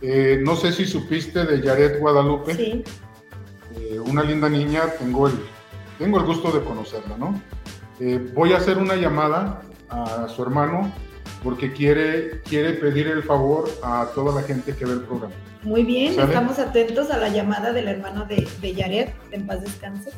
Eh, 0.00 0.40
no 0.42 0.56
sé 0.56 0.72
si 0.72 0.84
supiste 0.84 1.44
de 1.44 1.60
Yaret 1.62 1.98
Guadalupe. 1.98 2.54
Sí. 2.54 2.84
Eh, 3.78 3.98
una 3.98 4.22
linda 4.22 4.48
niña, 4.48 4.82
tengo 4.98 5.28
el, 5.28 5.34
tengo 5.98 6.18
el 6.18 6.24
gusto 6.24 6.50
de 6.52 6.62
conocerla, 6.62 7.16
¿no? 7.16 7.40
Eh, 8.00 8.30
voy 8.34 8.52
a 8.52 8.58
hacer 8.58 8.78
una 8.78 8.96
llamada 8.96 9.62
a 9.88 10.28
su 10.28 10.42
hermano 10.42 10.92
porque 11.42 11.72
quiere, 11.72 12.42
quiere 12.42 12.74
pedir 12.74 13.06
el 13.08 13.22
favor 13.22 13.70
a 13.82 14.08
toda 14.14 14.34
la 14.40 14.46
gente 14.46 14.74
que 14.74 14.84
ve 14.84 14.92
el 14.92 15.00
programa. 15.00 15.34
Muy 15.62 15.84
bien, 15.84 16.18
estamos 16.18 16.58
atentos 16.58 17.10
a 17.10 17.18
la 17.18 17.28
llamada 17.28 17.72
del 17.72 17.88
hermano 17.88 18.24
de, 18.24 18.48
de 18.60 18.74
Yaret, 18.74 19.14
en 19.32 19.46
paz 19.46 19.62
descanse. 19.62 20.10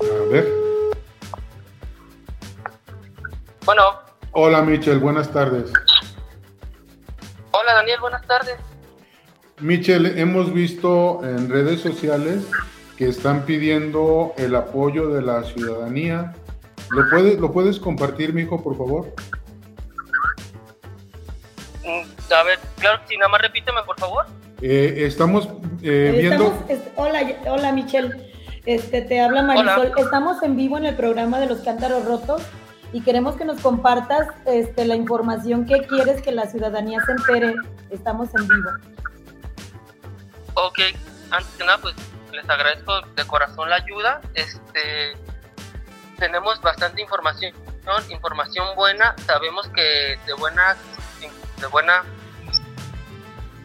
A 0.00 0.28
ver. 0.30 0.71
Bueno. 3.64 3.82
Hola 4.32 4.62
Michel, 4.62 4.98
buenas 4.98 5.30
tardes. 5.30 5.72
Hola 7.52 7.74
Daniel, 7.74 8.00
buenas 8.00 8.26
tardes. 8.26 8.56
Michel, 9.60 10.18
hemos 10.18 10.52
visto 10.52 11.20
en 11.22 11.48
redes 11.48 11.80
sociales 11.80 12.44
que 12.96 13.08
están 13.08 13.42
pidiendo 13.42 14.34
el 14.36 14.56
apoyo 14.56 15.10
de 15.10 15.22
la 15.22 15.44
ciudadanía. 15.44 16.34
¿Lo 16.90 17.08
puedes, 17.08 17.38
¿lo 17.38 17.52
puedes 17.52 17.78
compartir, 17.78 18.34
mi 18.34 18.42
hijo, 18.42 18.62
por 18.62 18.76
favor? 18.76 19.14
Mm, 21.84 22.32
a 22.32 22.42
ver, 22.42 22.58
claro, 22.78 23.00
si 23.08 23.16
nada 23.16 23.28
más 23.28 23.42
repíteme, 23.42 23.82
por 23.84 23.98
favor. 23.98 24.26
Eh, 24.60 25.04
estamos 25.06 25.48
eh, 25.82 26.16
viendo... 26.20 26.52
hola, 26.96 27.20
hola 27.46 27.72
Michelle, 27.72 28.32
este, 28.66 29.02
te 29.02 29.20
habla 29.20 29.42
Marisol. 29.42 29.92
Estamos 29.96 30.42
en 30.42 30.56
vivo 30.56 30.78
en 30.78 30.86
el 30.86 30.96
programa 30.96 31.38
de 31.38 31.46
los 31.46 31.60
cántaros 31.60 32.04
rotos 32.04 32.42
y 32.92 33.00
queremos 33.00 33.36
que 33.36 33.44
nos 33.44 33.60
compartas 33.60 34.28
este, 34.44 34.84
la 34.84 34.94
información 34.94 35.66
que 35.66 35.86
quieres 35.86 36.20
que 36.22 36.30
la 36.30 36.46
ciudadanía 36.46 37.00
se 37.04 37.12
entere. 37.12 37.54
Estamos 37.90 38.28
en 38.34 38.46
vivo. 38.46 38.70
Ok, 40.54 40.78
antes 41.30 41.50
que 41.56 41.64
nada, 41.64 41.78
pues 41.78 41.94
les 42.32 42.48
agradezco 42.48 43.00
de 43.00 43.26
corazón 43.26 43.70
la 43.70 43.76
ayuda. 43.76 44.20
Este, 44.34 45.16
tenemos 46.18 46.60
bastante 46.60 47.00
información, 47.00 47.54
información 48.10 48.66
buena. 48.76 49.14
Sabemos 49.26 49.68
que 49.68 50.18
de 50.26 50.34
buena, 50.34 50.76
de 51.60 51.66
buena, 51.68 52.02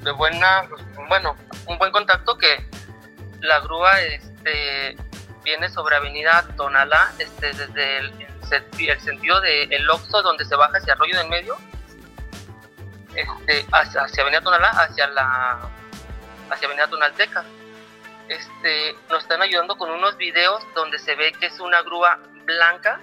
de 0.04 0.12
buena, 0.12 0.70
bueno, 1.10 1.36
un 1.68 1.78
buen 1.78 1.92
contacto 1.92 2.38
que 2.38 2.66
la 3.42 3.60
grúa, 3.60 4.02
este, 4.02 4.96
viene 5.44 5.70
sobre 5.70 5.98
Avenida 5.98 6.48
Tonalá, 6.56 7.12
este, 7.20 7.48
desde 7.54 7.98
el 7.98 8.37
el 8.52 9.00
sentido 9.02 9.40
del 9.42 9.72
el 9.72 9.90
Oxo 9.90 10.22
donde 10.22 10.46
se 10.46 10.56
baja 10.56 10.78
hacia 10.78 10.94
Arroyo 10.94 11.18
del 11.18 11.30
Medio, 11.30 11.58
este, 13.14 13.66
hacia, 13.72 14.02
hacia 14.04 14.24
Avenida 14.24 14.42
Tonalá, 14.42 14.70
hacia 14.70 15.08
la 15.08 15.60
hacia 16.50 16.68
Avenida 16.68 16.88
Tonalteca. 16.88 17.44
Este, 18.30 18.96
nos 19.10 19.24
están 19.24 19.42
ayudando 19.42 19.78
con 19.78 19.90
unos 19.90 20.18
videos 20.18 20.62
donde 20.76 21.00
se 21.00 21.16
ve 21.16 21.32
que 21.32 21.46
es 21.48 21.60
una 21.60 21.82
grúa 21.82 22.20
blanca, 22.46 23.00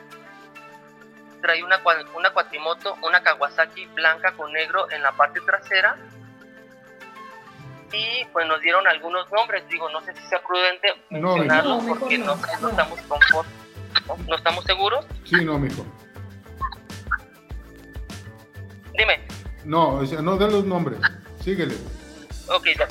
trae 1.40 1.62
una, 1.62 1.80
una 2.14 2.30
cuatrimoto, 2.30 2.97
una 3.03 3.22
Kawasaki 3.22 3.86
blanca 3.86 4.32
con 4.32 4.53
negro 4.53 4.90
en 4.90 5.03
la 5.03 5.12
parte 5.12 5.40
trasera 5.40 5.97
y 7.95 8.24
pues 8.32 8.47
nos 8.47 8.61
dieron 8.61 8.86
algunos 8.86 9.30
nombres. 9.32 9.66
Digo, 9.68 9.88
no 9.90 10.01
sé 10.03 10.14
si 10.14 10.26
sea 10.26 10.42
prudente 10.42 10.88
mencionarlos. 11.11 11.82
No, 11.84 11.95
porque 11.95 12.18
no. 12.18 12.36
no 12.61 12.68
estamos 12.68 13.01
conformes, 13.03 13.55
¿no? 14.07 14.17
no 14.29 14.37
estamos 14.37 14.65
seguros. 14.65 15.05
Sí, 15.25 15.45
no, 15.45 15.59
mijo. 15.59 15.85
Dime. 18.97 19.27
No, 19.65 19.95
o 19.95 20.07
sea, 20.07 20.21
no 20.23 20.37
de 20.37 20.51
los 20.51 20.65
nombres. 20.65 20.99
Síguele. 21.41 21.77
Ok, 22.49 22.65
de, 22.65 22.87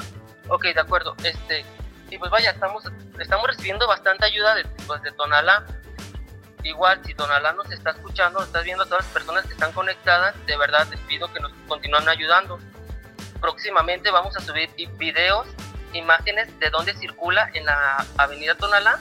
ok, 0.47 0.63
de 0.63 0.79
acuerdo. 0.79 1.15
Este, 1.23 1.65
y 2.09 2.17
pues 2.17 2.31
vaya, 2.31 2.51
estamos, 2.51 2.83
estamos 3.19 3.47
recibiendo 3.47 3.87
bastante 3.87 4.25
ayuda 4.25 4.55
de, 4.55 4.65
pues, 4.87 5.01
de 5.01 5.11
Tonalá. 5.11 5.65
Igual, 6.63 7.01
si 7.05 7.13
Tonalá 7.13 7.53
nos 7.53 7.69
está 7.71 7.91
escuchando, 7.91 8.39
nos 8.39 8.47
estás 8.47 8.63
viendo 8.63 8.83
a 8.83 8.85
todas 8.85 9.03
las 9.03 9.13
personas 9.13 9.45
que 9.45 9.53
están 9.53 9.71
conectadas, 9.73 10.33
de 10.45 10.57
verdad 10.57 10.87
les 10.89 10.99
pido 11.01 11.31
que 11.33 11.39
nos 11.39 11.51
continúen 11.67 12.07
ayudando. 12.07 12.59
Próximamente 13.41 14.11
vamos 14.11 14.35
a 14.37 14.39
subir 14.39 14.69
videos, 14.97 15.47
imágenes 15.91 16.47
de 16.59 16.69
dónde 16.69 16.93
circula 16.95 17.49
en 17.53 17.65
la 17.65 18.05
avenida 18.17 18.55
Tonalá 18.55 18.99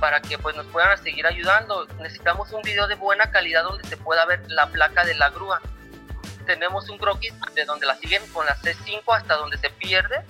para 0.00 0.20
que 0.20 0.38
pues 0.38 0.56
nos 0.56 0.66
puedan 0.66 0.96
seguir 1.02 1.26
ayudando. 1.26 1.86
Necesitamos 1.98 2.52
un 2.52 2.62
video 2.62 2.86
de 2.86 2.94
buena 2.94 3.30
calidad 3.30 3.64
donde 3.64 3.86
se 3.88 3.96
pueda 3.96 4.24
ver 4.26 4.50
la 4.50 4.68
placa 4.68 5.04
de 5.04 5.14
la 5.14 5.30
grúa 5.30 5.60
tenemos 6.48 6.88
un 6.88 6.96
croquis 6.96 7.34
de 7.54 7.66
donde 7.66 7.84
la 7.84 7.94
siguen 7.96 8.26
con 8.32 8.46
la 8.46 8.56
C5 8.56 9.02
hasta 9.14 9.36
donde 9.36 9.58
se 9.58 9.68
pierde. 9.68 10.24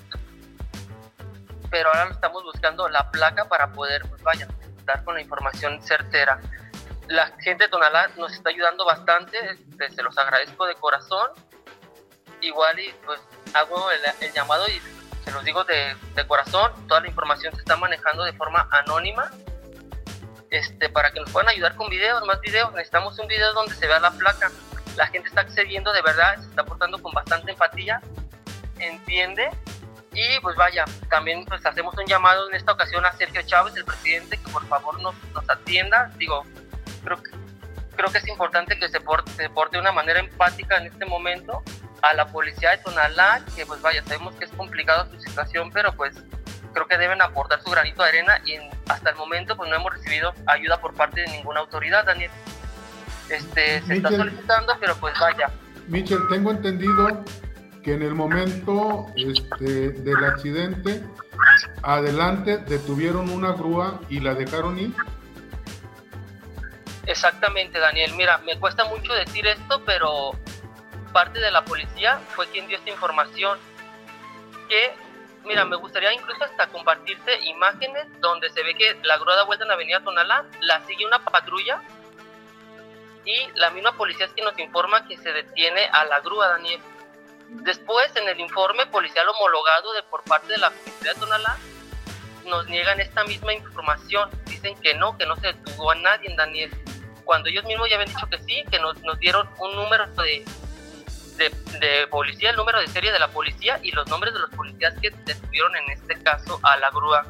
Pero 1.71 1.91
ahora 1.91 2.11
estamos 2.11 2.43
buscando 2.43 2.89
la 2.89 3.09
placa 3.13 3.49
para 3.49 3.73
poder, 3.73 4.03
pues 4.09 4.21
vaya, 4.23 4.49
dar 4.85 5.05
con 5.05 5.15
la 5.15 5.21
información 5.21 5.81
certera. 5.81 6.41
La 7.07 7.29
gente 7.39 7.65
de 7.65 7.69
Tonalá 7.69 8.09
nos 8.17 8.33
está 8.33 8.51
ayudando 8.51 8.85
bastante, 8.85 9.39
este, 9.53 9.91
se 9.91 10.03
los 10.03 10.19
agradezco 10.19 10.67
de 10.67 10.75
corazón. 10.75 11.31
Igual 12.41 12.81
y 12.81 12.93
pues 13.07 13.21
hago 13.55 13.89
el, 13.93 14.01
el 14.21 14.33
llamado 14.33 14.67
y 14.69 14.81
se 15.25 15.31
los 15.31 15.45
digo 15.45 15.63
de, 15.65 15.97
de 16.17 16.27
corazón, 16.27 16.73
toda 16.89 17.01
la 17.01 17.09
información 17.09 17.55
se 17.55 17.61
está 17.61 17.77
manejando 17.77 18.25
de 18.25 18.33
forma 18.33 18.69
anónima. 18.73 19.31
Este, 20.51 20.89
para 20.89 21.11
que 21.13 21.21
nos 21.21 21.31
puedan 21.31 21.49
ayudar 21.51 21.75
con 21.77 21.89
videos, 21.91 22.25
más 22.25 22.41
videos, 22.41 22.73
necesitamos 22.73 23.19
un 23.19 23.27
video 23.29 23.53
donde 23.53 23.75
se 23.75 23.87
vea 23.87 24.01
la 24.01 24.11
placa. 24.13 24.51
La 24.97 25.07
gente 25.07 25.29
está 25.29 25.43
accediendo 25.43 25.93
de 25.93 26.03
verdad, 26.03 26.37
se 26.37 26.49
está 26.49 26.65
portando 26.65 27.01
con 27.03 27.13
bastante 27.13 27.53
empatía, 27.53 28.01
entiende 28.79 29.51
y 30.13 30.41
pues 30.41 30.57
vaya, 30.57 30.85
también 31.11 31.45
pues 31.45 31.65
hacemos 31.65 31.97
un 31.97 32.07
llamado 32.07 32.49
en 32.49 32.57
esta 32.57 32.73
ocasión 32.73 33.05
a 33.05 33.13
Sergio 33.13 33.43
Chávez, 33.43 33.77
el 33.77 33.85
presidente, 33.85 34.37
que 34.39 34.51
por 34.51 34.67
favor 34.67 35.01
nos, 35.01 35.15
nos 35.35 35.49
atienda, 35.49 36.11
digo, 36.17 36.45
creo 37.05 37.23
que, 37.23 37.31
creo 37.95 38.11
que 38.11 38.19
es 38.19 38.27
importante 38.27 38.79
que 38.79 38.89
se 38.89 39.01
porte, 39.01 39.31
se 39.33 39.51
porte 39.51 39.77
de 39.77 39.83
una 39.83 39.93
manera 39.93 40.19
empática 40.19 40.77
en 40.79 40.87
este 40.87 41.05
momento 41.05 41.63
a 42.03 42.15
la 42.15 42.27
policía 42.27 42.71
de 42.71 42.79
Tonalá, 42.79 43.43
que 43.55 43.67
pues 43.67 43.81
vaya, 43.83 44.03
sabemos 44.05 44.35
que 44.37 44.47
es 44.47 44.51
complicada 44.53 45.09
su 45.11 45.21
situación, 45.21 45.71
pero 45.71 45.93
pues 45.93 46.17
creo 46.73 46.87
que 46.89 46.97
deben 46.99 47.21
aportar 47.23 47.63
su 47.63 47.71
granito 47.71 48.03
de 48.03 48.09
arena 48.09 48.41
y 48.45 48.55
en- 48.55 48.78
hasta 48.89 49.11
el 49.11 49.17
momento 49.17 49.57
pues 49.57 49.69
no 49.71 49.77
hemos 49.77 49.93
recibido 49.93 50.33
ayuda 50.47 50.81
por 50.81 50.95
parte 50.95 51.21
de 51.23 51.29
ninguna 51.29 51.61
autoridad, 51.61 52.05
Daniel. 52.05 52.31
Este, 53.29 53.83
se 53.83 53.97
está 53.97 54.11
solicitando, 54.11 54.75
pero 54.81 54.97
pues 54.97 55.15
vaya, 55.21 55.51
Michel, 55.89 56.21
tengo 56.29 56.51
entendido 56.51 57.25
que 57.83 57.95
en 57.95 58.03
el 58.03 58.15
momento 58.15 59.07
este, 59.17 59.91
del 59.91 60.25
accidente, 60.25 61.03
adelante 61.83 62.59
detuvieron 62.59 63.31
una 63.31 63.53
grúa 63.53 64.01
y 64.11 64.21
la 64.21 64.35
dejaron 64.35 64.79
ir. 64.79 64.95
Exactamente, 67.07 67.79
Daniel. 67.79 68.13
Mira, 68.17 68.37
me 68.39 68.59
cuesta 68.61 68.85
mucho 68.85 69.15
decir 69.15 69.47
esto, 69.47 69.83
pero 69.87 70.33
parte 71.13 71.41
de 71.41 71.51
la 71.51 71.65
policía 71.65 72.21
fue 72.37 72.47
quien 72.49 72.69
dio 72.69 72.77
esta 72.77 72.91
información. 72.91 73.59
Que, 74.69 74.93
mira, 75.49 75.65
me 75.65 75.77
gustaría 75.77 76.13
incluso 76.13 76.45
hasta 76.45 76.69
compartirte 76.69 77.41
imágenes 77.47 78.07
donde 78.21 78.51
se 78.51 78.63
ve 78.63 78.75
que 78.75 79.01
la 79.03 79.17
grúa 79.17 79.35
da 79.35 79.45
vuelta 79.45 79.65
en 79.65 79.69
la 79.69 79.75
avenida 79.75 80.01
Tonalá, 80.01 80.45
la 80.61 80.85
sigue 80.87 81.07
una 81.07 81.25
patrulla 81.25 81.81
y 83.25 83.49
la 83.55 83.71
misma 83.71 83.93
policía 83.93 84.27
es 84.27 84.33
quien 84.33 84.45
nos 84.45 84.59
informa 84.59 85.07
que 85.09 85.17
se 85.17 85.33
detiene 85.33 85.87
a 85.87 86.05
la 86.05 86.21
grúa, 86.21 86.49
Daniel. 86.49 86.81
Después, 87.49 88.15
en 88.17 88.29
el 88.29 88.39
informe 88.41 88.87
policial 88.87 89.27
homologado 89.29 89.93
de 89.95 90.03
por 90.05 90.23
parte 90.25 90.53
de 90.53 90.59
la 90.59 90.71
Fiscalía 90.71 91.15
de 91.15 91.21
Tonalá, 91.21 91.57
nos 92.45 92.69
niegan 92.69 93.01
esta 93.01 93.25
misma 93.25 93.55
información. 93.55 94.31
Dicen 94.45 94.79
que 94.81 94.95
no, 94.95 95.17
que 95.17 95.25
no 95.25 95.37
se 95.37 95.49
detuvo 95.49 95.91
a 95.91 95.95
nadie, 95.95 96.35
Daniel. 96.37 96.71
Cuando 97.25 97.49
ellos 97.49 97.65
mismos 97.65 97.89
ya 97.89 97.97
habían 97.97 98.13
dicho 98.15 98.29
que 98.29 98.39
sí, 98.41 98.65
que 98.71 98.79
nos, 98.79 99.01
nos 99.03 99.19
dieron 99.19 99.49
un 99.59 99.75
número 99.75 100.07
de, 100.09 100.45
de, 101.39 101.51
de 101.79 102.07
policía, 102.09 102.51
el 102.51 102.57
número 102.57 102.81
de 102.81 102.89
serie 102.89 103.13
de 103.13 103.19
la 103.19 103.29
policía 103.29 103.81
y 103.83 103.93
los 103.93 104.07
nombres 104.09 104.35
de 104.35 104.41
los 104.41 104.51
policías 104.51 104.95
que 105.01 105.11
detuvieron 105.25 105.75
en 105.77 105.91
este 105.91 106.21
caso 106.23 106.61
a 106.63 106.77
la 106.77 106.91
grúa, 106.91 107.27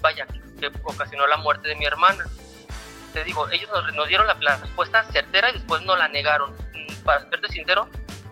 vaya, 0.00 0.26
que 0.60 0.70
ocasionó 0.84 1.26
la 1.26 1.38
muerte 1.38 1.68
de 1.68 1.74
mi 1.76 1.86
hermana. 1.86 2.24
Te 3.12 3.24
digo, 3.24 3.48
ellos 3.50 3.68
nos, 3.70 3.92
nos 3.94 4.06
dieron 4.06 4.26
la, 4.26 4.36
la 4.40 4.56
respuesta 4.58 5.02
certera 5.04 5.50
y 5.50 5.54
después 5.54 5.82
nos 5.82 5.98
la 5.98 6.08
negaron. 6.08 6.52
Mm, 6.52 7.02
Para 7.04 7.28
serte 7.28 7.48
sincero, 7.48 7.88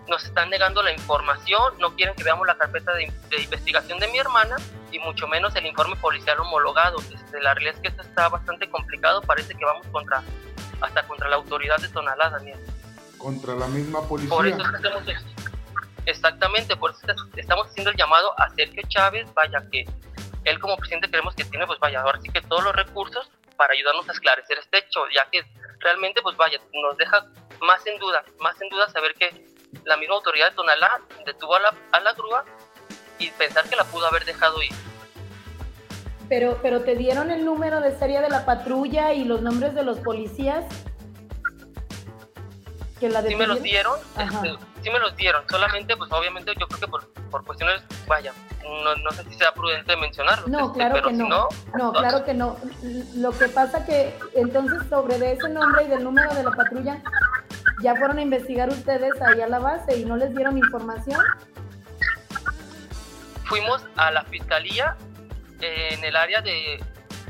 nos 0.07 0.23
están 0.23 0.49
negando 0.49 0.81
la 0.81 0.91
información, 0.91 1.73
no 1.79 1.95
quieren 1.95 2.15
que 2.15 2.23
veamos 2.23 2.47
la 2.47 2.57
carpeta 2.57 2.93
de, 2.93 3.11
de 3.29 3.41
investigación 3.41 3.99
de 3.99 4.07
mi 4.07 4.19
hermana 4.19 4.55
y 4.91 4.99
mucho 4.99 5.27
menos 5.27 5.55
el 5.55 5.65
informe 5.65 5.95
policial 5.97 6.39
homologado. 6.39 6.97
Este, 7.13 7.41
la 7.41 7.53
realidad 7.53 7.75
es 7.75 7.81
que 7.81 7.87
esto 7.89 8.01
está 8.01 8.29
bastante 8.29 8.69
complicado, 8.69 9.21
parece 9.21 9.53
que 9.53 9.65
vamos 9.65 9.85
contra 9.87 10.23
hasta 10.81 11.03
contra 11.07 11.27
la 11.29 11.35
autoridad 11.35 11.77
de 11.77 11.89
Tonalá, 11.89 12.29
Daniel. 12.29 12.57
Contra 13.19 13.53
la 13.53 13.67
misma 13.67 14.01
policía. 14.07 14.35
Por 14.35 14.47
eso 14.47 14.61
estamos, 14.61 15.03
exactamente, 16.05 16.75
por 16.75 16.91
eso 16.91 17.01
estamos 17.35 17.67
haciendo 17.67 17.91
el 17.91 17.97
llamado 17.97 18.33
a 18.39 18.49
Sergio 18.55 18.81
Chávez, 18.87 19.31
vaya 19.35 19.63
que 19.71 19.85
él 20.45 20.59
como 20.59 20.77
presidente 20.77 21.09
creemos 21.09 21.35
que 21.35 21.43
tiene, 21.43 21.67
pues 21.67 21.79
vaya, 21.79 22.01
ahora 22.01 22.19
sí 22.21 22.29
que 22.29 22.41
todos 22.41 22.63
los 22.63 22.75
recursos 22.75 23.29
para 23.57 23.73
ayudarnos 23.73 24.07
a 24.09 24.13
esclarecer 24.13 24.57
este 24.57 24.79
hecho, 24.79 25.01
ya 25.13 25.29
que 25.29 25.43
realmente, 25.79 26.21
pues 26.21 26.35
vaya, 26.37 26.57
nos 26.73 26.97
deja 26.97 27.27
más 27.61 27.85
en 27.85 27.99
duda, 27.99 28.23
más 28.39 28.59
en 28.61 28.69
duda 28.69 28.89
saber 28.89 29.13
que 29.15 29.45
la 29.83 29.97
misma 29.97 30.15
autoridad 30.15 30.49
de 30.49 30.55
Tonalá 30.55 31.01
detuvo 31.25 31.55
a 31.55 31.59
la, 31.59 31.75
a 31.91 31.99
la 31.99 32.13
grúa 32.13 32.45
y 33.19 33.29
pensar 33.31 33.69
que 33.69 33.75
la 33.75 33.83
pudo 33.83 34.07
haber 34.07 34.25
dejado 34.25 34.63
ir. 34.63 34.71
Pero, 36.29 36.59
pero 36.61 36.81
te 36.81 36.95
dieron 36.95 37.31
el 37.31 37.43
número 37.43 37.81
de 37.81 37.97
serie 37.97 38.21
de 38.21 38.29
la 38.29 38.45
patrulla 38.45 39.13
y 39.13 39.25
los 39.25 39.41
nombres 39.41 39.75
de 39.75 39.83
los 39.83 39.99
policías 39.99 40.63
que 42.99 43.09
la 43.09 43.21
sí 43.21 43.35
me 43.35 43.47
los 43.47 43.61
dieron, 43.61 43.97
este, 44.17 44.55
sí 44.81 44.89
me 44.89 44.99
los 44.99 45.15
dieron, 45.15 45.43
solamente 45.49 45.95
pues 45.97 46.11
obviamente 46.11 46.53
yo 46.59 46.67
creo 46.67 46.79
que 46.79 46.87
por, 46.87 47.07
por 47.29 47.45
cuestiones, 47.45 47.81
vaya, 48.07 48.33
no, 48.63 48.95
no 48.95 49.11
sé 49.11 49.23
si 49.29 49.35
sea 49.35 49.51
prudente 49.53 49.95
mencionarlo, 49.95 50.47
No, 50.47 50.67
este, 50.67 50.79
claro 50.79 50.93
pero 50.95 51.07
que 51.09 51.15
si 51.15 51.21
no. 51.21 51.27
no, 51.29 51.47
No, 51.75 51.93
claro 51.93 52.23
que 52.25 52.33
no. 52.33 52.57
Lo 53.15 53.31
que 53.31 53.47
pasa 53.49 53.85
que 53.85 54.17
entonces 54.35 54.79
sobre 54.89 55.17
de 55.17 55.33
ese 55.33 55.49
nombre 55.49 55.83
y 55.83 55.87
del 55.87 56.03
número 56.03 56.33
de 56.35 56.43
la 56.43 56.51
patrulla 56.51 57.01
ya 57.81 57.95
fueron 57.95 58.17
a 58.17 58.21
investigar 58.21 58.69
ustedes 58.69 59.13
ahí 59.21 59.41
a 59.41 59.47
la 59.47 59.59
base 59.59 59.97
y 59.97 60.05
no 60.05 60.17
les 60.17 60.35
dieron 60.35 60.57
información. 60.57 61.21
fuimos 63.45 63.83
a 63.95 64.11
la 64.11 64.23
fiscalía 64.25 64.95
eh, 65.61 65.89
en 65.93 66.03
el 66.03 66.15
área 66.15 66.41
de 66.41 66.79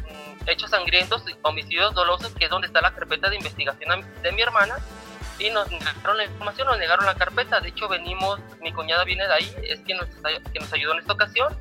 mm, 0.03 0.49
hechos 0.49 0.69
sangrientos, 0.71 1.23
homicidios 1.43 1.93
dolosos, 1.93 2.33
que 2.33 2.45
es 2.45 2.49
donde 2.51 2.67
está 2.67 2.81
la 2.81 2.93
carpeta 2.93 3.29
de 3.29 3.37
investigación 3.37 4.03
de 4.21 4.31
mi 4.33 4.41
hermana, 4.41 4.75
y 5.39 5.49
nos 5.49 5.71
negaron 5.71 6.17
la 6.17 6.25
información, 6.25 6.67
nos 6.67 6.77
negaron 6.77 7.05
la 7.05 7.15
carpeta. 7.15 7.59
De 7.61 7.69
hecho, 7.69 7.87
venimos, 7.87 8.39
mi 8.59 8.73
cuñada 8.73 9.05
viene 9.05 9.25
de 9.25 9.33
ahí, 9.33 9.55
es 9.63 9.79
quien 9.81 9.97
nos, 9.97 10.73
ayudó 10.73 10.93
en 10.93 10.99
esta 10.99 11.13
ocasión. 11.13 11.57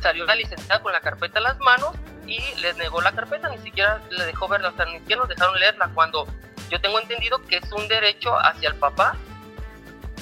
Salió 0.00 0.24
la 0.24 0.34
licenciada 0.34 0.82
con 0.82 0.92
la 0.92 1.00
carpeta 1.00 1.38
en 1.38 1.44
las 1.44 1.58
manos 1.58 1.94
y 2.26 2.40
les 2.60 2.76
negó 2.76 3.00
la 3.00 3.12
carpeta, 3.12 3.48
ni 3.50 3.58
siquiera 3.58 4.00
le 4.10 4.24
dejó 4.24 4.48
verla, 4.48 4.70
o 4.70 4.76
sea, 4.76 4.86
ni 4.86 4.98
siquiera 4.98 5.20
nos 5.20 5.28
dejaron 5.28 5.58
leerla, 5.60 5.90
cuando 5.94 6.26
yo 6.70 6.80
tengo 6.80 6.98
entendido 6.98 7.40
que 7.42 7.58
es 7.58 7.72
un 7.72 7.86
derecho 7.86 8.36
hacia 8.36 8.70
el 8.70 8.74
papá 8.76 9.16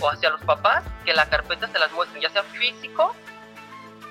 o 0.00 0.10
hacia 0.10 0.30
los 0.30 0.42
papás 0.42 0.84
que 1.04 1.14
la 1.14 1.28
carpeta 1.28 1.66
se 1.68 1.78
las 1.78 1.90
muestren, 1.92 2.20
ya 2.20 2.30
sea 2.30 2.42
físico 2.42 3.14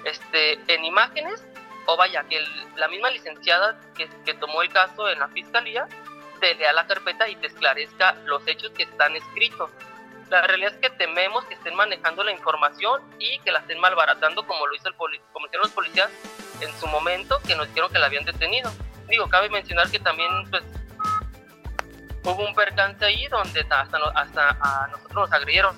este, 0.06 0.60
en 0.74 0.86
imágenes 0.86 1.44
o 1.86 1.98
vaya, 1.98 2.24
que 2.24 2.44
la 2.78 2.88
misma 2.88 3.10
licenciada 3.12 3.78
que 3.96 4.34
tomó 4.36 4.62
el 4.62 4.70
caso 4.70 5.10
en 5.10 5.20
la 5.20 5.28
fiscalía 5.28 5.88
te 6.44 6.56
lea 6.56 6.74
la 6.74 6.86
carpeta 6.86 7.30
y 7.30 7.38
te 7.38 7.48
esclarezca 7.48 8.16
los 8.26 8.46
hechos 8.48 8.72
que 8.72 8.84
están 8.84 9.16
escritos. 9.16 9.70
La 10.30 10.42
realidad 10.42 10.74
es 10.74 10.78
que 10.80 10.90
tememos 10.90 11.46
que 11.46 11.54
estén 11.54 11.74
manejando 11.74 12.22
la 12.22 12.34
información 12.34 13.02
y 13.18 13.40
que 13.40 13.52
la 13.54 13.60
estén 13.60 13.80
malbaratando 13.80 14.46
como 14.46 14.68
lo 14.68 14.76
hizo 14.76 14.90
el 14.90 14.96
como 14.96 15.46
hicieron 15.46 15.62
los 15.64 15.72
policías 15.72 16.10
en 16.60 16.70
su 16.82 16.88
momento 16.88 17.40
que 17.48 17.56
nos 17.56 17.70
dijeron 17.70 17.90
que 17.94 18.00
la 18.00 18.08
habían 18.08 18.26
detenido. 18.26 18.70
Digo, 19.08 19.30
cabe 19.30 19.50
mencionar 19.50 19.90
que 19.90 20.00
también 20.00 20.30
pues 20.50 20.64
hubo 22.26 22.46
un 22.46 22.54
percance 22.54 23.06
ahí 23.06 23.26
donde 23.28 23.62
hasta, 23.62 23.98
hasta 24.16 24.50
a 24.60 24.88
nosotros 24.88 25.14
nos 25.14 25.32
agredieron 25.32 25.78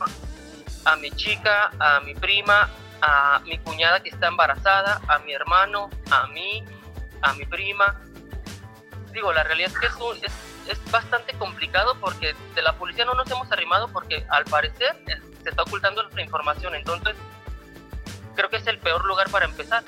a 0.85 0.95
mi 0.95 1.11
chica, 1.11 1.69
a 1.79 1.99
mi 1.99 2.15
prima, 2.15 2.69
a 3.01 3.39
mi 3.45 3.59
cuñada 3.59 4.01
que 4.01 4.09
está 4.09 4.27
embarazada, 4.29 4.99
a 5.07 5.19
mi 5.19 5.31
hermano, 5.33 5.91
a 6.09 6.25
mí, 6.27 6.63
a 7.21 7.33
mi 7.33 7.45
prima. 7.45 8.01
Digo, 9.11 9.31
la 9.31 9.43
realidad 9.43 9.71
es 9.71 9.79
que 9.79 9.87
es, 9.87 9.95
un- 9.95 10.17
es, 10.23 10.33
es 10.67 10.91
bastante 10.91 11.33
complicado 11.37 11.95
porque 11.99 12.35
de 12.55 12.61
la 12.61 12.73
policía 12.73 13.05
no 13.05 13.13
nos 13.13 13.29
hemos 13.29 13.51
arrimado 13.51 13.87
porque 13.89 14.25
al 14.29 14.45
parecer 14.45 14.95
eh, 15.07 15.19
se 15.43 15.49
está 15.49 15.63
ocultando 15.63 16.01
nuestra 16.03 16.23
información. 16.23 16.75
Entonces, 16.75 17.15
creo 18.35 18.49
que 18.49 18.57
es 18.57 18.67
el 18.67 18.79
peor 18.79 19.05
lugar 19.05 19.29
para 19.29 19.45
empezar. 19.45 19.83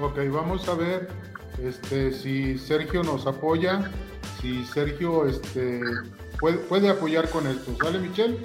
Ok, 0.00 0.18
vamos 0.30 0.68
a 0.68 0.74
ver 0.74 1.08
este, 1.62 2.12
si 2.12 2.58
Sergio 2.58 3.02
nos 3.02 3.26
apoya, 3.26 3.90
si 4.40 4.64
Sergio 4.64 5.26
este, 5.26 5.80
puede, 6.40 6.58
puede 6.58 6.90
apoyar 6.90 7.28
con 7.28 7.46
esto. 7.46 7.76
¿Sale, 7.80 7.98
Michelle? 7.98 8.38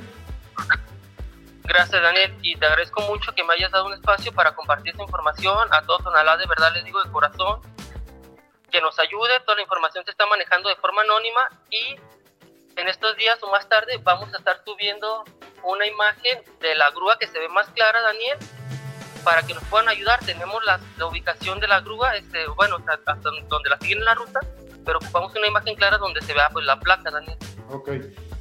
Gracias, 1.64 2.02
Daniel, 2.02 2.34
y 2.41 2.56
te 2.56 2.66
agradezco 2.66 3.02
mucho 3.02 3.34
que 3.34 3.43
me 3.43 3.54
hayas 3.54 3.72
dado 3.72 3.88
un 3.88 3.93
espacio 3.93 4.32
para 4.32 4.56
compartir 4.56 4.91
esta 4.91 5.04
información 5.04 5.68
a 5.72 5.82
todo 5.82 5.98
Tonalá, 6.00 6.38
de 6.38 6.45
verdad 6.48 6.72
les 6.74 6.86
digo 6.86 7.04
de 7.04 7.12
corazón, 7.12 7.60
que 8.78 8.82
nos 8.82 8.99
ayude, 8.99 9.39
toda 9.43 9.55
la 9.55 9.63
información 9.63 10.05
se 10.05 10.11
está 10.11 10.28
manejando 10.28 10.69
de 10.69 10.75
forma 10.75 11.01
anónima 11.01 11.49
y 11.71 11.95
en 12.80 12.88
estos 12.88 13.17
días 13.17 13.41
o 13.41 13.49
más 13.49 13.67
tarde 13.67 13.99
vamos 14.03 14.32
a 14.36 14.38
estar 14.38 14.61
subiendo 14.63 15.23
una 15.63 15.88
imagen 15.88 16.43
de 16.59 16.75
la 16.75 16.91
grúa 16.91 17.17
que 17.17 17.25
se 17.25 17.39
ve 17.39 17.49
más 17.49 17.67
clara, 17.71 17.99
Daniel, 18.01 18.38
para 19.23 19.41
que 19.41 19.55
nos 19.55 19.63
puedan 19.63 19.89
ayudar. 19.89 20.19
Tenemos 20.23 20.63
la, 20.63 20.80
la 20.95 21.07
ubicación 21.07 21.59
de 21.59 21.67
la 21.67 21.82
grúa, 21.82 22.17
este, 22.17 22.45
bueno, 22.49 22.78
hasta 22.86 23.15
donde 23.49 23.69
la 23.71 23.80
siguen 23.80 23.97
en 23.97 24.05
la 24.05 24.13
ruta, 24.13 24.41
pero 24.86 24.99
ocupamos 24.99 25.36
una 25.36 25.47
imagen 25.47 25.73
clara 25.75 25.97
donde 25.97 26.21
se 26.21 26.36
vea 26.36 26.47
pues, 26.53 26.63
la 26.63 26.80
placa, 26.80 27.09
Daniel. 27.09 27.38
Ok, 27.71 27.89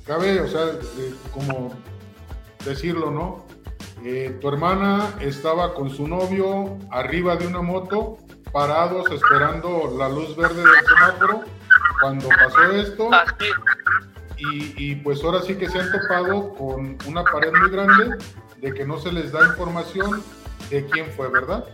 cabe, 0.06 0.38
o 0.42 0.48
sea, 0.48 0.66
eh, 0.66 1.14
como 1.32 1.72
decirlo, 2.62 3.10
¿no? 3.10 3.46
Eh, 4.04 4.36
tu 4.38 4.48
hermana 4.48 5.16
estaba 5.22 5.72
con 5.72 5.88
su 5.88 6.06
novio 6.06 6.78
arriba 6.90 7.36
de 7.36 7.46
una 7.46 7.62
moto, 7.62 8.18
parados 8.52 9.10
esperando 9.10 9.94
la 9.98 10.08
luz 10.08 10.36
verde 10.36 10.62
del 10.62 10.86
semáforo 10.86 11.44
cuando 12.00 12.28
pasó 12.28 12.62
esto. 12.72 13.10
Y, 14.38 14.96
pues 14.96 15.24
ahora 15.24 15.40
sí 15.42 15.56
que 15.56 15.68
se 15.68 15.80
han 15.80 15.90
topado 15.90 16.54
con 16.54 16.98
una 17.06 17.24
pared 17.24 17.52
muy 17.52 17.70
grande 17.70 18.16
de 18.58 18.74
que 18.74 18.84
no 18.84 18.98
se 18.98 19.10
les 19.12 19.32
da 19.32 19.46
información 19.46 20.22
de 20.70 20.86
quién 20.86 21.10
fue, 21.12 21.28
¿verdad? 21.28 21.64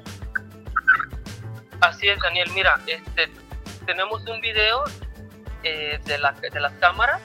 así 1.80 2.08
es, 2.08 2.18
Daniel. 2.20 2.48
Mira, 2.54 2.80
este, 2.86 3.30
tenemos 3.86 4.24
un 4.26 4.40
video 4.40 4.84
eh, 5.64 5.98
de, 6.04 6.18
la, 6.18 6.32
de 6.32 6.60
las 6.60 6.72
cámaras 6.74 7.20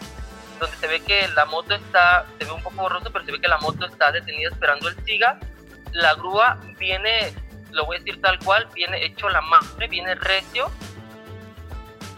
donde 0.60 0.76
se 0.78 0.88
ve 0.88 1.00
que 1.02 1.28
la 1.30 1.46
moto 1.46 1.76
está, 1.76 2.26
se 2.40 2.46
ve 2.46 2.52
un 2.52 2.62
poco 2.64 2.82
borroso, 2.82 3.12
pero 3.12 3.24
se 3.26 3.32
ve 3.32 3.40
que 3.40 3.48
la 3.48 3.60
moto 3.60 3.86
está 3.86 4.12
detenida 4.12 4.50
esperando 4.50 4.90
el 4.90 4.96
SIGA. 5.06 5.40
La 5.94 6.16
grúa 6.16 6.60
viene, 6.80 7.34
lo 7.72 7.86
voy 7.86 7.98
a 7.98 8.00
decir 8.00 8.22
tal 8.22 8.40
cual, 8.40 8.68
viene 8.74 9.04
hecho 9.06 9.30
la 9.30 9.42
madre, 9.42 9.88
viene 9.88 10.16
recio 10.16 10.72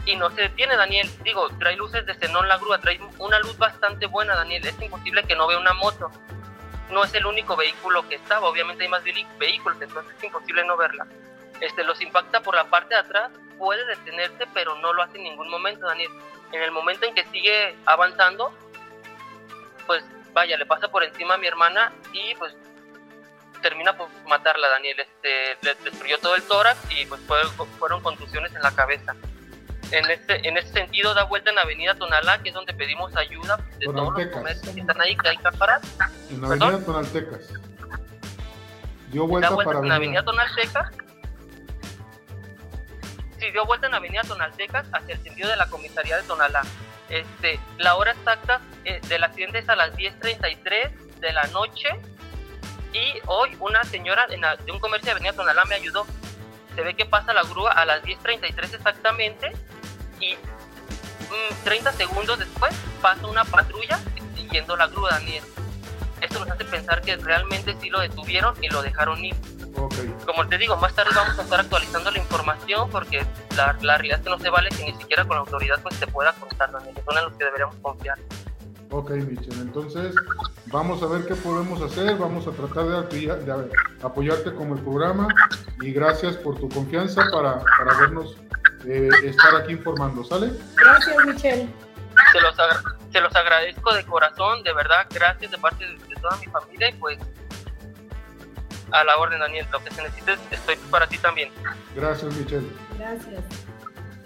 y 0.06 0.16
no 0.16 0.30
se 0.32 0.41
detiene, 0.41 0.76
Daniel. 0.76 1.10
Digo, 1.24 1.50
trae 1.60 1.76
luces 1.76 2.06
de 2.06 2.16
xenón 2.16 2.47
la 2.47 2.58
grúa, 2.58 2.80
trae 2.80 3.00
una 3.20 3.39
luz 3.39 3.58
bastante 3.58 4.08
buena, 4.08 4.36
Daniel. 4.36 4.66
Es 4.66 4.82
imposible 4.82 5.24
que 5.24 5.36
no 5.36 5.47
vea 5.47 5.60
una 5.60 5.74
moto. 5.74 6.12
No 6.89 7.04
es 7.04 7.14
el 7.14 7.26
único 7.26 7.56
vehículo 7.56 8.08
que 8.08 8.16
estaba, 8.16 8.47
obviamente 8.47 8.84
hay 8.84 8.89
más 8.89 9.04
vehículos, 9.04 9.80
entonces 9.80 10.12
es 10.18 10.24
imposible 10.24 10.66
no 10.66 10.76
verla. 10.76 11.06
Este, 11.62 11.84
los 11.84 12.02
impacta 12.02 12.41
por 12.41 12.56
la 12.56 12.64
parte 12.66 12.95
de 12.95 13.02
atrás, 13.02 13.32
puede 13.60 13.86
detenerse, 13.86 14.47
pero 14.54 14.76
no 14.76 14.93
lo 14.93 15.04
hace 15.04 15.18
en 15.18 15.26
ningún 15.26 15.50
momento, 15.50 15.86
Daniel. 15.86 16.10
En 16.52 16.64
el 16.64 16.72
momento 16.72 17.06
en 17.06 17.14
que 17.14 17.26
sigue 17.26 17.76
avanzando, 17.86 18.52
pues 19.86 20.04
vaya, 20.34 20.58
le 20.58 20.66
pasa 20.66 20.88
por 20.88 21.04
encima 21.04 21.36
a 21.36 21.38
mi 21.38 21.45
hermana 21.45 21.91
y 22.14 22.34
pues 22.36 22.56
termina 23.62 23.95
por 23.97 24.10
matarla, 24.28 24.68
Daniel. 24.70 24.99
Este, 24.99 25.57
le 25.62 25.76
destruyó 25.89 26.18
todo 26.20 26.36
el 26.36 26.43
tórax 26.43 26.78
y 26.91 27.05
pues 27.05 27.22
fue- 27.28 27.43
fueron 27.80 28.01
contusiones 28.01 28.53
en 28.55 28.62
la 28.62 28.72
cabeza. 28.72 29.16
En 29.91 30.10
este, 30.12 30.47
en 30.47 30.55
este 30.57 30.72
sentido, 30.82 31.14
da 31.16 31.24
vuelta 31.24 31.49
en 31.49 31.57
Avenida 31.57 31.95
Tonalá, 31.95 32.38
que 32.43 32.49
es 32.49 32.55
donde 32.55 32.74
pedimos 32.76 33.16
ayuda 33.16 33.57
de 33.80 33.86
todos 33.86 34.14
los 34.18 34.28
comercios 34.28 34.76
que 34.76 34.82
están 34.82 35.01
ahí, 35.01 35.16
que 35.18 35.30
hay 35.30 35.38
cámaras. 35.38 35.82
En 36.30 36.41
¿Perdón? 36.41 36.62
Avenida 36.76 36.86
Tonaltecas. 36.86 37.47
Dio 39.12 39.24
da 39.24 39.28
vuelta 39.28 39.49
vuelta 39.49 39.74
para 39.74 39.86
en 39.86 39.91
Avenida 39.91 40.20
Avenida. 40.20 40.24
Tonaltecas. 40.26 40.91
Sí, 43.39 43.51
dio 43.51 43.66
vuelta 43.66 43.88
en 43.88 43.93
Avenida 43.95 44.22
Tonaltecas 44.24 44.86
hacia 44.91 45.16
el 45.16 45.24
sentido 45.24 45.49
de 45.49 45.55
la 45.55 45.68
comisaría 45.70 46.18
de 46.18 46.24
Tonalá. 46.24 46.62
Este, 47.10 47.60
la 47.78 47.95
hora 47.95 48.12
exacta 48.12 48.62
eh, 48.86 48.99
del 49.07 49.24
accidente 49.24 49.60
es 49.60 49.70
a 49.70 49.76
las 49.76 49.95
10.33 49.95 50.91
de 51.20 51.34
la 51.34 51.43
noche 51.47 51.89
y 52.94 53.20
hoy 53.28 53.56
una 53.60 53.84
señora 53.84 54.28
la- 54.28 54.56
de 54.56 54.72
un 54.72 54.80
comercio 54.80 55.08
de 55.08 55.12
Avenida 55.12 55.34
Tonalá 55.34 55.64
me 55.66 55.76
ayudó. 55.76 56.06
Se 56.76 56.82
ve 56.82 56.94
que 56.96 57.06
pasa 57.06 57.34
la 57.34 57.44
grúa 57.44 57.72
a 57.72 57.86
las 57.86 58.04
10.33 58.04 58.74
exactamente 58.76 59.52
y 60.20 60.34
mm, 60.36 61.64
30 61.64 61.92
segundos 61.94 62.40
después 62.40 62.74
pasa 63.02 63.28
una 63.28 63.44
patrulla 63.46 64.00
siguiendo 64.36 64.76
la 64.76 64.88
grúa, 64.88 65.12
Daniel. 65.12 65.44
Esto 66.22 66.40
nos 66.40 66.50
hace 66.50 66.66
pensar 66.66 67.02
que 67.02 67.16
realmente 67.18 67.76
sí 67.80 67.90
lo 67.90 68.00
detuvieron 68.00 68.56
y 68.64 68.70
lo 68.70 68.82
dejaron 68.82 69.24
ir 69.24 69.36
como 70.26 70.46
te 70.48 70.58
digo, 70.58 70.76
más 70.78 70.94
tarde 70.94 71.12
vamos 71.16 71.38
a 71.40 71.44
estar 71.44 71.60
actualizando 71.60 72.12
la 72.12 72.18
información 72.20 72.90
porque 72.90 73.26
la, 73.56 73.76
la 73.82 73.98
realidad 73.98 74.18
es 74.20 74.24
que 74.26 74.30
no 74.30 74.40
se 74.40 74.50
vale 74.50 74.70
que 74.70 74.84
ni 74.84 74.94
siquiera 74.98 75.24
con 75.26 75.36
la 75.38 75.42
autoridad 75.42 75.82
pues 75.82 75.96
se 75.96 76.06
pueda 76.08 76.34
contar, 76.34 76.72
Daniel, 76.72 76.96
son 77.06 77.18
en 77.18 77.24
los 77.24 77.34
que 77.34 77.46
deberíamos 77.46 77.76
confiar. 77.82 78.18
Ok, 78.90 79.12
Michelle. 79.12 79.62
Entonces, 79.62 80.16
vamos 80.68 81.02
a 81.04 81.08
ver 81.08 81.26
qué 81.26 81.36
podemos 81.36 81.82
hacer. 81.82 82.18
Vamos 82.18 82.48
a 82.48 82.52
tratar 82.52 83.10
de, 83.10 83.20
de 83.20 83.70
apoyarte 84.02 84.54
como 84.54 84.76
el 84.76 84.82
programa. 84.82 85.28
Y 85.82 85.92
gracias 85.92 86.36
por 86.38 86.60
tu 86.60 86.70
confianza 86.70 87.24
para, 87.32 87.62
para 87.78 87.98
vernos 88.00 88.38
eh, 88.86 89.10
estar 89.24 89.56
aquí 89.56 89.74
informando. 89.74 90.24
¿Sale? 90.24 90.52
Gracias, 90.76 91.16
Michelle. 91.26 91.70
Se 92.32 92.42
los, 92.42 92.56
se 93.12 93.22
los 93.22 93.36
agradezco 93.36 93.94
de 93.94 94.06
corazón, 94.06 94.62
de 94.64 94.74
verdad, 94.74 95.08
gracias 95.10 95.52
de 95.52 95.58
parte 95.58 95.86
de, 95.86 95.94
de 95.94 96.16
toda 96.22 96.36
mi 96.38 96.48
familia 96.48 96.90
y 96.90 96.94
pues 96.94 97.18
a 98.92 99.04
la 99.04 99.18
orden, 99.18 99.40
Daniel, 99.40 99.66
lo 99.72 99.84
que 99.84 99.92
se 99.92 100.02
necesite 100.02 100.34
estoy 100.52 100.76
para 100.90 101.08
ti 101.08 101.18
también. 101.18 101.50
Gracias, 101.96 102.36
Michelle. 102.36 102.68
Gracias. 102.98 103.44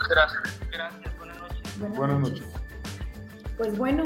Gracias, 0.09 0.59
gracias, 0.71 1.17
buenas 1.17 1.37
noches. 1.39 1.95
Buenas 1.95 2.19
noches. 2.19 2.45
Pues 3.57 3.77
bueno, 3.77 4.03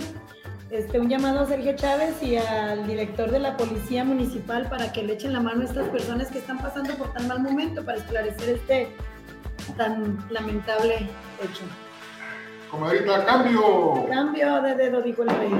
este, 0.70 1.00
un 1.00 1.10
llamado 1.10 1.40
a 1.42 1.46
Sergio 1.46 1.76
Chávez 1.76 2.22
y 2.22 2.36
al 2.38 2.86
director 2.88 3.32
de 3.32 3.40
la 3.40 3.56
Policía 3.56 4.04
Municipal 4.04 4.68
para 4.70 4.92
que 4.92 5.04
le 5.04 5.14
echen 5.14 5.34
la 5.34 5.40
mano 5.40 5.62
a 5.62 5.66
estas 5.66 5.88
personas 5.90 6.30
que 6.30 6.40
están 6.40 6.58
pasando 6.60 6.94
por 6.96 7.14
tan 7.14 7.28
mal 7.28 7.40
momento 7.42 7.84
para 7.86 7.98
esclarecer 8.00 8.50
este 8.56 8.90
tan 9.78 10.18
lamentable 10.30 10.96
hecho. 11.42 11.64
Comadrita, 12.70 13.26
cambio. 13.26 14.06
Cambio 14.10 14.62
de 14.62 14.76
dedo, 14.76 15.02
dijo 15.02 15.24
el 15.24 15.30
rey. 15.30 15.52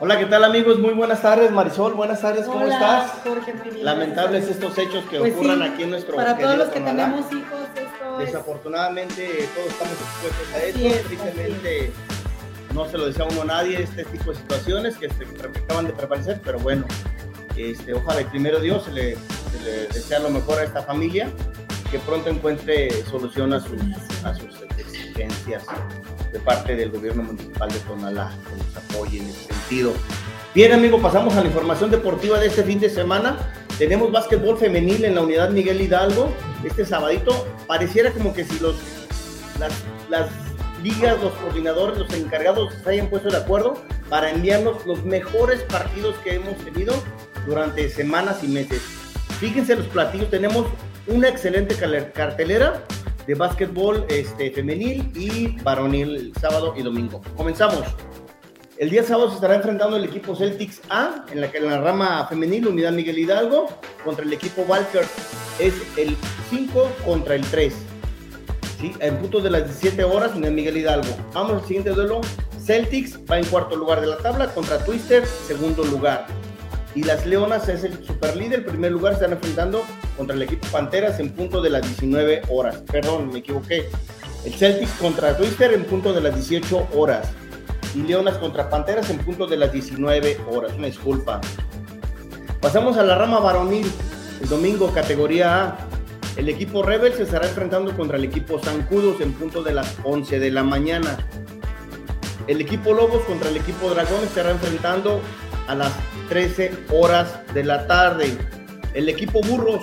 Hola, 0.00 0.16
¿qué 0.16 0.26
tal 0.26 0.44
amigos? 0.44 0.78
Muy 0.78 0.94
buenas 0.94 1.20
tardes, 1.20 1.50
Marisol. 1.50 1.94
Buenas 1.94 2.20
tardes, 2.20 2.46
¿cómo 2.46 2.64
Hola, 2.64 2.74
estás? 2.74 3.10
Jorge, 3.24 3.52
muy 3.54 3.70
bien. 3.70 3.84
Lamentables 3.84 4.48
estos 4.48 4.78
hechos 4.78 5.04
que 5.10 5.18
Pues 5.18 5.34
ocurran 5.34 5.58
sí, 5.58 5.64
aquí 5.64 5.82
en 5.82 5.90
nuestro 5.90 6.14
Para 6.14 6.38
todos 6.38 6.56
los 6.56 6.68
que 6.68 6.78
Tonalá. 6.78 7.06
tenemos 7.06 7.32
hijos. 7.32 7.58
Desafortunadamente 8.26 9.48
todos 9.54 9.68
estamos 9.68 9.94
expuestos 9.94 10.54
a 10.54 10.64
esto. 10.64 10.80
es, 10.80 11.02
Tristemente 11.04 11.92
no 12.74 12.88
se 12.88 12.98
lo 12.98 13.06
desea 13.06 13.26
uno 13.30 13.42
a 13.42 13.44
nadie 13.46 13.82
este 13.82 14.04
tipo 14.04 14.30
de 14.30 14.36
situaciones 14.36 14.96
que, 14.96 15.08
se- 15.08 15.24
que 15.24 15.58
acaban 15.64 15.86
de 15.86 15.92
prevalecer, 15.92 16.40
pero 16.44 16.58
bueno, 16.58 16.84
este, 17.56 17.94
ojalá 17.94 18.20
y 18.20 18.24
primero 18.24 18.60
Dios 18.60 18.84
se 18.84 18.92
le, 18.92 19.14
se 19.16 19.60
le 19.64 19.70
desea 19.88 20.18
lo 20.20 20.30
mejor 20.30 20.58
a 20.58 20.64
esta 20.64 20.82
familia, 20.82 21.30
que 21.90 21.98
pronto 22.00 22.28
encuentre 22.28 22.90
solución 23.06 23.52
a 23.54 23.60
sus, 23.60 23.80
a 24.24 24.34
sus 24.34 24.54
exigencias 24.76 25.64
de 26.32 26.38
parte 26.40 26.76
del 26.76 26.90
gobierno 26.90 27.22
municipal 27.22 27.70
de 27.70 27.78
Tonalá, 27.80 28.30
que 28.50 28.56
nos 28.62 28.76
apoye 28.76 29.18
en 29.20 29.28
ese 29.28 29.44
sentido. 29.46 29.94
Bien, 30.54 30.72
amigo, 30.72 31.00
pasamos 31.00 31.34
a 31.36 31.40
la 31.40 31.46
información 31.46 31.90
deportiva 31.90 32.38
de 32.38 32.48
este 32.48 32.62
fin 32.62 32.78
de 32.78 32.90
semana. 32.90 33.38
Tenemos 33.78 34.10
básquetbol 34.10 34.58
femenil 34.58 35.04
en 35.04 35.14
la 35.14 35.20
unidad 35.20 35.50
Miguel 35.50 35.80
Hidalgo. 35.80 36.32
Este 36.64 36.84
sabadito 36.84 37.46
pareciera 37.68 38.10
como 38.10 38.34
que 38.34 38.44
si 38.44 38.58
los, 38.58 38.74
las, 39.60 40.30
ligas, 40.82 41.22
los 41.22 41.32
coordinadores, 41.34 41.96
los 41.96 42.12
encargados 42.12 42.74
se 42.82 42.90
hayan 42.90 43.08
puesto 43.08 43.30
de 43.30 43.36
acuerdo 43.36 43.80
para 44.08 44.30
enviarnos 44.30 44.84
los 44.84 45.04
mejores 45.04 45.62
partidos 45.62 46.16
que 46.24 46.34
hemos 46.34 46.56
tenido 46.56 46.92
durante 47.46 47.88
semanas 47.88 48.42
y 48.42 48.48
meses. 48.48 48.82
Fíjense 49.38 49.76
los 49.76 49.86
platillos, 49.86 50.28
tenemos 50.28 50.66
una 51.06 51.28
excelente 51.28 51.76
cartelera 52.12 52.82
de 53.28 53.34
básquetbol 53.36 54.06
este, 54.08 54.50
femenil 54.50 55.12
y 55.14 55.60
varonil 55.62 56.32
sábado 56.40 56.74
y 56.76 56.82
domingo. 56.82 57.20
Comenzamos. 57.36 57.84
El 58.78 58.90
día 58.90 59.02
sábado 59.02 59.28
se 59.30 59.34
estará 59.34 59.56
enfrentando 59.56 59.96
el 59.96 60.04
equipo 60.04 60.36
Celtics 60.36 60.82
A 60.88 61.24
en 61.32 61.40
la, 61.40 61.48
en 61.48 61.66
la 61.66 61.80
rama 61.80 62.24
femenil, 62.28 62.68
unidad 62.68 62.92
Miguel 62.92 63.18
Hidalgo, 63.18 63.66
contra 64.04 64.24
el 64.24 64.32
equipo 64.32 64.62
Walker. 64.68 65.04
Es 65.58 65.74
el 65.96 66.16
5 66.48 66.88
contra 67.04 67.34
el 67.34 67.44
3. 67.44 67.74
¿sí? 68.80 68.92
En 69.00 69.16
punto 69.16 69.40
de 69.40 69.50
las 69.50 69.64
17 69.64 70.04
horas, 70.04 70.36
unidad 70.36 70.52
Miguel 70.52 70.76
Hidalgo. 70.76 71.08
Vamos 71.34 71.60
al 71.60 71.66
siguiente 71.66 71.90
duelo. 71.90 72.20
Celtics 72.64 73.18
va 73.28 73.38
en 73.38 73.46
cuarto 73.46 73.74
lugar 73.74 74.00
de 74.00 74.06
la 74.06 74.18
tabla 74.18 74.54
contra 74.54 74.78
Twister, 74.84 75.26
segundo 75.26 75.82
lugar. 75.82 76.28
Y 76.94 77.02
las 77.02 77.26
Leonas 77.26 77.68
es 77.68 77.82
el 77.82 78.04
superlíder, 78.04 78.64
primer 78.64 78.92
lugar, 78.92 79.14
se 79.14 79.24
están 79.24 79.32
enfrentando 79.32 79.82
contra 80.16 80.36
el 80.36 80.42
equipo 80.42 80.68
Panteras 80.68 81.18
en 81.18 81.32
punto 81.32 81.60
de 81.60 81.70
las 81.70 81.82
19 81.82 82.42
horas. 82.48 82.76
Perdón, 82.92 83.32
me 83.32 83.40
equivoqué. 83.40 83.88
El 84.44 84.54
Celtics 84.54 84.92
contra 85.00 85.36
Twister 85.36 85.72
en 85.72 85.82
punto 85.82 86.12
de 86.12 86.20
las 86.20 86.36
18 86.36 86.90
horas. 86.94 87.26
Y 87.94 88.02
Leonas 88.02 88.38
contra 88.38 88.68
Panteras 88.68 89.10
en 89.10 89.18
punto 89.18 89.46
de 89.46 89.56
las 89.56 89.72
19 89.72 90.40
horas. 90.50 90.72
Una 90.76 90.86
disculpa. 90.86 91.40
Pasamos 92.60 92.96
a 92.96 93.02
la 93.02 93.16
rama 93.16 93.40
varonil. 93.40 93.90
El 94.40 94.48
domingo, 94.48 94.92
categoría 94.92 95.64
A. 95.64 95.76
El 96.36 96.48
equipo 96.48 96.84
Rebel 96.84 97.14
se 97.14 97.24
estará 97.24 97.48
enfrentando 97.48 97.96
contra 97.96 98.16
el 98.16 98.24
equipo 98.24 98.60
Zancudos 98.60 99.20
en 99.20 99.32
punto 99.32 99.62
de 99.62 99.74
las 99.74 99.96
11 100.04 100.38
de 100.38 100.50
la 100.50 100.62
mañana. 100.62 101.18
El 102.46 102.60
equipo 102.60 102.94
Lobos 102.94 103.24
contra 103.24 103.50
el 103.50 103.56
equipo 103.56 103.90
Dragón 103.90 104.22
estará 104.22 104.52
enfrentando 104.52 105.20
a 105.66 105.74
las 105.74 105.92
13 106.28 106.86
horas 106.90 107.40
de 107.52 107.64
la 107.64 107.86
tarde. 107.86 108.38
El 108.94 109.08
equipo 109.08 109.40
Burros, 109.42 109.82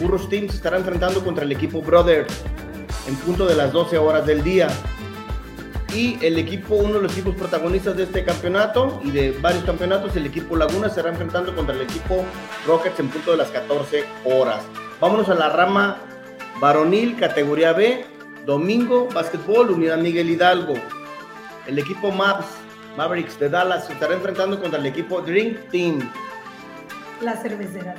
Burros 0.00 0.28
Team 0.28 0.48
se 0.48 0.56
estará 0.56 0.76
enfrentando 0.76 1.24
contra 1.24 1.44
el 1.44 1.52
equipo 1.52 1.80
Brothers 1.80 2.32
en 3.08 3.16
punto 3.16 3.46
de 3.46 3.54
las 3.54 3.72
12 3.72 3.98
horas 3.98 4.26
del 4.26 4.42
día. 4.44 4.68
Y 5.94 6.18
el 6.22 6.38
equipo, 6.38 6.74
uno 6.74 6.94
de 6.94 7.02
los 7.02 7.12
equipos 7.12 7.36
protagonistas 7.36 7.96
de 7.96 8.02
este 8.02 8.24
campeonato 8.24 9.00
y 9.04 9.12
de 9.12 9.30
varios 9.30 9.62
campeonatos, 9.62 10.16
el 10.16 10.26
equipo 10.26 10.56
Laguna 10.56 10.88
estará 10.88 11.08
enfrentando 11.08 11.54
contra 11.54 11.72
el 11.72 11.82
equipo 11.82 12.24
Rockets 12.66 12.98
en 12.98 13.08
punto 13.08 13.30
de 13.30 13.36
las 13.36 13.50
14 13.50 14.04
horas. 14.24 14.64
Vámonos 15.00 15.28
a 15.28 15.34
la 15.34 15.50
rama 15.50 15.98
varonil, 16.60 17.16
categoría 17.16 17.72
B, 17.72 18.04
domingo, 18.44 19.08
básquetbol, 19.14 19.70
Unidad 19.70 19.98
Miguel 19.98 20.30
Hidalgo. 20.30 20.74
El 21.68 21.78
equipo 21.78 22.10
Maps, 22.10 22.46
Mavericks 22.96 23.38
de 23.38 23.48
Dallas, 23.48 23.86
se 23.86 23.92
estará 23.92 24.14
enfrentando 24.14 24.60
contra 24.60 24.80
el 24.80 24.86
equipo 24.86 25.20
Drink 25.20 25.58
Team. 25.70 26.10
La 27.22 27.36
cervecera. 27.36 27.94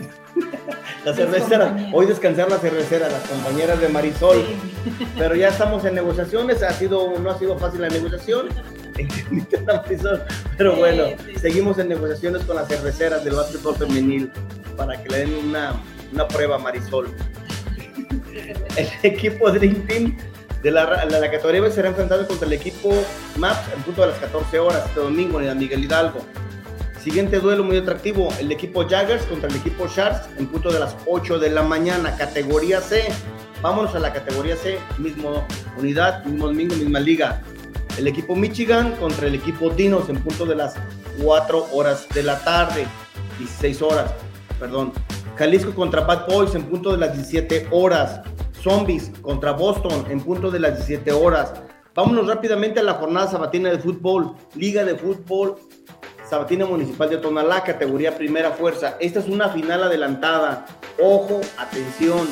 La 1.03 1.11
Mis 1.11 1.15
cervecera, 1.15 1.65
compañeras. 1.65 1.93
hoy 1.93 2.05
descansar 2.05 2.49
la 2.49 2.57
cervecera, 2.57 3.09
las 3.09 3.23
compañeras 3.23 3.79
de 3.79 3.89
Marisol. 3.89 4.37
Sí. 4.37 5.07
Pero 5.17 5.35
ya 5.35 5.49
estamos 5.49 5.85
en 5.85 5.95
negociaciones, 5.95 6.61
ha 6.63 6.71
sido, 6.73 7.17
no 7.19 7.29
ha 7.31 7.39
sido 7.39 7.57
fácil 7.57 7.81
la 7.81 7.89
negociación. 7.89 8.47
La 9.65 9.83
Pero 10.57 10.75
bueno, 10.77 11.03
sí. 11.25 11.37
seguimos 11.39 11.77
en 11.79 11.89
negociaciones 11.89 12.43
con 12.43 12.55
las 12.55 12.69
cerveceras 12.69 13.25
del 13.25 13.35
básquetbol 13.35 13.75
femenil 13.75 14.31
para 14.77 15.01
que 15.03 15.09
le 15.09 15.17
den 15.17 15.33
una, 15.49 15.73
una 16.13 16.25
prueba 16.27 16.55
a 16.55 16.59
Marisol. 16.59 17.13
El 18.77 18.87
equipo 19.03 19.51
Dream 19.51 19.85
Team 19.87 20.17
de 20.63 20.71
la, 20.71 21.05
de 21.05 21.19
la 21.19 21.29
categoría 21.29 21.61
B 21.61 21.71
será 21.71 21.89
enfrentado 21.89 22.25
contra 22.27 22.47
el 22.47 22.53
equipo 22.53 22.91
MAPS 23.37 23.73
en 23.75 23.83
punto 23.83 24.01
de 24.01 24.07
las 24.07 24.17
14 24.17 24.59
horas 24.59 24.83
este 24.87 24.99
domingo 24.99 25.39
en 25.39 25.47
la 25.47 25.55
Miguel 25.55 25.83
Hidalgo. 25.83 26.25
Siguiente 27.05 27.39
duelo 27.39 27.63
muy 27.63 27.77
atractivo, 27.77 28.33
el 28.39 28.51
equipo 28.51 28.83
Jaggers 28.83 29.25
contra 29.25 29.47
el 29.47 29.55
equipo 29.55 29.85
Sharks 29.85 30.27
en 30.39 30.47
punto 30.47 30.71
de 30.73 30.79
las 30.79 30.97
8 31.05 31.37
de 31.37 31.51
la 31.51 31.61
mañana, 31.61 32.17
categoría 32.17 32.81
C. 32.81 33.03
Vámonos 33.61 33.93
a 33.93 33.99
la 33.99 34.11
categoría 34.11 34.55
C, 34.55 34.79
mismo 34.97 35.45
unidad, 35.77 36.25
mismo 36.25 36.47
domingo, 36.47 36.73
misma 36.73 36.99
liga. 36.99 37.43
El 37.99 38.07
equipo 38.07 38.35
Michigan 38.35 38.95
contra 38.95 39.27
el 39.27 39.35
equipo 39.35 39.69
Dinos 39.69 40.09
en 40.09 40.17
punto 40.17 40.47
de 40.47 40.55
las 40.55 40.73
4 41.21 41.67
horas 41.73 42.07
de 42.09 42.23
la 42.23 42.43
tarde, 42.43 42.87
16 43.37 43.83
horas, 43.83 44.11
perdón. 44.59 44.91
Jalisco 45.35 45.75
contra 45.75 46.01
Bad 46.01 46.25
Boys 46.25 46.55
en 46.55 46.63
punto 46.63 46.91
de 46.91 46.97
las 46.97 47.13
17 47.13 47.67
horas. 47.69 48.21
Zombies 48.63 49.11
contra 49.21 49.51
Boston 49.51 50.07
en 50.09 50.21
punto 50.21 50.49
de 50.49 50.59
las 50.59 50.77
17 50.77 51.11
horas. 51.11 51.53
Vámonos 51.93 52.25
rápidamente 52.25 52.79
a 52.79 52.83
la 52.83 52.95
jornada 52.95 53.29
sabatina 53.29 53.69
de 53.69 53.77
fútbol, 53.77 54.33
Liga 54.55 54.83
de 54.83 54.95
Fútbol 54.95 55.57
Sabatina 56.29 56.65
Municipal 56.65 57.09
de 57.09 57.17
Tonalá, 57.17 57.63
categoría 57.63 58.17
Primera 58.17 58.51
Fuerza. 58.51 58.97
Esta 58.99 59.19
es 59.19 59.27
una 59.27 59.49
final 59.49 59.83
adelantada. 59.83 60.65
Ojo, 60.99 61.39
atención, 61.57 62.27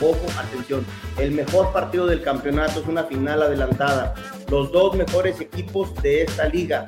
ojo, 0.00 0.26
atención. 0.38 0.84
El 1.16 1.30
mejor 1.32 1.72
partido 1.72 2.06
del 2.06 2.22
campeonato 2.22 2.80
es 2.80 2.88
una 2.88 3.04
final 3.04 3.42
adelantada. 3.42 4.14
Los 4.50 4.72
dos 4.72 4.96
mejores 4.96 5.40
equipos 5.40 5.94
de 6.02 6.22
esta 6.22 6.48
liga 6.48 6.86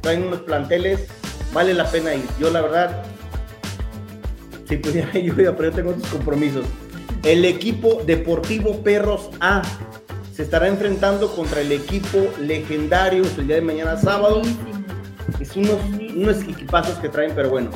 traen 0.00 0.24
unos 0.24 0.40
planteles, 0.40 1.06
vale 1.52 1.72
la 1.72 1.88
pena 1.88 2.14
ir. 2.14 2.24
Yo 2.40 2.50
la 2.50 2.62
verdad, 2.62 3.04
si 4.68 4.76
pudiera 4.78 5.12
yo 5.18 5.34
pero 5.36 5.70
yo 5.70 5.72
tengo 5.72 5.90
otros 5.90 6.08
compromisos. 6.08 6.66
El 7.22 7.44
equipo 7.44 8.02
Deportivo 8.04 8.82
Perros 8.82 9.30
A 9.40 9.62
se 10.32 10.42
estará 10.42 10.68
enfrentando 10.68 11.34
contra 11.34 11.60
el 11.60 11.72
equipo 11.72 12.18
legendario 12.40 13.24
el 13.38 13.46
día 13.46 13.56
de 13.56 13.62
mañana 13.62 13.96
sábado. 13.96 14.42
Es 15.40 15.56
unos, 15.56 15.78
unos 16.14 16.42
equipazos 16.42 16.98
que 16.98 17.08
traen, 17.08 17.32
pero 17.34 17.50
bueno. 17.50 17.70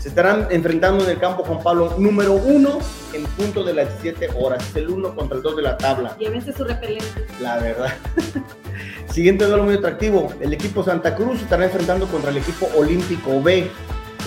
Se 0.00 0.08
estarán 0.08 0.48
enfrentando 0.50 1.04
en 1.04 1.10
el 1.10 1.18
campo 1.18 1.44
Juan 1.44 1.62
Pablo 1.62 1.94
número 1.96 2.32
uno 2.32 2.80
en 3.12 3.22
punto 3.22 3.62
de 3.62 3.72
las 3.72 4.02
17 4.02 4.34
horas. 4.36 4.68
Es 4.70 4.74
el 4.76 4.88
uno 4.88 5.14
contra 5.14 5.36
el 5.36 5.44
2 5.44 5.56
de 5.56 5.62
la 5.62 5.78
tabla, 5.78 6.16
Llévense 6.18 6.52
su 6.52 6.64
repelente. 6.64 7.24
la 7.40 7.58
verdad. 7.58 7.92
Siguiente 9.12 9.44
duelo 9.44 9.62
muy 9.62 9.74
atractivo. 9.74 10.32
El 10.40 10.52
equipo 10.52 10.82
Santa 10.82 11.14
Cruz 11.14 11.38
se 11.38 11.44
estará 11.44 11.66
enfrentando 11.66 12.06
contra 12.08 12.30
el 12.30 12.38
equipo 12.38 12.68
Olímpico 12.76 13.40
B. 13.40 13.70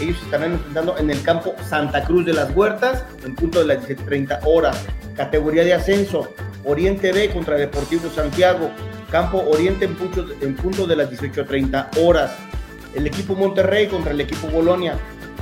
Ellos 0.02 0.18
se 0.18 0.26
estarán 0.26 0.54
enfrentando 0.54 0.98
en 0.98 1.10
el 1.10 1.22
campo 1.24 1.56
Santa 1.68 2.04
Cruz 2.06 2.26
de 2.26 2.34
las 2.34 2.56
Huertas 2.56 3.04
en 3.26 3.36
punto 3.36 3.60
de 3.60 3.66
las 3.66 3.86
17.30 3.86 4.40
horas. 4.46 4.78
Categoría 5.16 5.64
de 5.66 5.74
ascenso. 5.74 6.30
Oriente 6.64 7.12
B 7.12 7.32
contra 7.32 7.58
Deportivo 7.58 8.10
Santiago. 8.10 8.70
Campo 9.12 9.44
Oriente 9.50 9.86
en 9.86 9.96
punto, 9.96 10.26
en 10.40 10.56
punto 10.56 10.88
de 10.88 10.96
las 10.96 11.10
18.30 11.12 11.98
horas. 12.02 12.32
El 12.96 13.06
equipo 13.08 13.36
Monterrey 13.36 13.88
contra 13.88 14.12
el 14.12 14.22
equipo 14.22 14.48
Bolonia. 14.48 14.98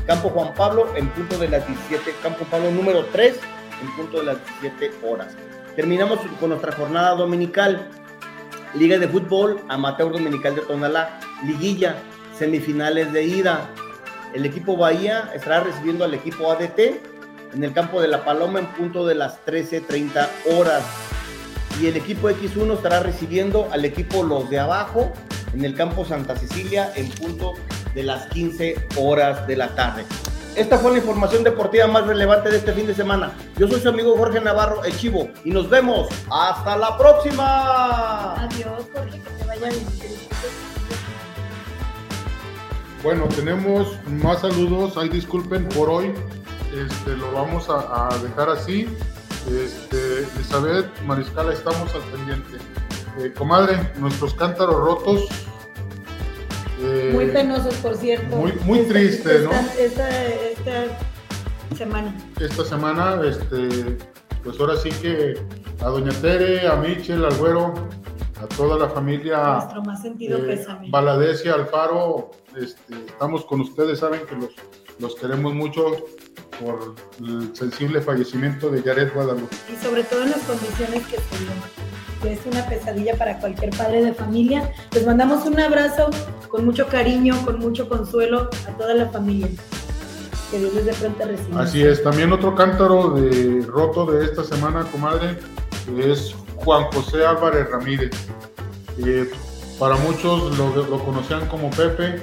Campo 0.08 0.30
Juan 0.30 0.56
Pablo 0.56 0.88
en 0.96 1.08
punto 1.10 1.38
de 1.38 1.48
las 1.48 1.66
17. 1.68 2.16
Campo 2.24 2.46
Pablo 2.46 2.72
número 2.72 3.06
3 3.06 3.40
en 3.84 3.96
punto 3.96 4.18
de 4.20 4.26
las 4.26 4.38
17 4.62 5.06
horas. 5.08 5.36
Terminamos 5.76 6.20
con 6.40 6.50
nuestra 6.50 6.72
jornada 6.72 7.14
dominical. 7.14 7.88
Liga 8.74 8.98
de 8.98 9.08
Fútbol 9.08 9.62
Amateur 9.70 10.12
Dominical 10.12 10.56
de 10.56 10.62
Tonalá. 10.62 11.20
Liguilla. 11.46 11.96
Semifinales 12.36 13.14
de 13.14 13.24
ida. 13.24 13.70
El 14.34 14.48
equipo 14.48 14.76
Bahía 14.76 15.30
estará 15.36 15.60
recibiendo 15.60 16.06
al 16.06 16.16
equipo 16.16 16.52
ADT 16.52 16.80
en 17.54 17.64
el 17.64 17.72
campo 17.72 18.02
de 18.02 18.08
La 18.08 18.26
Paloma 18.26 18.60
en 18.60 18.66
punto 18.66 19.06
de 19.06 19.14
las 19.14 19.46
13.30 19.46 20.28
horas. 20.58 20.84
Y 21.80 21.86
el 21.86 21.98
equipo 21.98 22.32
X1 22.32 22.74
estará 22.74 23.02
recibiendo 23.02 23.70
al 23.72 23.86
equipo 23.86 24.24
Los 24.24 24.50
de 24.50 24.58
Abajo 24.58 25.14
en 25.54 25.64
el 25.66 25.76
campo 25.76 26.06
Santa 26.06 26.36
Cecilia 26.36 26.92
en 26.96 27.10
punto 27.10 27.54
de 27.94 28.04
las 28.04 28.28
15 28.28 28.88
horas 28.98 29.46
de 29.48 29.56
la 29.56 29.70
tarde. 29.76 30.06
Esta 30.56 30.78
fue 30.78 30.92
la 30.92 31.00
información 31.00 31.44
deportiva 31.44 31.88
más 31.88 32.06
relevante 32.06 32.50
de 32.50 32.58
este 32.58 32.74
fin 32.74 32.86
de 32.86 32.94
semana. 32.94 33.34
Yo 33.58 33.68
soy 33.68 33.80
su 33.82 33.90
amigo 33.90 34.16
Jorge 34.16 34.40
Navarro, 34.40 34.84
el 34.84 34.96
Chivo, 34.96 35.30
y 35.44 35.50
nos 35.50 35.68
vemos. 35.68 36.10
¡Hasta 36.32 36.78
la 36.78 36.96
próxima! 36.96 38.36
Adiós, 38.36 38.84
Jorge, 38.94 39.20
que 39.20 39.30
te 39.32 39.46
vaya 39.46 39.70
bien. 39.70 39.88
Bueno, 43.02 43.28
tenemos 43.36 43.98
más 44.06 44.42
saludos. 44.42 44.94
Ay, 44.96 45.10
disculpen 45.10 45.68
por 45.70 45.90
hoy. 45.90 46.14
Este, 46.72 47.18
lo 47.18 47.32
vamos 47.32 47.68
a, 47.70 48.10
a 48.10 48.18
dejar 48.20 48.50
así. 48.50 48.88
Este, 49.52 50.20
Elizabeth 50.36 51.02
Mariscala, 51.02 51.52
estamos 51.52 51.94
al 51.96 52.02
pendiente. 52.02 52.73
Eh, 53.20 53.32
comadre, 53.38 53.92
nuestros 54.00 54.34
cántaros 54.34 54.76
rotos. 54.76 55.28
eh, 56.82 57.12
Muy 57.14 57.28
penosos, 57.28 57.76
por 57.76 57.96
cierto. 57.96 58.36
muy- 58.36 58.54
muy 58.66 58.80
Esta- 58.80 58.94
triste, 58.94 59.40
¿no? 59.40 59.52
Esta, 59.80 60.10
semana. 61.78 62.14
esta 62.40 62.66
semana, 62.66 63.22
este, 63.26 63.98
pues 64.44 64.60
ahora 64.60 64.76
sí 64.78 64.90
que 64.90 65.36
a 65.80 65.86
Doña 65.88 66.12
Tere, 66.12 66.68
a 66.68 66.76
Michel, 66.76 67.24
al 67.24 67.36
Güero, 67.36 67.74
a 68.42 68.48
toda 68.48 68.78
la 68.78 68.90
familia 68.90 69.38
Nuestro 69.60 69.82
más 69.84 70.02
sentido 70.02 70.38
eh, 70.40 70.42
pésame. 70.42 70.90
Valadez 70.90 71.46
y 71.46 71.50
Alfaro, 71.50 72.32
este, 72.58 72.94
estamos 73.08 73.46
con 73.46 73.62
ustedes, 73.62 74.00
saben 74.00 74.22
que 74.28 74.36
los, 74.36 74.50
los 75.00 75.16
queremos 75.16 75.54
mucho 75.54 75.96
por 76.60 76.96
el 77.22 77.56
sensible 77.56 78.02
fallecimiento 78.02 78.70
de 78.70 78.82
Jared 78.82 79.14
Guadalupe. 79.14 79.56
y 79.74 79.82
sobre 79.84 80.04
todo 80.04 80.24
en 80.24 80.32
las 80.32 80.42
condiciones 80.42 81.04
que 81.08 81.16
dio, 81.16 81.48
que 82.24 82.34
es 82.34 82.40
una 82.50 82.66
pesadilla 82.66 83.16
para 83.18 83.38
cualquier 83.40 83.70
padre 83.72 84.04
de 84.04 84.14
familia. 84.14 84.72
Les 84.94 85.06
mandamos 85.06 85.46
un 85.46 85.60
abrazo 85.60 86.10
con 86.50 86.66
mucho 86.66 86.88
cariño, 86.88 87.36
con 87.46 87.60
mucho 87.60 87.88
consuelo 87.90 88.50
a 88.68 88.72
toda 88.78 88.94
la 88.96 89.08
familia. 89.10 89.48
Que 90.50 90.60
Dios 90.60 90.74
les 90.74 90.86
dé 90.86 90.94
pronta 90.94 91.26
resignación. 91.26 91.60
Así 91.68 91.84
es, 91.84 92.02
también 92.04 92.32
otro 92.32 92.56
cántaro 92.56 93.12
de 93.12 93.66
roto 93.68 94.06
de 94.06 94.26
esta 94.26 94.44
semana, 94.44 94.86
comadre, 94.92 95.38
es 96.00 96.34
Juan 96.64 96.86
José 96.94 97.26
Álvarez 97.26 97.70
Ramírez. 97.70 98.12
Eh, 99.06 99.30
para 99.80 99.96
muchos 99.98 100.58
lo, 100.58 100.70
lo 100.86 101.04
conocían 101.04 101.46
como 101.48 101.70
Pepe, 101.72 102.22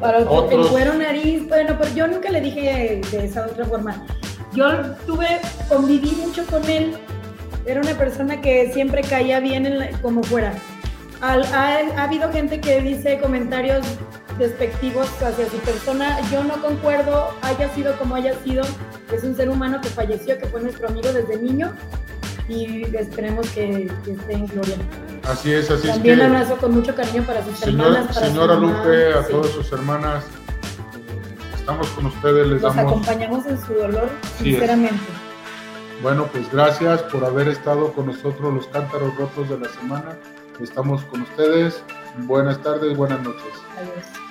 Para 0.00 0.18
Otros- 0.28 0.64
el 0.66 0.70
güero 0.70 0.94
nariz, 0.94 1.46
bueno, 1.48 1.76
pero 1.78 1.94
yo 1.94 2.06
nunca 2.08 2.30
le 2.30 2.40
dije 2.40 3.00
de 3.10 3.24
esa 3.24 3.46
otra 3.46 3.64
forma. 3.66 4.04
Yo 4.52 4.66
tuve, 5.06 5.40
conviví 5.68 6.12
mucho 6.24 6.44
con 6.46 6.64
él. 6.68 6.96
Era 7.66 7.80
una 7.80 7.94
persona 7.94 8.40
que 8.40 8.70
siempre 8.72 9.02
caía 9.02 9.40
bien 9.40 9.66
en 9.66 9.78
la- 9.78 9.90
como 10.02 10.22
fuera. 10.22 10.52
Al- 11.20 11.44
ha, 11.46 11.78
ha 11.96 12.04
habido 12.04 12.30
gente 12.32 12.60
que 12.60 12.80
dice 12.80 13.18
comentarios 13.20 13.86
despectivos 14.38 15.08
hacia 15.22 15.48
su 15.48 15.56
persona. 15.58 16.18
Yo 16.30 16.44
no 16.44 16.60
concuerdo, 16.60 17.30
haya 17.42 17.72
sido 17.74 17.96
como 17.98 18.16
haya 18.16 18.34
sido. 18.44 18.64
Es 19.12 19.22
un 19.24 19.34
ser 19.36 19.48
humano 19.48 19.80
que 19.80 19.88
falleció, 19.88 20.38
que 20.38 20.46
fue 20.46 20.60
nuestro 20.60 20.88
amigo 20.88 21.12
desde 21.12 21.38
niño 21.40 21.72
y 22.48 22.94
esperemos 22.96 23.48
que, 23.50 23.90
que 24.04 24.10
esté 24.12 24.32
en 24.34 24.46
gloria. 24.48 24.76
Así 25.26 25.52
es, 25.54 25.70
así 25.70 25.88
También 25.88 26.20
es 26.20 26.20
que. 26.20 26.26
abrazo 26.36 26.56
con 26.58 26.72
mucho 26.72 26.94
cariño 26.94 27.22
para 27.22 27.42
sus 27.44 27.58
Señor- 27.58 27.86
hermanas. 27.86 28.14
para 28.14 28.26
su 28.26 28.32
señora 28.32 28.54
mamá. 28.56 28.84
Lupe, 28.84 29.14
a 29.14 29.22
Sí. 29.22 29.28
todas 29.30 29.50
sus 29.52 29.72
hermanas, 29.72 30.24
estamos 31.56 31.88
con 31.90 32.06
ustedes, 32.06 32.46
les 32.48 32.60
Los 32.60 32.74
damos. 32.76 32.92
acompañamos 32.92 33.46
en 33.46 33.58
su 33.64 33.72
dolor, 33.72 34.10
Sí 34.42 34.54
es. 34.56 34.60
Bueno, 36.02 36.26
pues 36.30 36.50
gracias 36.52 37.02
por 37.04 37.24
haber 37.24 37.48
estado 37.48 37.92
con 37.92 38.06
nosotros, 38.06 38.52
los 38.52 38.66
cántaros 38.68 39.16
rotos 39.16 39.48
de 39.48 39.58
la 39.58 39.68
semana. 39.68 40.18
Estamos 40.60 41.02
con 41.04 41.22
ustedes. 41.22 41.82
Buenas 42.26 42.62
tardes, 42.62 42.96
buenas 42.96 43.22
noches. 43.22 43.52
Adiós. 43.76 44.23